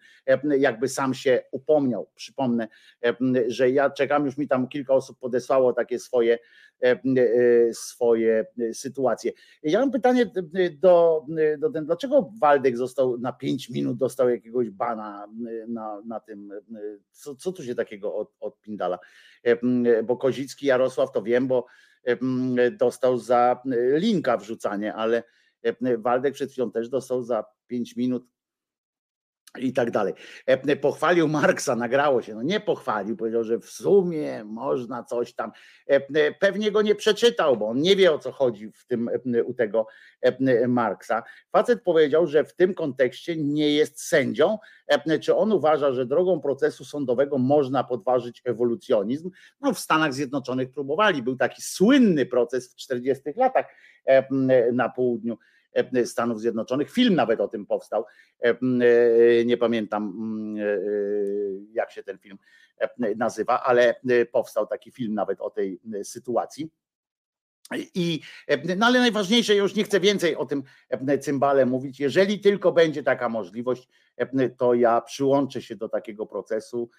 [0.59, 2.11] jakby sam się upomniał.
[2.15, 2.69] Przypomnę,
[3.47, 6.72] że ja czekam, już mi tam kilka osób podesłało takie swoje, e, e,
[7.73, 9.33] swoje sytuacje.
[9.63, 10.27] Ja mam pytanie
[10.81, 11.27] do,
[11.59, 15.29] do ten, dlaczego Waldek został na 5 minut, dostał jakiegoś bana
[15.69, 16.53] na, na tym,
[17.11, 18.99] co, co tu się takiego od, odpindala?
[19.43, 21.67] E, bo Kozicki Jarosław to wiem, bo
[22.79, 23.63] dostał za
[23.97, 25.23] linka wrzucanie, ale
[25.99, 28.27] Waldek przed chwilą też dostał za 5 minut
[29.59, 30.15] i tak dalej.
[30.47, 32.35] E, pochwalił Marksa, nagrało się.
[32.35, 35.53] No nie pochwalił, powiedział, że w sumie można coś tam.
[35.91, 39.11] E, e, pewnie go nie przeczytał, bo on nie wie o co chodzi w tym
[39.45, 39.87] u tego
[40.69, 41.23] Marksa.
[41.51, 44.59] Facet powiedział, że w tym kontekście nie jest sędzią.
[45.21, 49.31] Czy on uważa, że drogą procesu sądowego można podważyć ewolucjonizm?
[49.61, 51.23] No w Stanach Zjednoczonych próbowali.
[51.23, 53.67] Był taki słynny proces w 40 latach
[54.73, 55.62] na południu E,
[56.05, 56.91] Stanów Zjednoczonych.
[56.91, 58.05] Film nawet o tym powstał.
[58.45, 60.15] E, e, nie pamiętam,
[61.73, 62.39] jak się ten film
[63.17, 63.95] nazywa, ale
[64.33, 66.71] powstał taki film nawet o tej sytuacji.
[67.95, 68.21] I,
[68.77, 70.63] no ale najważniejsze, już nie chcę więcej o tym
[71.21, 72.01] cymbale mówić.
[72.01, 73.89] Jeżeli tylko będzie taka możliwość,
[74.59, 76.91] to ja przyłączę się do takiego procesu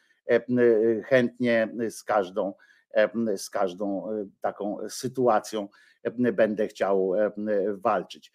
[1.05, 2.53] chętnie z każdą,
[3.37, 4.07] z każdą
[4.41, 5.67] taką sytuacją
[6.33, 7.11] będę chciał
[7.73, 8.31] walczyć.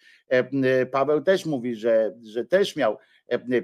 [0.91, 2.97] Paweł też mówi, że, że też miał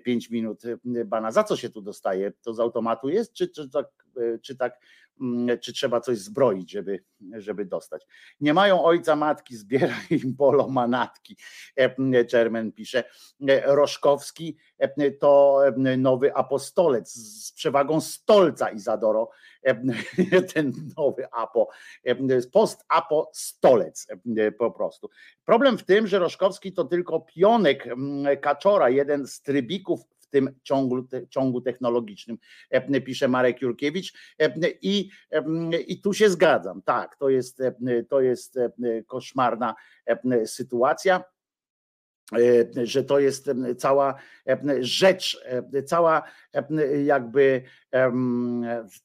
[0.03, 0.61] 5 minut
[1.05, 1.31] bana.
[1.31, 2.31] Za co się tu dostaje?
[2.41, 3.87] To z automatu jest, czy, czy, tak,
[4.41, 4.79] czy tak
[5.61, 7.03] czy trzeba coś zbroić, żeby,
[7.37, 8.05] żeby dostać.
[8.39, 11.37] Nie mają ojca, matki, zbiera im polo manatki.
[12.27, 13.03] Czermen pisze.
[13.65, 14.57] Roszkowski
[15.19, 15.61] to
[15.97, 19.29] nowy apostolec z przewagą stolca Izadoro.
[20.53, 21.69] Ten nowy apo,
[22.51, 24.07] post-apostolec
[24.57, 25.09] po prostu.
[25.45, 27.87] Problem w tym, że Roszkowski to tylko pionek
[28.41, 32.37] Kaczora, jeden z trybików w tym ciągu, ciągu technologicznym,
[32.69, 34.13] e, pisze Marek Jurkiewicz.
[34.39, 35.43] E, I, e,
[35.81, 36.81] I tu się zgadzam.
[36.81, 37.61] Tak, to jest,
[38.09, 38.59] to jest
[39.07, 39.75] koszmarna
[40.45, 41.23] sytuacja
[42.83, 44.15] że to jest cała
[44.79, 45.45] rzecz,
[45.85, 46.23] cała
[47.05, 47.63] jakby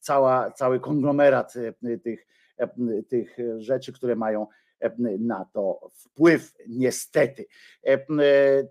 [0.01, 1.55] cała, cały konglomerat
[2.03, 2.27] tych,
[3.09, 4.47] tych rzeczy, które mają
[5.19, 7.47] na to wpływ, niestety.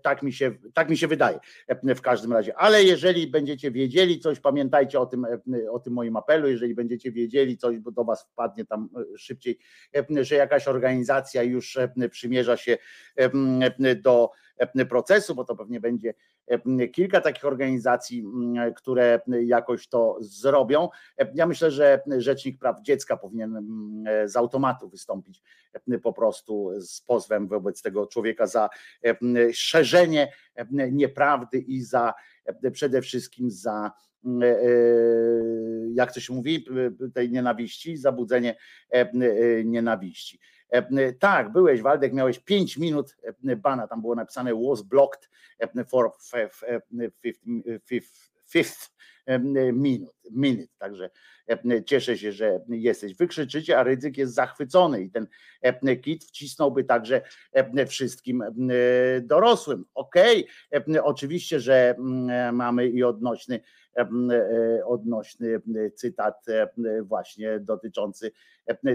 [0.02, 1.38] Tak mi się, tak mi się wydaje
[1.82, 2.56] w każdym razie.
[2.56, 5.26] Ale jeżeli będziecie wiedzieli coś, pamiętajcie o tym,
[5.70, 9.58] o tym moim apelu, jeżeli będziecie wiedzieli coś, bo do Was wpadnie tam szybciej,
[10.20, 11.78] że jakaś organizacja już
[12.10, 12.78] przymierza się
[14.02, 14.30] do
[14.88, 16.14] procesu, bo to pewnie będzie
[16.92, 18.24] kilka takich organizacji,
[18.76, 20.88] które jakoś to zrobią.
[21.34, 23.64] Ja myślę, że Rzecznik Praw Dziecka powinien
[24.24, 25.42] z automatu wystąpić
[26.02, 28.68] po prostu z pozwem wobec tego człowieka za
[29.52, 30.32] szerzenie
[30.70, 32.14] nieprawdy i za
[32.72, 33.92] przede wszystkim za
[35.94, 36.66] jak to się mówi,
[37.14, 38.56] tej nienawiści, zabudzenie
[39.64, 40.40] nienawiści.
[40.70, 45.84] E, tak, byłeś, Waldek, miałeś 5 minut e, bana, tam było napisane was blocked e,
[45.84, 46.12] for
[48.48, 48.90] fifth
[49.72, 50.72] minute, minute.
[50.78, 51.10] Także
[51.86, 53.14] cieszę się, że jesteś.
[53.14, 55.26] Wykrzyczycie, a ryzyk jest zachwycony i ten
[56.02, 57.22] kit wcisnąłby także
[57.88, 58.44] wszystkim
[59.22, 59.84] dorosłym.
[59.94, 61.02] Okej, okay.
[61.02, 61.94] oczywiście, że
[62.52, 63.60] mamy i odnośny
[64.84, 65.62] odnośny
[65.96, 66.46] cytat
[67.02, 68.32] właśnie dotyczący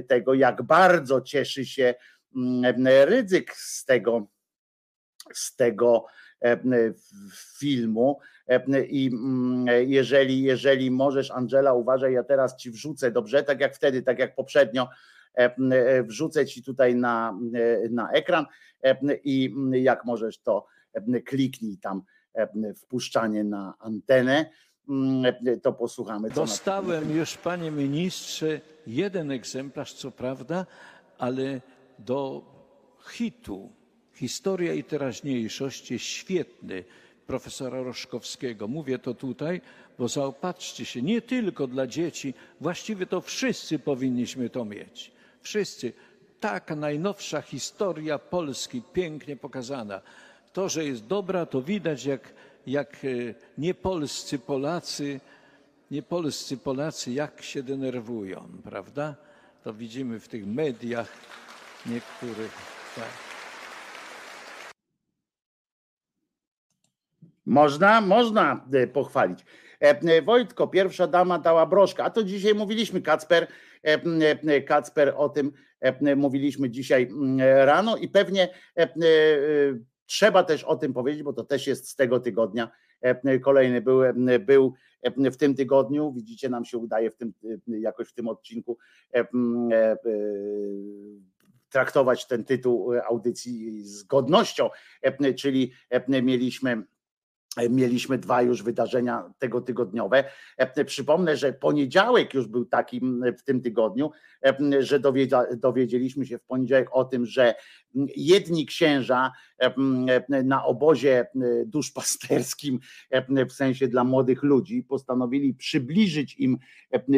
[0.08, 1.96] tego, jak bardzo cieszy się
[3.06, 4.28] ryzyk z tego,
[5.34, 6.06] z tego
[7.58, 8.20] filmu.
[8.88, 9.12] I
[9.80, 14.36] jeżeli, jeżeli możesz, Angela, uważaj, ja teraz ci wrzucę dobrze, tak jak wtedy, tak jak
[14.36, 14.90] poprzednio,
[16.04, 17.40] wrzucę ci tutaj na,
[17.90, 18.46] na ekran
[19.24, 20.66] i jak możesz, to
[21.26, 22.02] kliknij tam
[22.76, 24.46] wpuszczanie na antenę
[25.64, 26.30] to posłuchamy.
[26.30, 30.66] Dostałem już, panie ministrze, jeden egzemplarz, co prawda,
[31.18, 31.62] ale
[32.00, 32.42] do
[33.10, 33.70] hitu
[34.16, 36.84] Historia i teraźniejszość jest świetny
[37.28, 38.68] profesora Roszkowskiego.
[38.68, 39.62] Mówię to tutaj,
[40.00, 45.12] bo zaopatrzcie się, nie tylko dla dzieci, właściwie to wszyscy powinniśmy to mieć.
[45.42, 45.94] Wszyscy.
[46.40, 50.02] Taka najnowsza historia Polski, pięknie pokazana.
[50.54, 52.34] To, że jest dobra, to widać, jak
[52.68, 55.20] jak e, niepolscy Polacy,
[55.92, 59.16] niepolscy Polacy jak się denerwują, prawda?
[59.64, 61.12] To widzimy w tych mediach
[61.86, 62.52] niektórych.
[62.96, 63.10] Tak.
[67.46, 69.46] Można, można e, pochwalić.
[69.80, 73.48] E, Wojtko, pierwsza dama dała broszkę, a to dzisiaj mówiliśmy, Kacper,
[74.68, 75.52] Kacper o tym
[76.16, 77.10] mówiliśmy dzisiaj
[77.66, 78.50] rano i pewnie
[80.06, 82.72] Trzeba też o tym powiedzieć, bo to też jest z tego tygodnia.
[83.02, 87.34] E, kolejny był, e, był e, w tym tygodniu, widzicie, nam się udaje w tym,
[87.68, 88.78] jakoś w tym odcinku
[91.70, 94.70] traktować ten tytuł audycji z godnością,
[95.36, 95.72] czyli
[96.08, 96.84] mieliśmy
[97.70, 100.24] Mieliśmy dwa już wydarzenia tego tygodniowe.
[100.86, 103.02] Przypomnę, że poniedziałek już był taki
[103.40, 104.12] w tym tygodniu,
[104.80, 105.00] że
[105.58, 107.56] dowiedzieliśmy się w poniedziałek o tym, że
[108.16, 109.32] jedni księża
[110.44, 111.28] na obozie
[111.66, 112.80] duszpasterskim,
[113.50, 116.58] w sensie dla młodych ludzi, postanowili przybliżyć im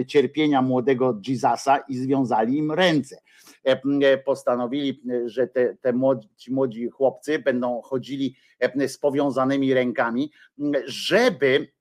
[0.08, 3.22] cierpienia młodego Jezusa i związali im ręce.
[4.26, 8.36] Postanowili, że te, te młodzi, ci młodzi chłopcy będą chodzili
[8.88, 10.32] z powiązanymi rękami,
[10.86, 11.77] żeby E,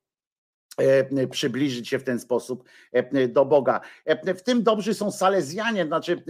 [1.30, 3.80] przybliżyć się w ten sposób e, do Boga.
[4.04, 6.22] E, w tym dobrzy są Salezjanie, znaczy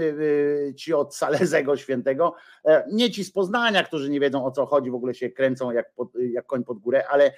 [0.77, 2.35] ci od Salezego Świętego,
[2.93, 5.94] nie ci z Poznania, którzy nie wiedzą o co chodzi, w ogóle się kręcą jak,
[5.94, 7.32] pod, jak koń pod górę, ale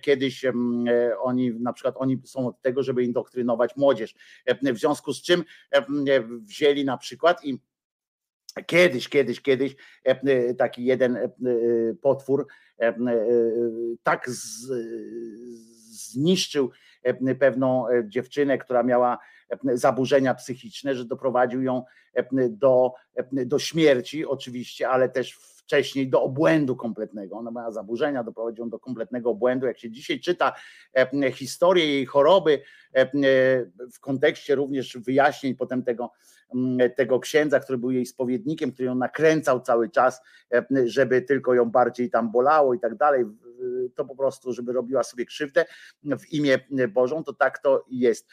[0.00, 0.44] kiedyś
[1.20, 4.14] oni, na przykład oni są od tego, żeby indoktrynować młodzież,
[4.62, 5.44] w związku z czym
[6.42, 7.58] wzięli na przykład i
[8.66, 9.76] Kiedyś, kiedyś, kiedyś
[10.58, 11.18] taki jeden
[12.02, 12.46] potwór
[14.02, 14.72] tak z,
[15.94, 16.70] zniszczył
[17.02, 19.18] e, pewną e, dziewczynę, która miała
[19.50, 21.84] e, zaburzenia psychiczne, że doprowadził ją
[22.50, 22.92] do,
[23.32, 27.36] do śmierci, oczywiście, ale też wcześniej do obłędu kompletnego.
[27.36, 29.66] Ona miała zaburzenia, doprowadził ją do kompletnego obłędu.
[29.66, 30.52] Jak się dzisiaj czyta
[31.32, 32.62] historię jej choroby
[33.92, 36.12] w kontekście również wyjaśnień potem tego,
[36.96, 40.22] tego księdza, który był jej spowiednikiem, który ją nakręcał cały czas,
[40.84, 43.24] żeby tylko ją bardziej tam bolało i tak dalej
[43.94, 45.64] to po prostu, żeby robiła sobie krzywdę
[46.02, 46.58] w imię
[46.88, 48.28] Bożą, to tak to jest.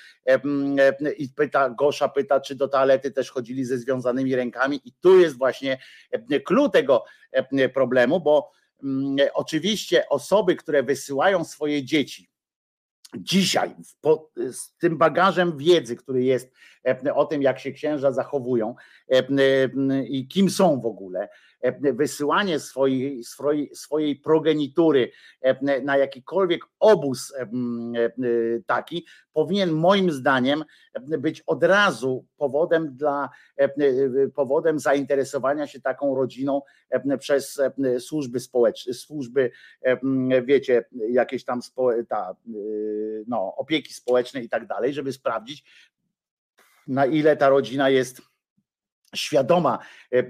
[1.18, 5.38] I pyta, Gosza pyta, czy do toalety też chodzili ze związanymi rękami i tu jest
[5.38, 5.78] właśnie
[6.46, 7.04] klucz tego
[7.74, 8.52] problemu, bo
[9.34, 12.32] oczywiście osoby, które wysyłają swoje dzieci
[13.18, 13.76] dzisiaj
[14.52, 16.52] z tym bagażem wiedzy, który jest
[17.14, 18.76] o tym, jak się księża zachowują
[20.08, 21.30] i kim są w ogóle,
[21.94, 25.12] wysyłanie swojej, swojej, swojej progenitury
[25.84, 27.34] na jakikolwiek obóz
[28.66, 30.66] taki powinien moim zdaniem
[31.02, 33.30] być od razu powodem dla
[34.36, 36.62] powodem zainteresowania się taką rodziną
[37.20, 37.62] przez
[38.00, 39.52] służby społeczne, służby
[40.44, 41.60] wiecie, jakieś tam
[42.10, 42.36] ta,
[43.28, 45.64] no, opieki społecznej i tak dalej, żeby sprawdzić
[46.88, 48.22] na ile ta rodzina jest
[49.16, 49.80] świadoma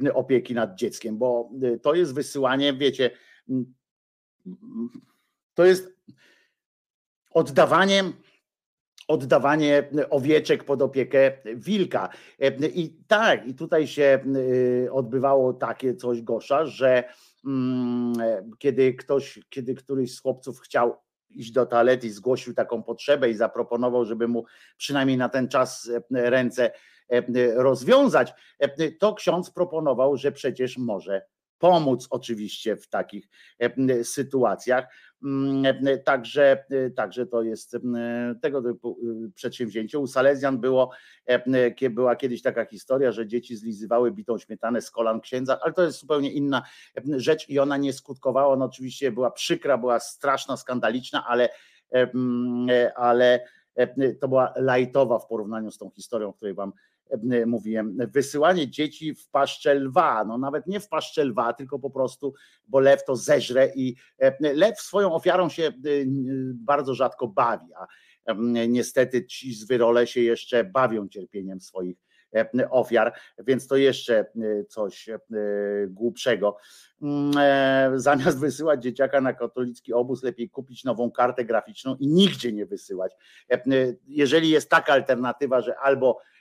[0.05, 3.11] e, opieki nad dzieckiem, bo e, to jest wysyłanie, wiecie,
[5.53, 5.95] to jest
[7.31, 8.03] oddawanie
[9.07, 12.09] oddawanie owieczek pod opiekę wilka.
[12.39, 14.23] E, I tak, i tutaj się
[14.91, 17.03] odbywało takie coś gosza, że
[17.45, 18.13] mm,
[18.57, 20.97] kiedy ktoś, kiedy któryś z chłopców chciał
[21.35, 24.45] iść do toalety zgłosił taką potrzebę i zaproponował, żeby mu
[24.77, 26.71] przynajmniej na ten czas ręce
[27.11, 31.25] E, rozwiązać, e, to ksiądz proponował, że przecież może
[31.61, 33.29] pomóc oczywiście w takich
[33.59, 34.85] e, sytuacjach.
[35.23, 35.63] Mm,
[36.05, 36.65] także,
[36.95, 37.77] także to jest
[38.41, 38.97] tego typu
[39.35, 39.99] przedsięwzięcie.
[39.99, 40.91] U Salezjan było,
[41.91, 45.99] była kiedyś taka historia, że dzieci zlizywały bitą śmietanę z kolan księdza, ale to jest
[45.99, 46.61] zupełnie inna
[47.17, 48.55] rzecz i ona nie skutkowała.
[48.55, 51.49] No oczywiście była przykra, była straszna, skandaliczna, ale,
[52.95, 53.45] ale
[54.21, 56.90] to była lajtowa w porównaniu z tą historią, o której wam E,
[57.45, 62.33] mówiłem, wysyłanie dzieci w paszcze lwa, no nawet nie w paszcze lwa, tylko po prostu,
[62.67, 65.71] bo lew to zeżre i e, lew swoją ofiarą się e,
[66.53, 67.87] bardzo rzadko bawi, a
[68.67, 71.97] niestety ci zwyrole się jeszcze bawią cierpieniem swoich
[72.69, 74.25] ofiar, więc to jeszcze
[74.69, 75.09] coś
[75.87, 76.57] głupszego.
[77.01, 82.65] Mm, zamiast wysyłać dzieciaka na katolicki obóz, lepiej kupić nową kartę graficzną i nigdzie nie
[82.65, 83.11] wysyłać.
[84.07, 86.21] Jeżeli jest taka alternatywa, że albo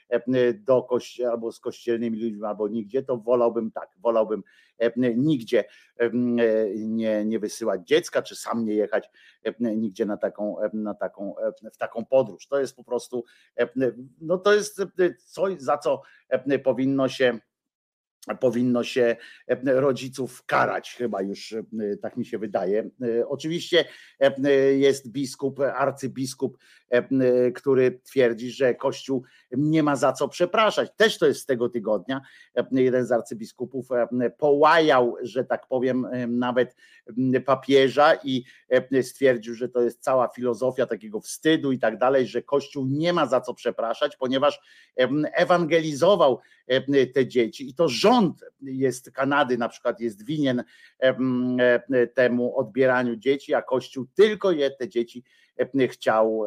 [0.53, 4.43] do kościoła, albo z kościelnymi ludźmi, albo nigdzie, to wolałbym tak, wolałbym
[4.77, 5.63] e, nigdzie
[5.97, 6.09] e,
[6.73, 9.09] nie, nie wysyłać dziecka, czy sam nie jechać
[9.59, 11.33] nigdzie na taką, na taką,
[11.73, 12.47] w taką podróż.
[12.47, 13.25] To jest po prostu,
[14.21, 14.81] no to jest
[15.25, 16.01] coś, za co
[16.63, 17.39] powinno się
[18.39, 19.15] powinno się
[19.65, 21.55] rodziców karać, chyba już
[22.01, 22.89] tak mi się wydaje.
[23.27, 23.85] Oczywiście
[24.77, 26.57] jest biskup, arcybiskup,
[27.55, 30.91] który twierdzi, że Kościół nie ma za co przepraszać.
[30.95, 32.21] Też to jest z tego tygodnia.
[32.71, 33.87] Jeden z arcybiskupów
[34.37, 36.75] połajał, że tak powiem, nawet
[37.45, 38.43] papieża i
[39.01, 43.25] stwierdził, że to jest cała filozofia takiego wstydu i tak dalej, że Kościół nie ma
[43.25, 44.61] za co przepraszać, ponieważ
[45.33, 46.39] ewangelizował
[47.13, 50.63] te dzieci i to rząd rząd jest Kanady na przykład jest winien
[52.13, 55.23] temu odbieraniu dzieci, a Kościół tylko je te dzieci
[55.89, 56.43] chciał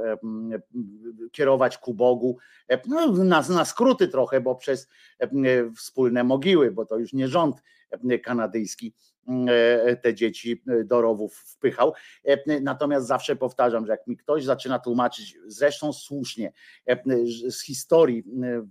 [1.32, 2.36] kierować ku Bogu.
[2.86, 4.88] No, na, na skróty trochę, bo przez
[5.76, 7.62] wspólne mogiły, bo to już nie rząd
[8.22, 8.94] kanadyjski
[10.02, 11.92] te dzieci do rowów wpychał.
[12.60, 16.52] Natomiast zawsze powtarzam, że jak mi ktoś zaczyna tłumaczyć, zresztą słusznie,
[17.48, 18.24] z historii,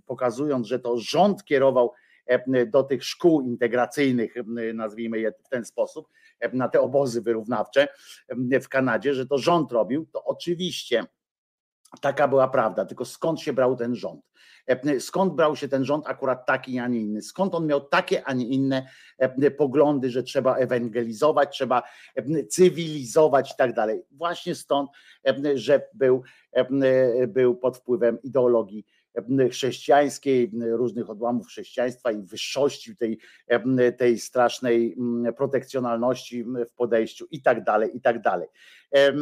[0.06, 1.92] pokazując, że to rząd kierował
[2.66, 4.34] do tych szkół integracyjnych,
[4.74, 6.08] nazwijmy je w ten sposób,
[6.52, 7.88] na te obozy wyrównawcze
[8.62, 11.06] w Kanadzie, że to rząd robił, to oczywiście
[12.00, 14.20] taka była prawda, tylko skąd się brał ten rząd?
[14.98, 17.22] Skąd brał się ten rząd akurat taki, a nie inny?
[17.22, 18.86] Skąd on miał takie, a nie inne
[19.56, 21.82] poglądy, że trzeba ewangelizować, trzeba
[22.50, 24.02] cywilizować i tak dalej?
[24.10, 24.90] Właśnie stąd,
[25.54, 26.22] że był,
[27.28, 28.86] był pod wpływem ideologii
[29.50, 33.18] chrześcijańskiej, różnych odłamów chrześcijaństwa i wyższości tej,
[33.96, 34.96] tej strasznej
[35.36, 38.48] protekcjonalności w podejściu i tak dalej, i tak dalej.
[38.94, 39.14] E, e,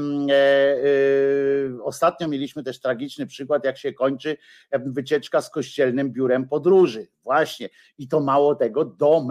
[1.82, 4.36] ostatnio mieliśmy też tragiczny przykład, jak się kończy
[4.73, 7.09] wycieczka z kościelnym biurem podróży.
[7.24, 7.69] Właśnie.
[7.98, 9.27] I to mało tego, do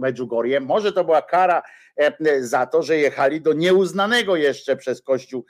[0.00, 0.60] Medjugorje.
[0.60, 1.62] Może to była kara
[2.40, 5.44] za to, że jechali do nieuznanego jeszcze przez Kościół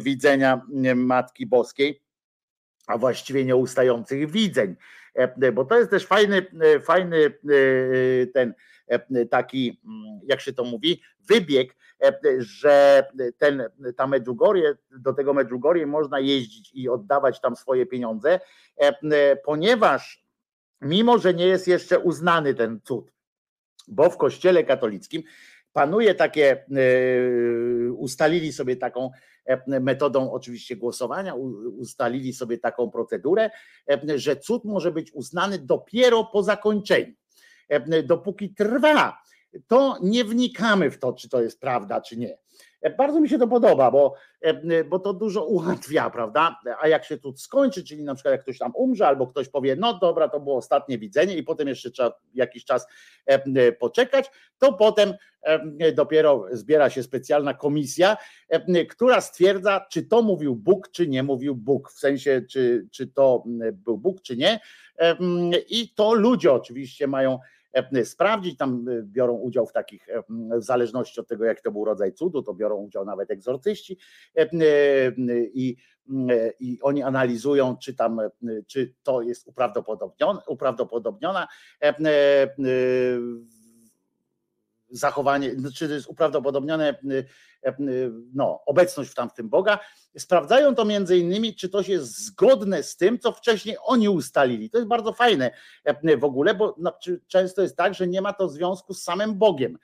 [0.00, 0.62] widzenia
[0.94, 2.09] Matki Boskiej
[2.86, 4.76] a właściwie nieustających widzeń.
[5.14, 8.54] E, bo to jest też fajny, e, fajny e, ten
[9.30, 11.76] taki, mm, jak się to mówi, wybieg,
[12.38, 13.04] że
[13.38, 13.62] ten,
[13.96, 18.40] ta Medjugorje, do tego Medjugorje można jeździć i oddawać tam swoje pieniądze,
[19.44, 20.24] ponieważ
[20.80, 23.12] mimo, że nie jest jeszcze uznany ten cud,
[23.88, 25.22] bo w kościele katolickim
[25.72, 26.64] panuje takie,
[27.96, 29.10] ustalili sobie taką
[29.50, 31.34] E, metodą oczywiście głosowania,
[31.78, 33.50] ustalili sobie taką procedurę,
[33.90, 37.14] e, że cud może być uznany dopiero po zakończeniu.
[37.68, 39.22] E, dopóki trwa,
[39.66, 42.38] to nie wnikamy w to, czy to jest prawda, czy nie.
[42.98, 44.14] Bardzo mi się to podoba, bo,
[44.88, 46.60] bo to dużo ułatwia, prawda?
[46.80, 49.76] A jak się tu skończy, czyli na przykład jak ktoś tam umrze, albo ktoś powie,
[49.76, 52.86] no dobra, to było ostatnie widzenie, i potem jeszcze trzeba jakiś czas
[53.78, 55.14] poczekać, to potem
[55.94, 58.16] dopiero zbiera się specjalna komisja,
[58.90, 63.44] która stwierdza, czy to mówił Bóg, czy nie mówił Bóg, w sensie, czy, czy to
[63.72, 64.60] był Bóg, czy nie.
[65.68, 67.59] I to ludzie oczywiście mają E,
[68.04, 68.58] sprawdzić.
[68.58, 70.22] Tam e, biorą udział w takich, e,
[70.58, 73.98] w zależności od tego, jaki to był rodzaj cudu, to biorą udział nawet egzorcyści
[75.54, 75.76] i,
[76.60, 78.20] i oni analizują, czy tam,
[78.66, 81.48] czy to jest uprawdopodobnione, uprawdopodobniona
[84.90, 86.94] zachowanie, czy to jest uprawdopodobnione
[88.34, 89.78] no, obecność w tamtym Boga.
[90.18, 94.70] Sprawdzają to między innymi, czy to jest zgodne z tym, co wcześniej oni ustalili.
[94.70, 95.50] To jest bardzo fajne
[96.18, 96.76] w ogóle, bo
[97.26, 99.78] często jest tak, że nie ma to związku z samym Bogiem.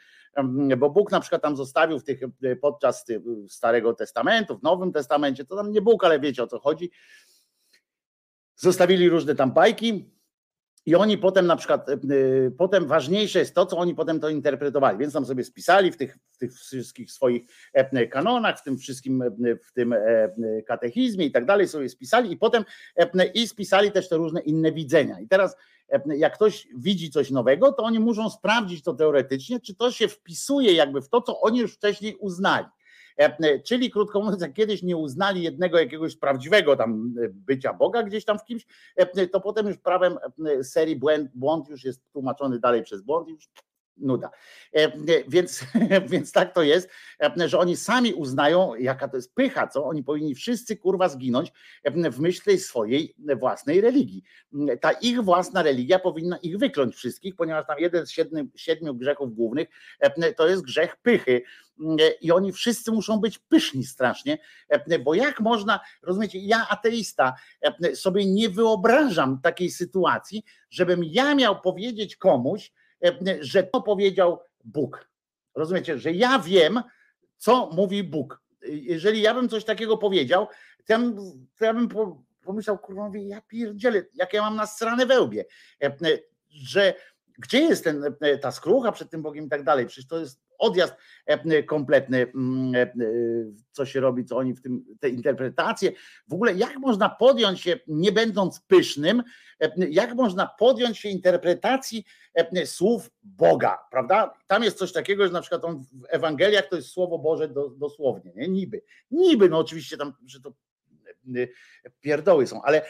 [0.78, 2.20] Bo Bóg na przykład tam zostawił w tych,
[2.60, 3.06] podczas
[3.48, 6.90] Starego Testamentu, w Nowym Testamencie, to tam nie Bóg, ale wiecie o co chodzi.
[8.56, 10.10] Zostawili różne tam bajki,
[10.86, 11.94] i oni potem na przykład, e,
[12.58, 16.18] potem ważniejsze jest to, co oni potem to interpretowali, więc tam sobie spisali w tych,
[16.32, 17.42] w tych wszystkich swoich
[17.72, 19.94] e, kanonach, w tym wszystkim, e, w tym
[20.66, 22.64] katechizmie i tak dalej sobie spisali i potem
[23.34, 25.20] i spisali też te różne inne widzenia.
[25.20, 25.56] I teraz
[26.16, 30.72] jak ktoś widzi coś nowego, to oni muszą sprawdzić to teoretycznie, czy to się wpisuje
[30.72, 32.66] jakby w to, co oni już wcześniej uznali.
[33.16, 38.02] E, czyli krótko mówiąc, jak kiedyś nie uznali jednego jakiegoś prawdziwego tam e, bycia Boga
[38.02, 38.66] gdzieś tam w kimś,
[38.96, 40.18] e, to potem już prawem
[40.62, 43.48] serii błąd, błąd już jest tłumaczony dalej przez błąd, już
[43.96, 44.30] nuda.
[45.28, 45.64] Więc,
[46.12, 46.90] więc tak to jest,
[47.46, 51.52] że oni sami uznają, jaka to jest pycha, co oni powinni wszyscy kurwa zginąć
[52.10, 54.22] w myśl tej swojej własnej religii.
[54.80, 59.34] Ta ich własna religia powinna ich wykląć wszystkich, ponieważ tam jeden z siedmiu, siedmiu grzechów
[59.34, 59.68] głównych
[60.36, 61.42] to jest grzech pychy
[62.20, 64.38] i oni wszyscy muszą być pyszni strasznie,
[65.04, 67.34] bo jak można, rozumiecie, ja ateista
[67.94, 72.72] sobie nie wyobrażam takiej sytuacji, żebym ja miał powiedzieć komuś,
[73.40, 75.08] że to powiedział Bóg.
[75.54, 76.82] Rozumiecie, że ja wiem,
[77.36, 78.42] co mówi Bóg.
[78.68, 80.46] Jeżeli ja bym coś takiego powiedział,
[80.86, 81.16] to ja bym,
[81.58, 81.88] to ja bym
[82.44, 85.44] pomyślał, kurwa, ja pierdzielę, jak ja mam na stronę wełbie,
[86.48, 86.94] że
[87.38, 89.86] gdzie jest ten, ta skrucha przed tym Bogiem i tak dalej.
[89.86, 90.94] Przecież to jest odjazd
[91.26, 92.92] e, kompletny, mm, e,
[93.72, 95.92] co się robi, co oni w tym, te interpretacje.
[96.28, 99.22] W ogóle jak można podjąć się, nie będąc pysznym,
[99.60, 102.04] e, jak można podjąć się interpretacji
[102.64, 104.34] słów Boga, prawda?
[104.46, 108.32] Tam jest coś takiego, że na przykład on w Ewangeliach to jest Słowo Boże dosłownie,
[108.36, 108.48] nie?
[108.48, 108.82] Niby.
[109.10, 110.52] Niby, no oczywiście tam, że to
[112.00, 112.82] pierdoły są, ale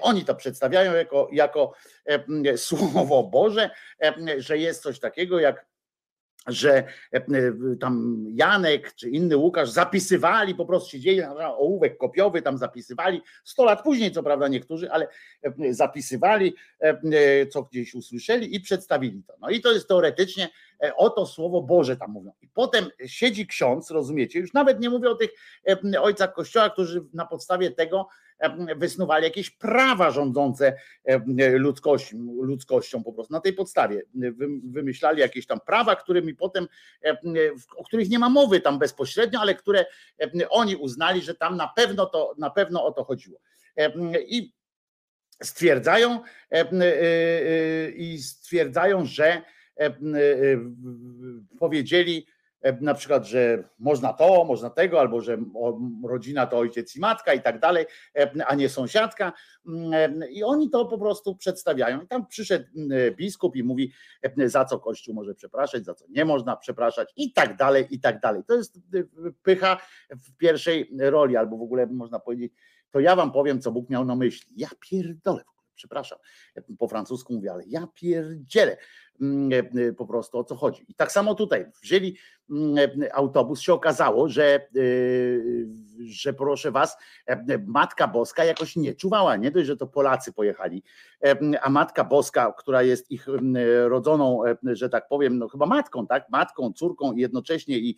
[0.00, 1.72] oni to przedstawiają jako, jako
[2.56, 3.70] słowo Boże,
[4.38, 5.66] że jest coś takiego jak
[6.46, 7.22] że e, e,
[7.80, 13.64] tam Janek czy inny Łukasz zapisywali, po prostu siedzieli na ołówek kopiowy, tam zapisywali, 100
[13.64, 15.08] lat później co prawda niektórzy, ale
[15.42, 16.54] e, zapisywali,
[17.50, 19.34] co gdzieś usłyszeli i przedstawili to.
[19.40, 20.48] No i to jest teoretycznie
[20.96, 22.32] oto słowo Boże tam mówią.
[22.42, 25.30] I potem siedzi ksiądz, rozumiecie, już nawet nie mówię o tych
[26.00, 28.08] ojcach kościoła, którzy na podstawie tego
[28.76, 30.76] wysnuwali jakieś prawa rządzące
[31.52, 34.02] ludzkością, ludzkością po prostu na tej podstawie.
[34.64, 36.68] Wymyślali jakieś tam prawa, którymi potem,
[37.76, 39.86] o których nie ma mowy tam bezpośrednio, ale które
[40.48, 43.40] oni uznali, że tam na pewno to, na pewno o to chodziło.
[44.28, 44.52] I
[45.42, 46.20] stwierdzają
[47.96, 49.42] i stwierdzają, że
[51.58, 52.26] powiedzieli,
[52.80, 55.38] na przykład, że można to, można tego, albo że
[56.04, 57.86] rodzina to ojciec i matka i tak dalej,
[58.16, 59.32] e, a nie sąsiadka.
[59.66, 62.00] Mm, e, I oni to po prostu przedstawiają.
[62.00, 62.66] I tam przyszedł
[63.16, 63.92] biskup i mówi,
[64.46, 68.20] za co Kościół może przepraszać, za co nie można przepraszać, i tak dalej, i tak
[68.20, 68.42] dalej.
[68.46, 68.80] To jest
[69.42, 69.76] pycha
[70.10, 72.52] w pierwszej roli, albo w ogóle można powiedzieć,
[72.90, 74.54] to ja wam powiem, co Bóg miał na myśli.
[74.56, 75.42] Ja pierdolę
[75.76, 76.18] przepraszam,
[76.78, 79.05] po francusku mówię, ale ja pierdzielę mm, e, e,
[79.96, 80.84] po prostu o co chodzi.
[80.88, 82.16] I tak samo tutaj wzięli
[82.50, 84.68] mm, e, autobus, się okazało, że,
[86.06, 86.96] że proszę was,
[87.66, 90.82] Matka Boska jakoś nie czuwała, nie dość, że to Polacy pojechali,
[91.62, 93.26] a Matka Boska, która jest ich
[93.84, 97.96] rodzoną, że tak powiem, no chyba matką, tak, matką, córką i jednocześnie i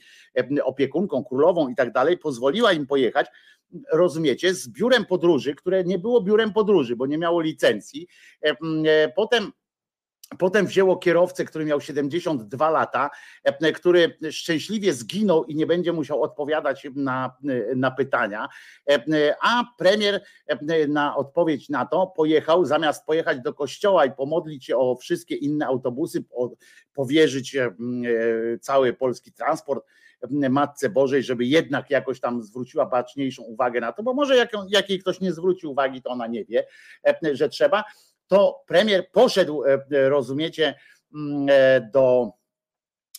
[0.65, 3.27] opiekunką królową i tak dalej, pozwoliła im pojechać,
[3.93, 8.09] rozumiecie, z biurem podróży, które nie było biurem podróży, bo nie miało licencji.
[8.45, 9.53] E, e, potem
[10.39, 13.11] Potem wzięło kierowcę, który miał 72 lata,
[13.45, 17.37] e, który szczęśliwie zginął i nie będzie musiał odpowiadać na,
[17.77, 18.49] na pytania.
[19.43, 20.23] A premier
[20.89, 25.67] na odpowiedź na to pojechał, zamiast pojechać do kościoła i pomodlić się o wszystkie inne
[25.67, 26.25] autobusy,
[26.95, 27.57] powierzyć
[28.61, 29.85] cały polski transport
[30.51, 34.91] Matce Bożej, żeby jednak jakoś tam zwróciła baczniejszą uwagę na to, bo może jak, jak
[34.91, 36.67] jej ktoś nie zwróci uwagi, to ona nie wie,
[37.07, 37.85] e, że trzeba.
[38.29, 40.75] To premier poszedł, e, rozumiecie,
[41.15, 42.33] mm, e, do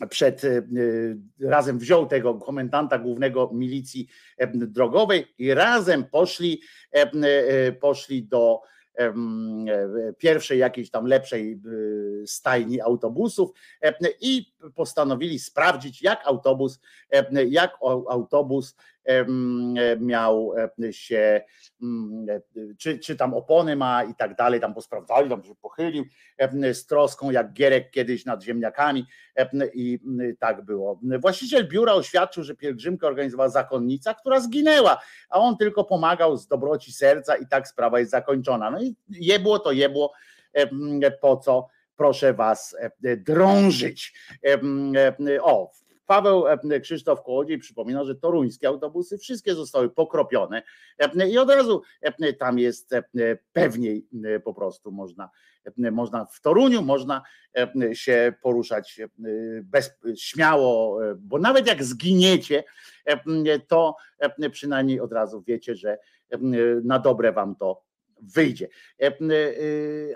[0.10, 0.42] przed
[1.42, 4.08] razem wziął tego komendanta głównego milicji
[4.54, 6.62] drogowej i razem poszli
[7.80, 8.62] poszli do
[10.18, 11.62] pierwszej jakiejś tam lepszej
[12.26, 13.52] stajni autobusów
[14.22, 16.80] i postanowili sprawdzić, jak autobus,
[17.48, 17.78] jak
[18.10, 18.76] autobus
[20.00, 20.54] miał
[20.92, 21.42] się,
[21.82, 22.28] mm,
[22.78, 26.06] czy, czy tam opony ma i tak dalej, tam posprawdzali, tam się pochylił
[26.74, 29.06] z troską, jak Gierek kiedyś nad ziemniakami
[29.74, 30.00] i
[30.40, 31.00] tak było.
[31.22, 36.92] Właściciel biura oświadczył, że pielgrzymkę organizowała zakonnica, która zginęła, a on tylko pomagał z dobroci
[36.92, 38.72] serca i tak sprawa jest zakończona.
[38.72, 40.14] No i jebło to jebło,
[41.22, 42.76] po co proszę was
[43.18, 44.14] drążyć.
[45.42, 45.72] O,
[46.10, 50.64] Paweł e, Krzysztof Kołodziej przypomina, że toruńskie autobusy wszystkie zostały pokropione.
[51.00, 52.96] E, i od razu e, tam jest
[53.54, 54.08] pewniej
[54.44, 55.30] po prostu można,
[55.78, 57.22] można w Toruniu można
[57.94, 59.02] się poruszać
[59.64, 62.64] bez, śmiało, bo nawet jak zginiecie,
[63.68, 63.96] to
[64.52, 65.98] przynajmniej od razu wiecie, że
[66.84, 67.89] na dobre wam to
[68.22, 68.68] wyjdzie.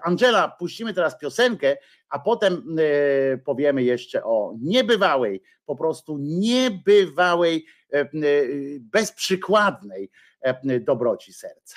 [0.03, 1.77] Angela, puścimy teraz piosenkę,
[2.09, 8.07] a potem e, powiemy jeszcze o niebywałej, po prostu niebywałej, e, e,
[8.79, 10.09] bezprzykładnej
[10.81, 11.75] dobroci serca.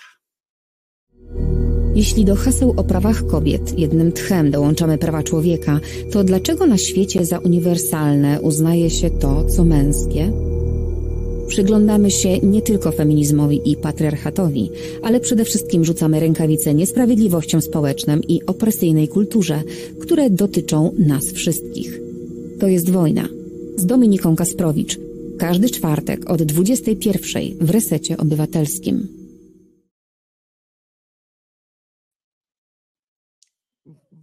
[1.95, 5.81] Jeśli do haseł o prawach kobiet jednym tchem dołączamy prawa człowieka,
[6.13, 10.33] to dlaczego na świecie za uniwersalne uznaje się to, co męskie?
[11.49, 14.71] Przyglądamy się nie tylko feminizmowi i patriarchatowi,
[15.03, 19.63] ale przede wszystkim rzucamy rękawice niesprawiedliwościom społecznym i opresyjnej kulturze,
[20.01, 22.01] które dotyczą nas wszystkich.
[22.61, 23.29] To jest wojna.
[23.77, 24.99] Z Dominiką Kasprowicz.
[25.39, 29.09] Każdy czwartek od 21 w Resecie Obywatelskim.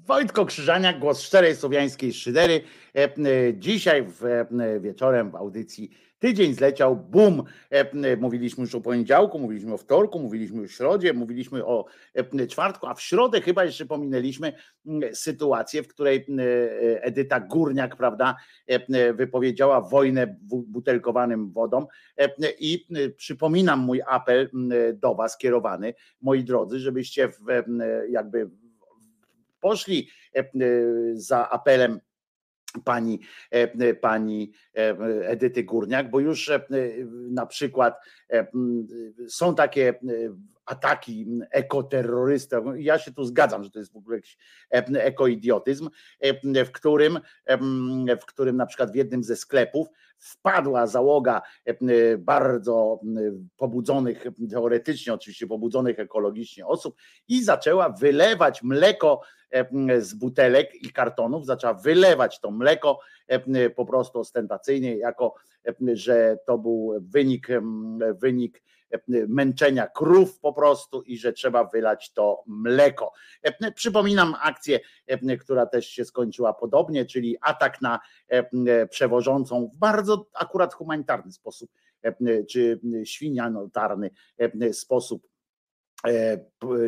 [0.07, 2.61] Wojtko Krzyżaniak, głos szczerej słowiańskiej szydery.
[2.95, 3.09] E, e,
[3.53, 5.91] dzisiaj w, e, wieczorem w audycji
[6.23, 7.43] Tydzień zleciał, bum.
[8.19, 11.85] Mówiliśmy już o poniedziałku, mówiliśmy o wtorku, mówiliśmy o środzie, mówiliśmy o
[12.49, 14.53] czwartku, a w środę chyba jeszcze pominęliśmy
[15.13, 16.25] sytuację, w której
[17.01, 18.35] Edyta Górniak, prawda,
[19.13, 20.35] wypowiedziała wojnę
[20.67, 21.87] butelkowanym wodą.
[22.59, 22.87] I
[23.17, 24.49] przypominam mój apel
[24.93, 27.31] do Was kierowany, moi drodzy, żebyście
[28.09, 28.49] jakby
[29.61, 30.09] poszli
[31.13, 31.99] za apelem
[32.83, 33.19] pani,
[34.01, 34.51] pani
[35.23, 36.51] Edyty Górniak, bo już
[37.29, 37.99] na przykład
[39.27, 39.99] są takie
[40.65, 42.65] ataki ekoterrorystów.
[42.77, 44.37] Ja się tu zgadzam, że to jest w ogóle jakiś
[44.93, 45.89] ekoidiotyzm,
[46.65, 47.19] w którym,
[48.21, 49.87] w którym na przykład w jednym ze sklepów
[50.17, 51.41] wpadła załoga
[52.17, 52.99] bardzo
[53.57, 56.95] pobudzonych, teoretycznie oczywiście pobudzonych ekologicznie osób
[57.27, 59.21] i zaczęła wylewać mleko
[59.99, 62.99] z butelek i kartonów, zaczęła wylewać to mleko
[63.75, 65.35] po prostu ostentacyjnie, jako
[65.93, 67.47] że to był wynik,
[68.21, 68.63] wynik
[69.27, 73.11] męczenia krów po prostu i że trzeba wylać to mleko.
[73.75, 74.79] Przypominam akcję,
[75.39, 77.99] która też się skończyła podobnie, czyli atak na
[78.89, 81.71] przewożącą w bardzo akurat humanitarny sposób,
[82.49, 84.09] czy świnia notarny
[84.71, 85.27] sposób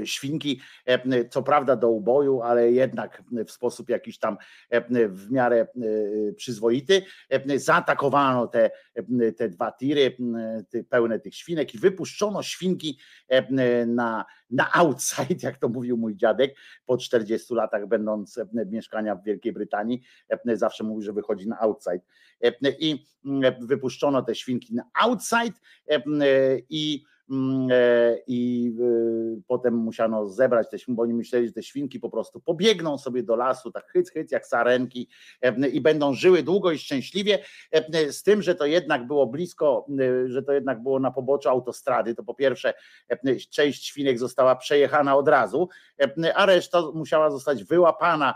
[0.05, 4.37] świnki, e, co prawda do uboju, ale jednak w sposób jakiś tam
[4.69, 5.67] e, w miarę
[6.35, 7.01] przyzwoity.
[7.55, 8.71] Zaatakowano te,
[9.37, 10.17] te dwa tiry
[10.89, 12.99] pełne tych świnek i wypuszczono świnki
[13.87, 16.55] na, na outside, jak to mówił mój dziadek,
[16.85, 18.39] po 40 latach będąc
[18.71, 20.01] mieszkania w Wielkiej Brytanii,
[20.53, 22.01] zawsze mówił, że wychodzi na outside.
[22.79, 23.05] I
[23.61, 25.59] wypuszczono te świnki na outside
[26.69, 27.14] i e,
[28.27, 32.39] i e, potem musiano zebrać te świnki, bo oni myśleli, że te świnki po prostu
[32.39, 35.09] pobiegną sobie do lasu, tak hyc, hyc, jak sarenki
[35.41, 37.39] e, i będą żyły długo i szczęśliwie,
[38.09, 39.87] z tym, że to jednak było blisko,
[40.25, 42.73] że to jednak było na poboczu autostrady, to po pierwsze
[43.51, 45.69] część świnek została przejechana od razu,
[46.35, 48.35] a reszta musiała zostać wyłapana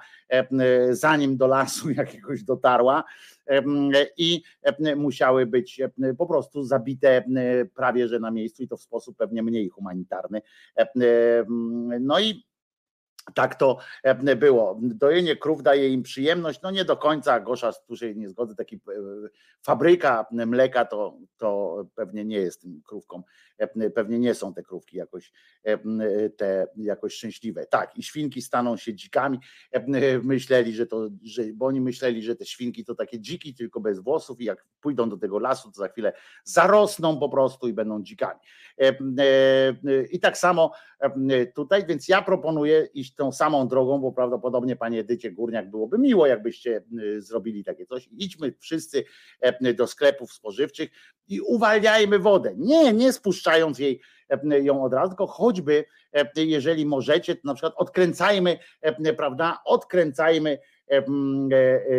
[0.90, 3.04] zanim do lasu jakiegoś dotarła,
[4.18, 4.42] i
[4.96, 5.82] musiały być
[6.18, 7.24] po prostu zabite
[7.76, 10.42] prawie że na miejscu i to w sposób pewnie mniej humanitarny.
[12.00, 12.49] No i
[13.36, 13.78] tak to
[14.36, 14.80] było.
[14.82, 16.62] Dojenie krów daje im przyjemność.
[16.62, 18.80] No nie do końca, Gosza, tu się nie zgodzę, taki e,
[19.62, 23.24] fabryka mleka to, to pewnie nie jest tym krówką.
[23.96, 25.32] Pewnie nie są te krówki jakoś,
[26.38, 27.66] te jakoś szczęśliwe.
[27.66, 29.40] Tak, i świnki staną się dzikami.
[30.24, 34.00] Myśleli, że to, że, bo oni myśleli, że te świnki to takie dziki, tylko bez
[34.00, 38.04] włosów i jak pójdą do tego lasu, to za chwilę zarosną po prostu i będą
[38.04, 38.40] dzikami.
[40.12, 40.72] I tak samo
[41.56, 46.28] tutaj, więc ja proponuję iść tą samą drogą, bo prawdopodobnie panie Edycie Górniak byłoby miło,
[46.28, 46.84] jakbyście
[47.18, 48.10] zrobili takie coś.
[48.12, 49.04] Idźmy wszyscy
[49.76, 50.90] do sklepów spożywczych
[51.28, 52.54] i uwalniajmy wodę.
[52.58, 54.02] Nie, nie spuszczając jej
[54.62, 55.86] ją od razu, tylko choćby
[56.36, 58.58] jeżeli możecie, to na przykład odkręcajmy,
[59.18, 60.58] prawda, odkręcajmy
[60.92, 61.04] e, e,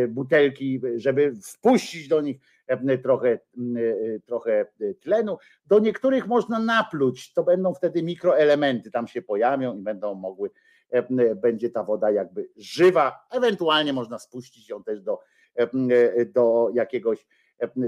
[0.08, 2.40] butelki, żeby wpuścić do nich
[3.02, 3.38] trochę,
[4.26, 4.66] trochę
[5.00, 5.36] tlenu.
[5.66, 10.50] Do niektórych można napluć, to będą wtedy mikroelementy tam się pojawią i będą mogły,
[11.36, 15.18] będzie ta woda jakby żywa, ewentualnie można spuścić ją też do,
[16.34, 17.26] do jakiegoś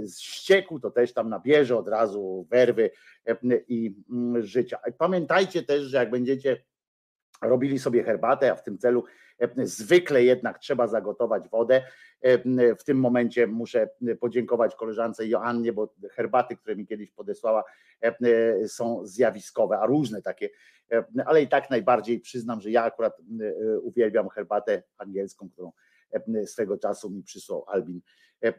[0.02, 2.90] z ścieku, to też tam nabierze od razu werwy
[3.68, 3.96] i
[4.40, 4.78] życia.
[4.98, 6.62] Pamiętajcie też, że jak będziecie
[7.42, 9.04] robili sobie herbatę, a w tym celu
[9.62, 11.82] zwykle jednak trzeba zagotować wodę.
[12.78, 13.88] W tym momencie muszę
[14.20, 17.64] podziękować koleżance Joannie, bo herbaty, które mi kiedyś podesłała,
[18.66, 20.50] są zjawiskowe, a różne takie,
[21.26, 23.16] ale i tak najbardziej przyznam, że ja akurat
[23.82, 25.72] uwielbiam herbatę angielską, którą
[26.46, 28.00] swego czasu mi przysłał Albin
[28.42, 28.54] E, e,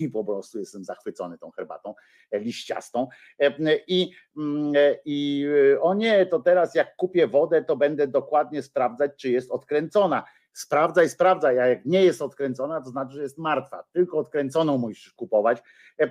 [0.04, 1.94] i po prostu jestem zachwycony tą herbatą
[2.32, 3.08] liściastą.
[3.40, 4.72] E, I, mm,
[5.04, 5.46] I
[5.80, 10.24] o nie, to teraz jak kupię wodę, to będę dokładnie sprawdzać, czy jest odkręcona.
[10.52, 13.84] Sprawdzaj, sprawdzaj, a jak nie jest odkręcona, to znaczy, że jest martwa.
[13.92, 15.62] Tylko odkręconą musisz kupować.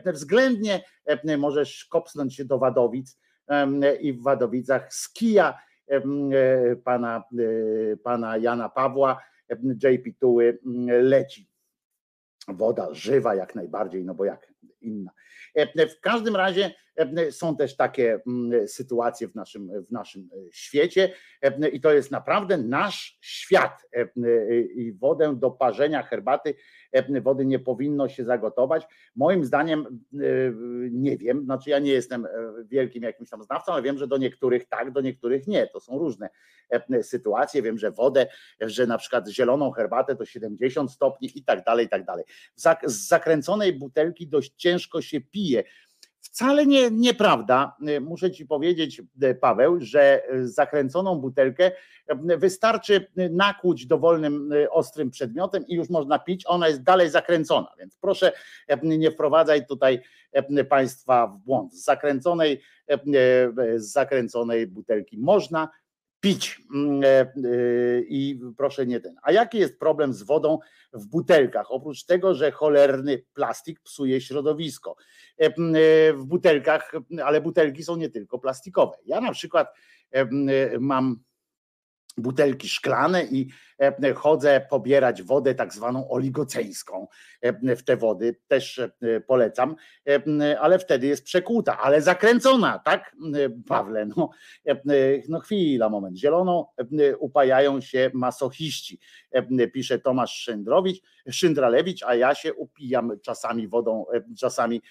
[0.05, 0.83] Względnie
[1.37, 3.19] możesz kopsnąć się do Wadowic
[3.99, 5.59] i w Wadowicach z kija
[6.83, 7.23] pana,
[8.03, 9.21] pana Jana Pawła
[9.83, 10.59] JP Tuły
[11.01, 11.50] leci
[12.53, 15.11] woda żywa jak najbardziej, no bo jak inna.
[15.55, 16.73] E, w każdym razie
[17.31, 21.13] są też takie mm, sytuacje w naszym, w naszym e, świecie
[21.73, 23.85] i to jest naprawdę nasz świat
[24.75, 26.55] i wodę do parzenia herbaty
[27.21, 28.87] wody nie powinno się zagotować.
[29.15, 30.01] Moim zdaniem
[30.91, 32.27] nie wiem, znaczy ja nie jestem
[32.65, 35.67] wielkim jakimś tam znawcą, ale wiem, że do niektórych tak, do niektórych nie.
[35.67, 36.29] To są różne
[37.01, 37.61] sytuacje.
[37.61, 38.27] Wiem, że wodę,
[38.61, 42.25] że na przykład zieloną herbatę to 70 stopni i tak dalej, i tak dalej.
[42.55, 45.63] Z zakręconej butelki dość ciężko się pije.
[46.21, 47.75] Wcale nie, nieprawda.
[48.01, 49.01] Muszę ci powiedzieć,
[49.41, 51.71] Paweł, że zakręconą butelkę
[52.37, 58.31] wystarczy nakłuć dowolnym ostrym przedmiotem i już można pić, ona jest dalej zakręcona, więc proszę
[58.83, 60.01] nie wprowadzaj tutaj
[60.69, 61.73] Państwa w błąd.
[61.73, 62.61] Z zakręconej,
[63.75, 65.69] z zakręconej butelki można
[66.21, 67.31] pić mm, e,
[68.01, 69.15] i proszę nie ten.
[69.23, 70.59] A jaki jest problem z wodą
[70.93, 71.71] w butelkach?
[71.71, 74.95] Oprócz tego, że cholerny plastik psuje środowisko.
[76.13, 76.91] W butelkach,
[77.25, 78.97] ale butelki są nie tylko plastikowe.
[79.05, 79.67] Ja na przykład
[80.79, 81.19] mam
[82.21, 83.47] butelki szklane i
[83.79, 87.07] e, chodzę pobierać wodę tak zwaną oligoceńską
[87.41, 88.91] e, w te wody, też e,
[89.27, 89.75] polecam,
[90.59, 93.15] ale wtedy jest przekłuta, ale zakręcona, tak
[93.67, 94.05] Pawle?
[94.05, 94.29] No,
[95.29, 96.17] no chwila, moment.
[96.17, 96.65] Zieloną
[97.19, 98.99] upajają się masochiści,
[99.73, 104.05] pisze Tomasz Szyndrowicz, Szyndralewicz, a ja się upijam czasami wodą,
[104.37, 104.81] czasami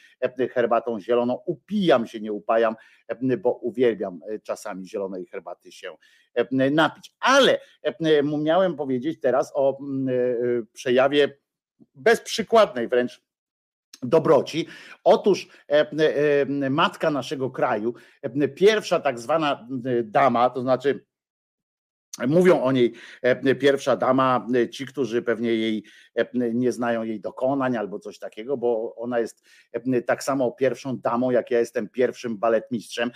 [0.55, 2.75] herbatą zieloną, upijam się, nie upajam,
[3.39, 5.97] bo uwielbiam czasami zielonej herbaty się
[6.71, 7.15] napić.
[7.21, 7.61] Ale
[8.39, 9.79] miałem powiedzieć teraz o
[10.73, 11.39] przejawie
[11.95, 13.23] bezprzykładnej wręcz
[14.03, 14.67] dobroci.
[15.05, 15.49] Otóż
[16.71, 17.95] matka naszego kraju,
[18.57, 19.69] pierwsza tak zwana
[20.05, 21.07] dama, to znaczy
[22.29, 22.93] Mówią o niej
[23.23, 25.85] e, pierwsza dama, e, ci, którzy pewnie jej
[26.15, 29.45] e, nie znają jej dokonań albo coś takiego, bo ona jest
[30.07, 33.11] tak samo pierwszą damą, jak ja jestem pierwszym baletmistrzem.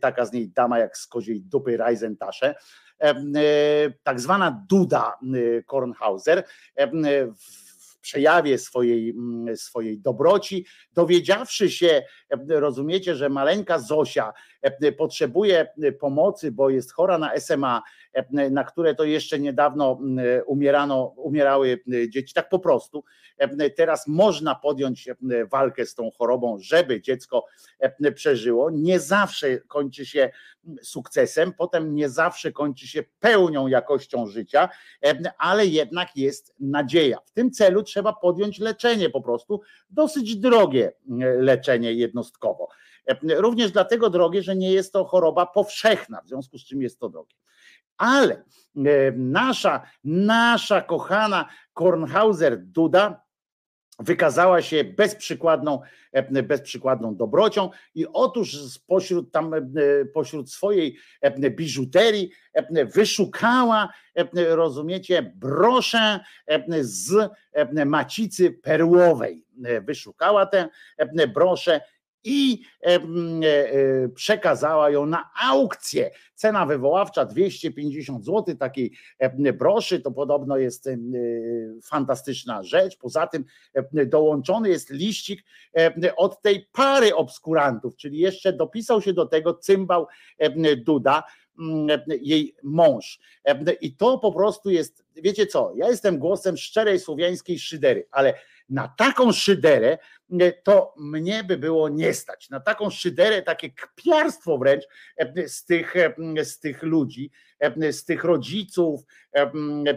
[0.00, 2.54] Taka z niej dama jak z koziej dupy Reisentasze.
[4.02, 5.18] Tak zwana Duda
[5.66, 6.44] Kornhauser
[8.06, 12.02] przejawie swojej, mm, swojej dobroci, dowiedziawszy się,
[12.48, 14.32] rozumiecie, że maleńka Zosia
[14.98, 15.66] potrzebuje
[16.00, 17.82] pomocy, bo jest chora na SMA,
[18.50, 19.98] na które to jeszcze niedawno
[20.46, 23.04] umierano, umierały dzieci, tak po prostu.
[23.76, 25.08] Teraz można podjąć
[25.50, 27.44] walkę z tą chorobą, żeby dziecko
[28.14, 28.70] przeżyło.
[28.70, 30.30] Nie zawsze kończy się
[30.82, 34.68] sukcesem, potem nie zawsze kończy się pełnią jakością życia,
[35.38, 37.18] ale jednak jest nadzieja.
[37.26, 39.60] W tym celu trzeba podjąć leczenie po prostu,
[39.90, 40.92] dosyć drogie
[41.38, 42.68] leczenie jednostkowo.
[43.36, 47.08] Również dlatego drogie, że nie jest to choroba powszechna, w związku z czym jest to
[47.08, 47.36] drogie.
[47.96, 48.44] Ale
[49.16, 53.26] nasza, nasza kochana Kornhauser Duda
[53.98, 55.80] wykazała się bezprzykładną,
[56.12, 59.60] e, bezprzykładną dobrocią i otóż spośród tam, e,
[60.14, 62.30] pośród swojej e, biżuterii
[62.94, 63.92] wyszukała,
[64.34, 66.20] rozumiecie, broszę
[66.80, 67.30] z
[67.86, 69.46] macicy perłowej.
[69.82, 70.68] Wyszukała tę
[71.34, 71.80] broszę
[72.26, 73.00] i e, e,
[74.08, 76.10] przekazała ją na aukcję.
[76.34, 78.92] Cena wywoławcza 250 zł takiej
[79.58, 80.96] broszy to podobno jest e,
[81.84, 82.96] fantastyczna rzecz.
[82.98, 83.44] Poza tym
[84.06, 85.40] dołączony jest liścik
[86.16, 90.06] od tej pary obskurantów, czyli jeszcze dopisał się do tego cymbał
[90.76, 91.22] Duda
[92.20, 93.20] jej mąż.
[93.80, 98.34] I to po prostu jest, wiecie co, ja jestem głosem szczerej słowiańskiej szydery, ale
[98.68, 99.98] na taką szyderę
[100.40, 102.50] e, to mnie by było nie stać.
[102.50, 104.84] Na taką szyderę, takie kpiarstwo wręcz
[105.16, 107.30] e, z tych, e, z tych ludzi,
[107.90, 109.00] z tych rodziców,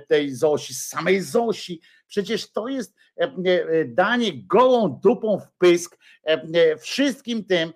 [0.07, 1.81] tej Zosi, z samej Zosi.
[2.09, 2.95] Przecież to jest
[3.85, 5.99] danie gołą dupą w pysk
[6.79, 7.73] wszystkim tym,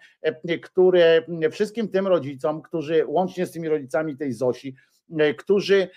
[0.61, 4.76] które, wszystkim tym rodzicom, którzy łącznie z tymi rodzicami tej Zosi,
[5.38, 5.89] którzy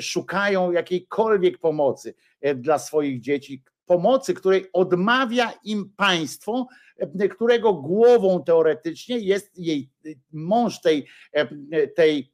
[0.00, 2.14] szukają jakiejkolwiek pomocy
[2.54, 9.90] dla swoich dzieci, pomocy, której odmawia im państwo, e, którego głową teoretycznie jest jej
[10.32, 12.32] mąż tej, e, tej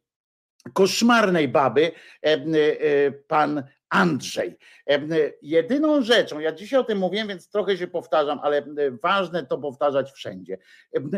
[0.72, 3.62] koszmarnej baby, e, pan
[3.94, 4.56] Andrzej.
[5.42, 8.66] Jedyną rzeczą, ja dzisiaj o tym mówiłem, więc trochę się powtarzam, ale
[9.02, 10.58] ważne to powtarzać wszędzie.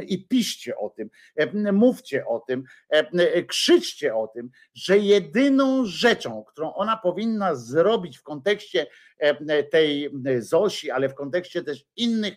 [0.06, 1.10] I piszcie o tym,
[1.72, 2.64] mówcie o tym,
[3.48, 8.86] krzyczcie o tym, że jedyną rzeczą, którą ona powinna zrobić w kontekście
[9.70, 12.34] tej Zosi, ale w kontekście też innych,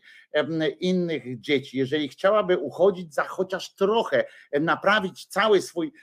[0.80, 4.24] innych dzieci, jeżeli chciałaby uchodzić za chociaż trochę,
[4.62, 5.94] naprawić cały swój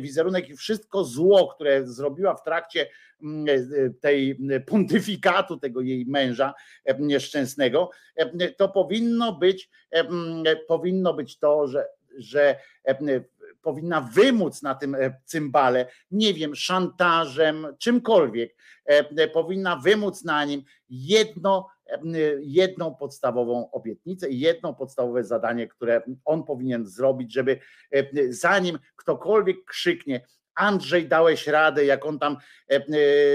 [0.00, 2.86] wizerunek i wszystko zło, które zrobiła w trakcie
[4.00, 6.54] tej pontyfikatu tego jej męża
[6.98, 7.90] nieszczęsnego,
[8.56, 9.70] to powinno być,
[10.68, 11.86] powinno być to, że,
[12.18, 12.56] że
[13.62, 18.56] powinna wymóc na tym cymbale, nie wiem, szantażem, czymkolwiek,
[19.32, 21.68] powinna wymóc na nim jedno,
[22.40, 27.58] jedną podstawową obietnicę i jedno podstawowe zadanie, które on powinien zrobić, żeby
[28.28, 30.20] zanim ktokolwiek krzyknie,
[30.58, 32.36] Andrzej, dałeś radę, jak on tam
[32.70, 32.80] e, e,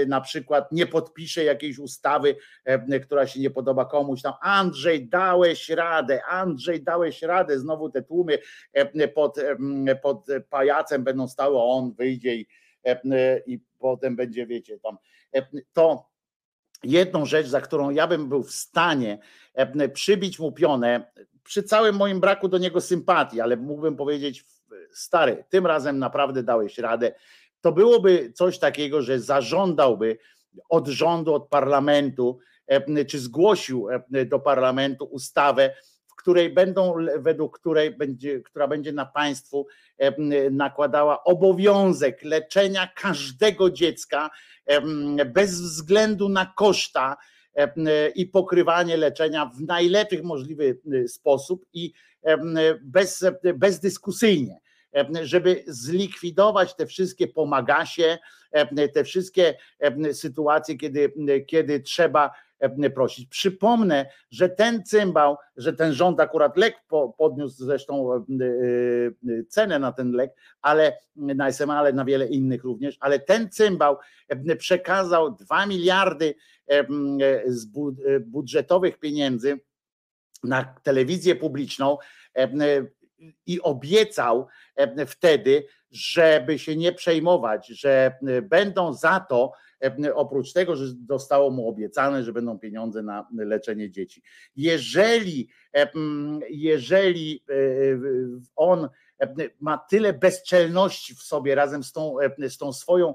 [0.06, 4.32] na przykład nie podpisze jakiejś ustawy, e, która się nie podoba komuś tam.
[4.40, 7.58] Andrzej, dałeś radę, Andrzej, dałeś radę.
[7.58, 8.38] Znowu te tłumy
[9.14, 9.36] pod,
[10.02, 12.46] pod pajacem będą stały, on wyjdzie i,
[13.46, 14.98] i potem będzie, wiecie, tam.
[15.72, 16.10] To
[16.82, 19.18] jedną rzecz, za którą ja bym był w stanie
[19.92, 21.12] przybić mu pionę,
[21.44, 24.44] przy całym moim braku do niego sympatii, ale mógłbym powiedzieć
[24.94, 27.12] stary, tym razem naprawdę dałeś radę.
[27.60, 30.18] To byłoby coś takiego, że zażądałby
[30.68, 32.38] od rządu, od parlamentu,
[33.08, 33.86] czy zgłosił
[34.26, 35.74] do parlamentu ustawę,
[36.06, 39.66] w której będą, według której będzie, która będzie na państwu
[40.50, 44.30] nakładała obowiązek leczenia każdego dziecka
[45.26, 47.16] bez względu na koszta
[48.14, 51.92] i pokrywanie leczenia w najlepszy możliwy sposób i
[52.82, 54.63] bez, bezdyskusyjnie
[55.22, 58.18] żeby zlikwidować te wszystkie pomagasie,
[58.94, 59.54] te wszystkie
[60.12, 61.12] sytuacje, kiedy,
[61.46, 62.30] kiedy trzeba
[62.94, 63.28] prosić.
[63.28, 66.76] Przypomnę, że ten cymbał, że ten rząd akurat lek
[67.18, 72.64] podniósł zresztą e, e, cenę na ten lek, ale na SMA, ale na wiele innych
[72.64, 73.96] również, ale ten cymbał
[74.58, 76.34] przekazał 2 miliardy
[77.46, 77.66] z
[78.26, 79.60] budżetowych pieniędzy
[80.44, 81.98] na telewizję publiczną
[83.46, 84.46] i obiecał
[85.06, 89.52] wtedy, żeby się nie przejmować, że będą za to,
[90.14, 94.22] oprócz tego, że zostało mu obiecane, że będą pieniądze na leczenie dzieci.
[94.56, 95.48] Jeżeli,
[96.50, 97.54] jeżeli e,
[98.56, 98.88] on
[99.60, 103.14] ma tyle bezczelności w sobie razem z tą, z tą swoją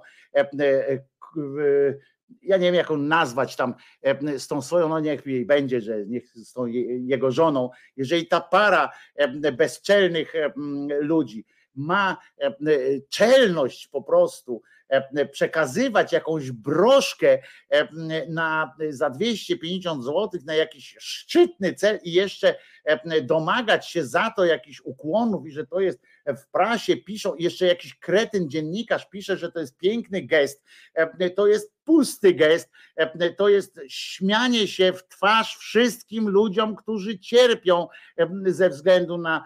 [2.42, 3.74] ja nie wiem, jak ją nazwać tam
[4.38, 8.42] z tą swoją, no niech jej będzie, że niech z tą jego żoną, jeżeli ta
[8.42, 8.92] para
[9.58, 10.34] bezczelnych
[11.02, 11.46] ludzi
[11.76, 12.18] ma
[13.10, 14.62] czelność po prostu
[15.32, 17.40] przekazywać jakąś broszkę
[18.30, 22.56] na, za 250 zł na jakiś szczytny cel i jeszcze
[23.24, 26.00] domagać się za to jakichś ukłonów i że to jest
[26.38, 30.64] w prasie piszą, jeszcze jakiś kretyn dziennikarz pisze, że to jest piękny gest,
[31.36, 32.70] to jest pusty gest,
[33.38, 37.88] to jest śmianie się w twarz wszystkim ludziom, którzy cierpią
[38.46, 39.44] ze względu na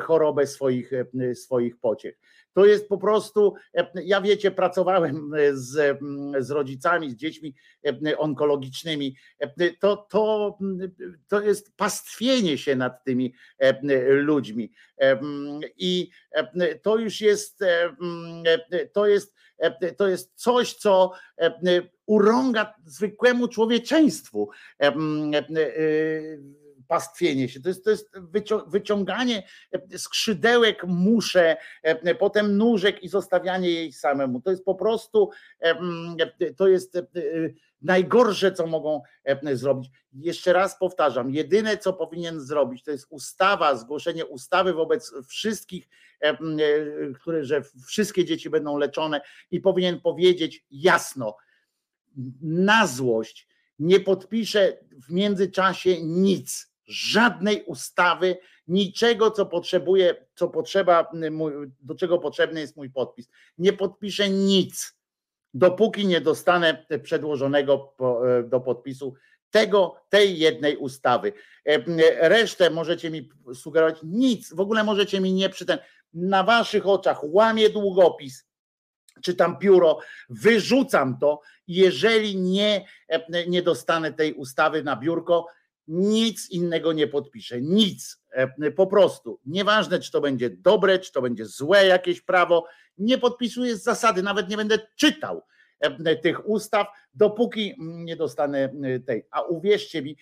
[0.00, 0.90] chorobę swoich,
[1.34, 2.18] swoich pociech.
[2.56, 3.54] To jest po prostu,
[3.94, 5.98] ja wiecie, pracowałem z,
[6.38, 7.54] z rodzicami, z dziećmi
[8.16, 9.16] onkologicznymi.
[9.80, 10.58] To, to,
[11.28, 13.34] to jest pastwienie się nad tymi
[14.08, 14.72] ludźmi.
[15.76, 16.10] I
[16.82, 17.64] to już jest,
[18.92, 19.34] to jest,
[19.96, 21.12] to jest coś, co
[22.06, 24.50] urąga zwykłemu człowieczeństwu
[26.88, 28.10] pastwienie się, to jest, to jest
[28.66, 29.42] wyciąganie
[29.96, 31.56] skrzydełek muszę,
[32.18, 34.40] potem nóżek i zostawianie jej samemu.
[34.40, 35.30] To jest po prostu,
[36.56, 36.98] to jest
[37.82, 39.02] najgorsze, co mogą
[39.52, 39.90] zrobić.
[40.12, 45.88] Jeszcze raz powtarzam, jedyne, co powinien zrobić, to jest ustawa, zgłoszenie ustawy wobec wszystkich,
[47.14, 51.36] które, że wszystkie dzieci będą leczone i powinien powiedzieć jasno,
[52.42, 53.48] na złość,
[53.78, 58.38] nie podpisze w międzyczasie nic żadnej ustawy,
[58.68, 61.10] niczego, co potrzebuje, co potrzeba,
[61.80, 63.28] do czego potrzebny jest mój podpis.
[63.58, 64.96] Nie podpiszę nic,
[65.54, 69.14] dopóki nie dostanę przedłożonego e, do podpisu
[69.50, 71.32] tego, tej jednej ustawy.
[71.64, 75.78] E, resztę możecie mi sugerować, nic, w ogóle możecie mi nie przytem.
[76.12, 78.46] Na waszych oczach łamię długopis,
[79.22, 79.98] czytam pióro,
[80.28, 85.46] wyrzucam to, jeżeli nie, e, nie dostanę tej ustawy na biurko,
[85.88, 89.40] nic innego nie podpiszę, nic, e, po prostu.
[89.46, 92.66] Nieważne, czy to będzie dobre, czy to będzie złe jakieś prawo,
[92.98, 95.42] nie podpisuję z zasady, nawet nie będę czytał
[95.80, 96.86] e, tych ustaw,
[97.16, 99.26] dopóki nie dostanę e, tej.
[99.30, 100.16] A uwierzcie mi,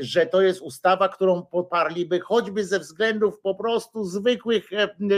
[0.00, 4.70] że to jest ustawa, którą poparliby choćby ze względów po prostu zwykłych,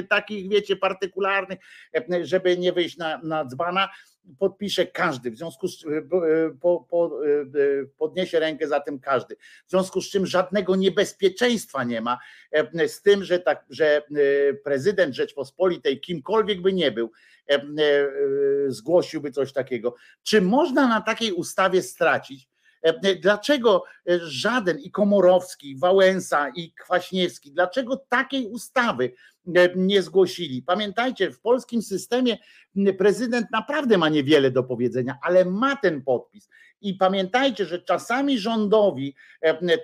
[0.09, 1.59] takich wiecie, partykularnych,
[2.23, 3.89] żeby nie wyjść na, na dzbana,
[4.39, 5.85] podpisze każdy, w związku z
[6.61, 7.21] po, po,
[7.99, 9.37] podniesie rękę za tym każdy.
[9.67, 12.19] W związku z czym żadnego niebezpieczeństwa nie ma
[12.53, 14.03] e, z tym, że, tak, że e,
[14.55, 17.11] prezydent Rzeczpospolitej, kimkolwiek by nie był,
[17.49, 17.61] e,
[18.69, 19.95] zgłosiłby coś takiego.
[20.23, 22.49] Czy można na takiej ustawie stracić?
[23.23, 23.85] Dlaczego
[24.23, 29.13] żaden i Komorowski, i Wałęsa, i Kwaśniewski, dlaczego takiej ustawy
[29.77, 30.63] nie zgłosili?
[30.63, 32.39] Pamiętajcie, w polskim systemie
[32.99, 36.49] prezydent naprawdę ma niewiele do powiedzenia, ale ma ten podpis.
[36.81, 39.15] I pamiętajcie, że czasami rządowi,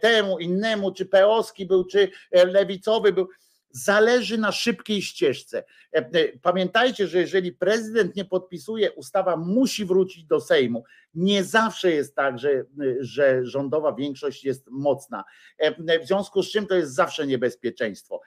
[0.01, 3.29] temu, innemu, czy peoski był, czy lewicowy był,
[3.77, 5.65] zależy na szybkiej ścieżce.
[5.95, 10.85] E, e, pamiętajcie, że jeżeli prezydent nie podpisuje, ustawa musi wrócić do Sejmu.
[11.15, 12.65] Nie zawsze jest tak, że,
[13.01, 15.25] że rządowa większość jest mocna.
[15.59, 18.21] E, w związku z czym to jest zawsze niebezpieczeństwo.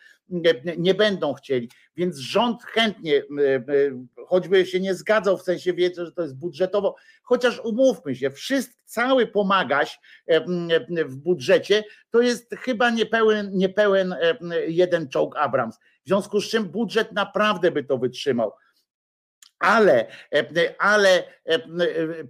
[0.77, 1.69] Nie będą chcieli,
[1.99, 3.23] więc rząd chętnie,
[4.27, 8.79] choćby się nie zgadzał, w sensie wiedzy, że to jest budżetowo, chociaż umówmy się, wszystko,
[8.85, 9.99] cały pomagaś
[11.05, 14.15] w budżecie to jest chyba niepełen, niepełen
[14.67, 15.77] jeden czołg Abrams.
[15.77, 18.51] W związku z czym budżet naprawdę by to wytrzymał
[19.59, 20.07] ale,
[20.77, 21.23] ale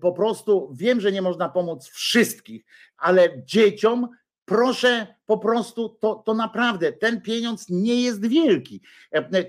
[0.01, 2.65] po prostu wiem, że nie można pomóc wszystkich,
[2.97, 4.09] ale dzieciom
[4.49, 8.81] proszę po prostu, to, to naprawdę ten pieniądz nie jest wielki.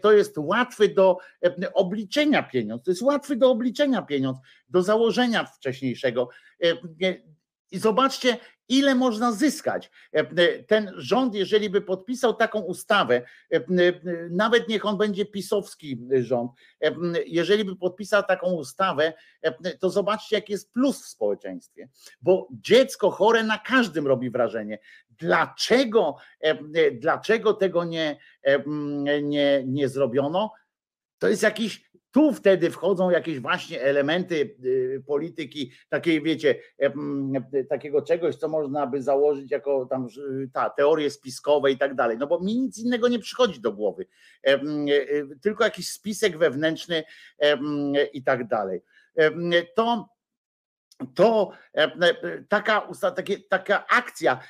[0.03, 1.19] To jest łatwy do
[1.75, 6.29] obliczenia pieniądz, to jest łatwy do obliczenia pieniądz, do założenia wcześniejszego.
[7.71, 8.37] I zobaczcie,
[8.71, 9.91] ile można zyskać.
[10.67, 13.23] Ten rząd, jeżeli by podpisał taką ustawę,
[14.31, 16.53] nawet niech on będzie pisowski rząd,
[17.27, 19.13] jeżeli by podpisał taką ustawę,
[19.81, 21.89] to zobaczcie, jaki jest plus w społeczeństwie,
[22.23, 24.79] bo dziecko chore na każdym robi wrażenie.
[25.11, 26.17] Dlaczego,
[26.93, 28.17] dlaczego tego nie,
[29.23, 30.53] nie, nie zrobiono?
[31.19, 36.55] To jest jakiś tu wtedy wchodzą jakieś właśnie elementy y, polityki, takiej wiecie,
[37.69, 40.09] takiego czegoś, co można by założyć jako tam
[40.53, 42.19] ta teorie spiskowe i tak dalej.
[42.19, 44.07] No bo mi nic innego nie przychodzi do głowy.
[44.47, 44.61] E, e,
[45.43, 47.05] tylko jakiś spisek wewnętrzny
[48.13, 48.81] i tak dalej.
[49.75, 50.09] To
[51.15, 51.53] to
[52.49, 52.89] taka,
[53.49, 54.41] taka akcja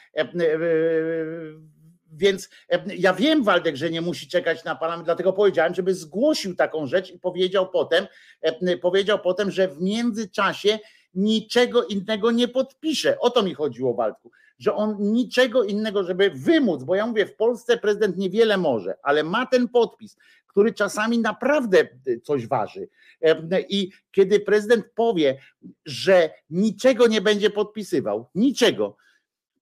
[2.13, 6.57] więc e, ja wiem, Waldek, że nie musi czekać na parlament, dlatego powiedziałem, żeby zgłosił
[6.57, 8.07] taką rzecz i powiedział potem,
[8.41, 10.79] e, powiedział potem, że w międzyczasie
[11.15, 13.19] niczego innego nie podpisze.
[13.19, 17.37] O to mi chodziło, Waldku, że on niczego innego, żeby wymóc, bo ja mówię, w
[17.37, 20.17] Polsce prezydent niewiele może, ale ma ten podpis,
[20.47, 21.89] który czasami naprawdę
[22.23, 22.89] coś waży.
[23.23, 25.39] E, I kiedy prezydent powie,
[25.85, 28.97] że niczego nie będzie podpisywał, niczego,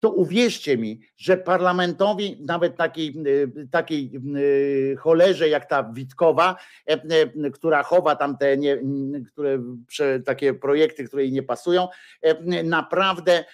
[0.00, 6.56] to uwierzcie mi, że parlamentowi, nawet takiej, y, takiej y, cholerze jak ta Witkowa,
[6.86, 8.78] e, e, która chowa tam te nie,
[9.32, 9.62] które,
[10.24, 11.88] takie projekty, które jej nie pasują,
[12.22, 13.44] e, naprawdę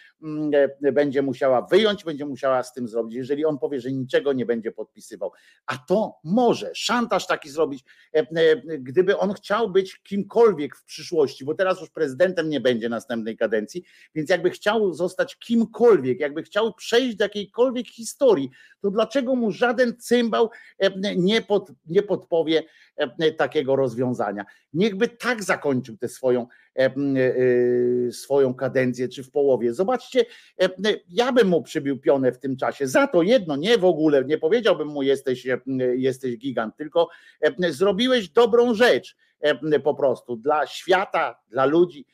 [0.92, 4.72] będzie musiała wyjąć, będzie musiała z tym zrobić, jeżeli on powie, że niczego nie będzie
[4.72, 5.32] podpisywał.
[5.66, 7.84] A to może szantaż taki zrobić,
[8.14, 12.88] e, e, gdyby on chciał być kimkolwiek w przyszłości, bo teraz już prezydentem nie będzie
[12.88, 13.84] następnej kadencji,
[14.14, 18.50] więc jakby chciał zostać kimkolwiek, jakby chciał przejść do jakiejkolwiek historii,
[18.80, 20.50] to dlaczego mu żaden cymbał
[21.16, 22.62] nie, pod, nie podpowie
[23.36, 24.44] takiego rozwiązania?
[24.72, 26.63] Niechby tak zakończył tę swoją E, e,
[28.12, 29.74] swoją kadencję, czy w połowie.
[29.74, 30.24] Zobaczcie,
[30.62, 30.68] e,
[31.08, 32.86] ja bym mu przybił pionę w tym czasie.
[32.86, 35.46] Za to jedno, nie w ogóle, nie powiedziałbym mu jesteś,
[35.94, 37.08] jesteś gigant, tylko
[37.70, 39.16] zrobiłeś dobrą rzecz
[39.84, 42.06] po prostu dla świata, dla ludzi,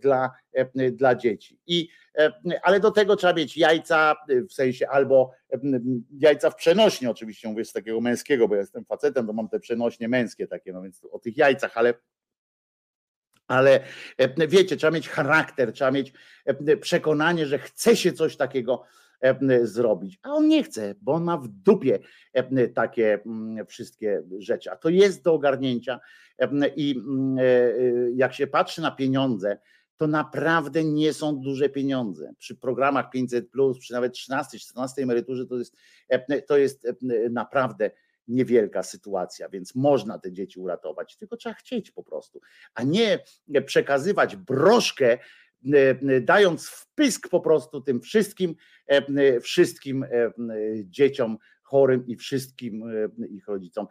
[0.00, 0.30] dla,
[0.92, 1.58] dla dzieci.
[1.66, 1.88] I,
[2.62, 4.16] ale do tego trzeba mieć jajca,
[4.48, 5.30] w sensie albo
[6.18, 9.60] jajca w przenośnie, oczywiście mówię z takiego męskiego, bo ja jestem facetem, to mam te
[9.60, 11.94] przenośnie męskie takie, no więc o tych jajcach, ale
[13.52, 13.80] ale
[14.18, 16.12] e, wiecie, trzeba mieć charakter, trzeba mieć
[16.44, 18.84] e, przekonanie, że chce się coś takiego
[19.20, 21.98] e, zrobić, a on nie chce, bo on ma w dupie
[22.74, 26.00] takie mm, wszystkie rzeczy, a to jest do ogarnięcia
[26.76, 27.36] i mm,
[28.14, 29.58] jak się patrzy na pieniądze,
[29.96, 32.32] to naprawdę nie są duże pieniądze.
[32.38, 35.76] Przy programach 500, przy nawet 13, 14 emeryturze to jest,
[36.46, 36.86] to jest
[37.30, 37.90] naprawdę
[38.28, 42.40] niewielka sytuacja, więc można te dzieci uratować, tylko trzeba chcieć po prostu,
[42.74, 43.24] a nie
[43.66, 45.18] przekazywać broszkę,
[45.72, 48.54] e, dając wpysk po prostu tym wszystkim,
[48.86, 50.08] e, wszystkim e,
[50.84, 52.84] dzieciom chorym i wszystkim
[53.30, 53.86] ich rodzicom.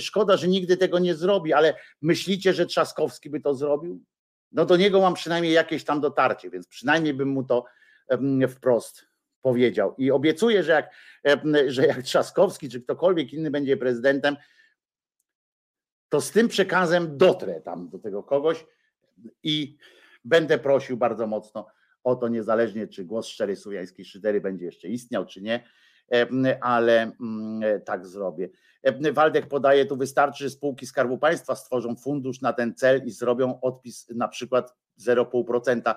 [0.00, 4.04] Szkoda, że nigdy tego nie zrobi, ale myślicie, że Trzaskowski by to zrobił?
[4.52, 7.64] No do niego mam przynajmniej jakieś tam dotarcie, więc przynajmniej bym mu to
[8.48, 9.13] wprost
[9.44, 9.94] powiedział.
[9.98, 10.90] I obiecuję, że jak,
[11.26, 14.36] e, że jak Trzaskowski czy ktokolwiek inny będzie prezydentem,
[16.08, 18.66] to z tym przekazem dotrę tam do tego kogoś
[19.42, 19.76] i
[20.24, 21.66] będę prosił bardzo mocno
[22.04, 25.64] o to, niezależnie czy głos szczery słowiańskiej szydery będzie jeszcze istniał, czy nie,
[26.12, 27.12] e, ale
[27.84, 28.48] tak zrobię.
[28.82, 33.10] E, Waldek podaje, tu wystarczy, że spółki Skarbu Państwa stworzą fundusz na ten cel i
[33.10, 35.94] zrobią odpis na przykład 0,5%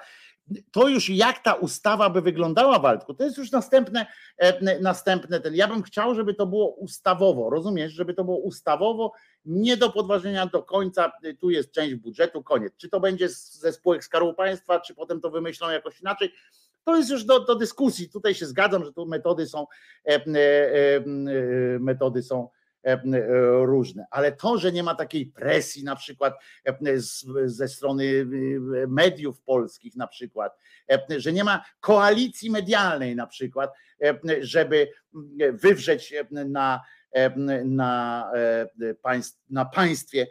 [0.71, 4.05] to już jak ta ustawa by wyglądała, Waldku, to jest już następne,
[4.37, 5.41] e, następne.
[5.51, 9.11] Ja bym chciał, żeby to było ustawowo, rozumiesz, żeby to było ustawowo,
[9.45, 12.73] nie do podważenia do końca, tu jest część budżetu, koniec.
[12.77, 16.33] Czy to będzie ze spółek Skarbu Państwa, czy potem to wymyślą jakoś inaczej,
[16.83, 18.09] to jest już do, do dyskusji.
[18.09, 19.67] Tutaj się zgadzam, że tu metody są,
[20.05, 20.99] e, e,
[21.79, 22.49] metody są
[23.61, 26.33] różne, ale to, że nie ma takiej presji na przykład
[26.65, 26.99] e,
[27.45, 28.27] ze strony
[28.87, 30.57] mediów polskich na przykład,
[31.17, 33.73] że nie ma koalicji medialnej na przykład,
[34.41, 34.87] żeby
[35.53, 36.81] wywrzeć na,
[37.65, 38.31] na,
[39.49, 40.27] na państwie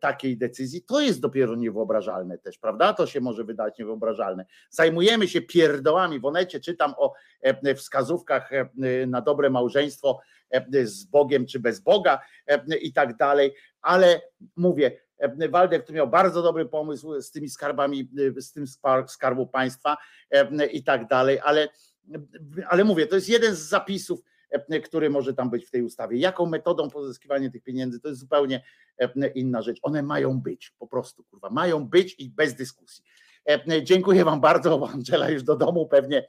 [0.00, 2.92] takiej decyzji, to jest dopiero niewyobrażalne też, prawda?
[2.92, 4.46] To się może wydać niewyobrażalne.
[4.70, 7.12] Zajmujemy się pierdołami w Onecie, czytam o
[7.76, 8.50] wskazówkach
[9.06, 10.20] na dobre małżeństwo
[10.84, 12.20] z Bogiem czy bez Boga
[12.80, 14.20] i tak dalej, ale
[14.56, 15.00] mówię,
[15.50, 18.64] Waldek tu miał bardzo dobry pomysł z tymi skarbami, z tym
[19.06, 19.96] skarbu państwa
[20.72, 21.68] i tak dalej, ale,
[22.68, 24.20] ale mówię, to jest jeden z zapisów,
[24.84, 26.18] który może tam być w tej ustawie.
[26.18, 28.64] Jaką metodą pozyskiwania tych pieniędzy, to jest zupełnie
[29.34, 29.78] inna rzecz.
[29.82, 33.04] One mają być, po prostu, kurwa, mają być i bez dyskusji.
[33.82, 36.28] Dziękuję Wam bardzo, Angela już do domu pewnie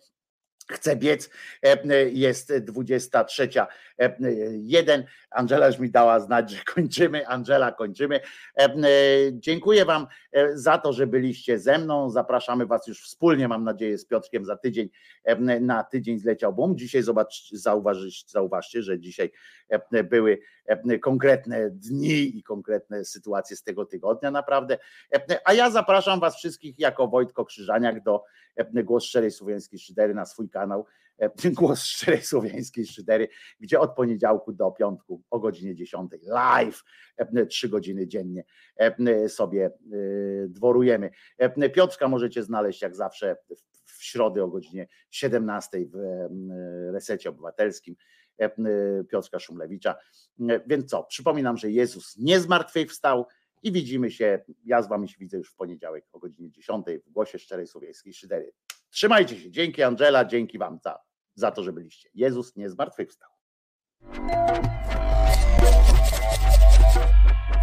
[0.71, 1.29] chce biec,
[2.11, 5.03] jest 23.1.
[5.31, 7.27] Angela już mi dała znać, że kończymy.
[7.27, 8.19] Angela, kończymy.
[9.33, 10.07] Dziękuję Wam
[10.53, 12.09] za to, że byliście ze mną.
[12.09, 14.89] Zapraszamy Was już wspólnie, mam nadzieję, z Piotrkiem za tydzień.
[15.61, 16.77] Na tydzień zleciał boom.
[16.77, 17.51] Dzisiaj zobacz,
[18.27, 19.31] zauważcie, że dzisiaj
[20.03, 20.39] były
[21.01, 24.77] konkretne dni i konkretne sytuacje z tego tygodnia, naprawdę.
[25.45, 28.23] A ja zapraszam Was wszystkich jako Wojtko Krzyżaniak do
[28.73, 30.85] Głos Szczerej Słowiańskiej Szydery na swój kanał
[31.59, 33.27] Głos Szczerej Słowiańskiej Szydery,
[33.59, 36.83] gdzie od poniedziałku do piątku o godzinie 10 live,
[37.49, 38.43] trzy godziny dziennie
[39.27, 39.71] sobie
[40.47, 41.09] dworujemy.
[41.73, 43.35] Piotrka możecie znaleźć jak zawsze
[43.85, 46.27] w środę o godzinie 17 w
[46.93, 47.95] Resecie Obywatelskim
[49.09, 49.95] Piotrka Szumlewicza.
[50.67, 53.25] Więc co, przypominam, że Jezus nie zmartwychwstał
[53.63, 57.11] i widzimy się, ja z wami się widzę już w poniedziałek o godzinie 10 w
[57.11, 58.51] Głosie Szczerej Słowiańskiej Szydery.
[58.89, 60.99] Trzymajcie się, dzięki Angela, dzięki wam za,
[61.35, 62.09] za to, że byliście.
[62.13, 63.29] Jezus nie zmartwychwstał.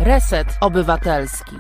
[0.01, 1.57] Reset Obywatelski.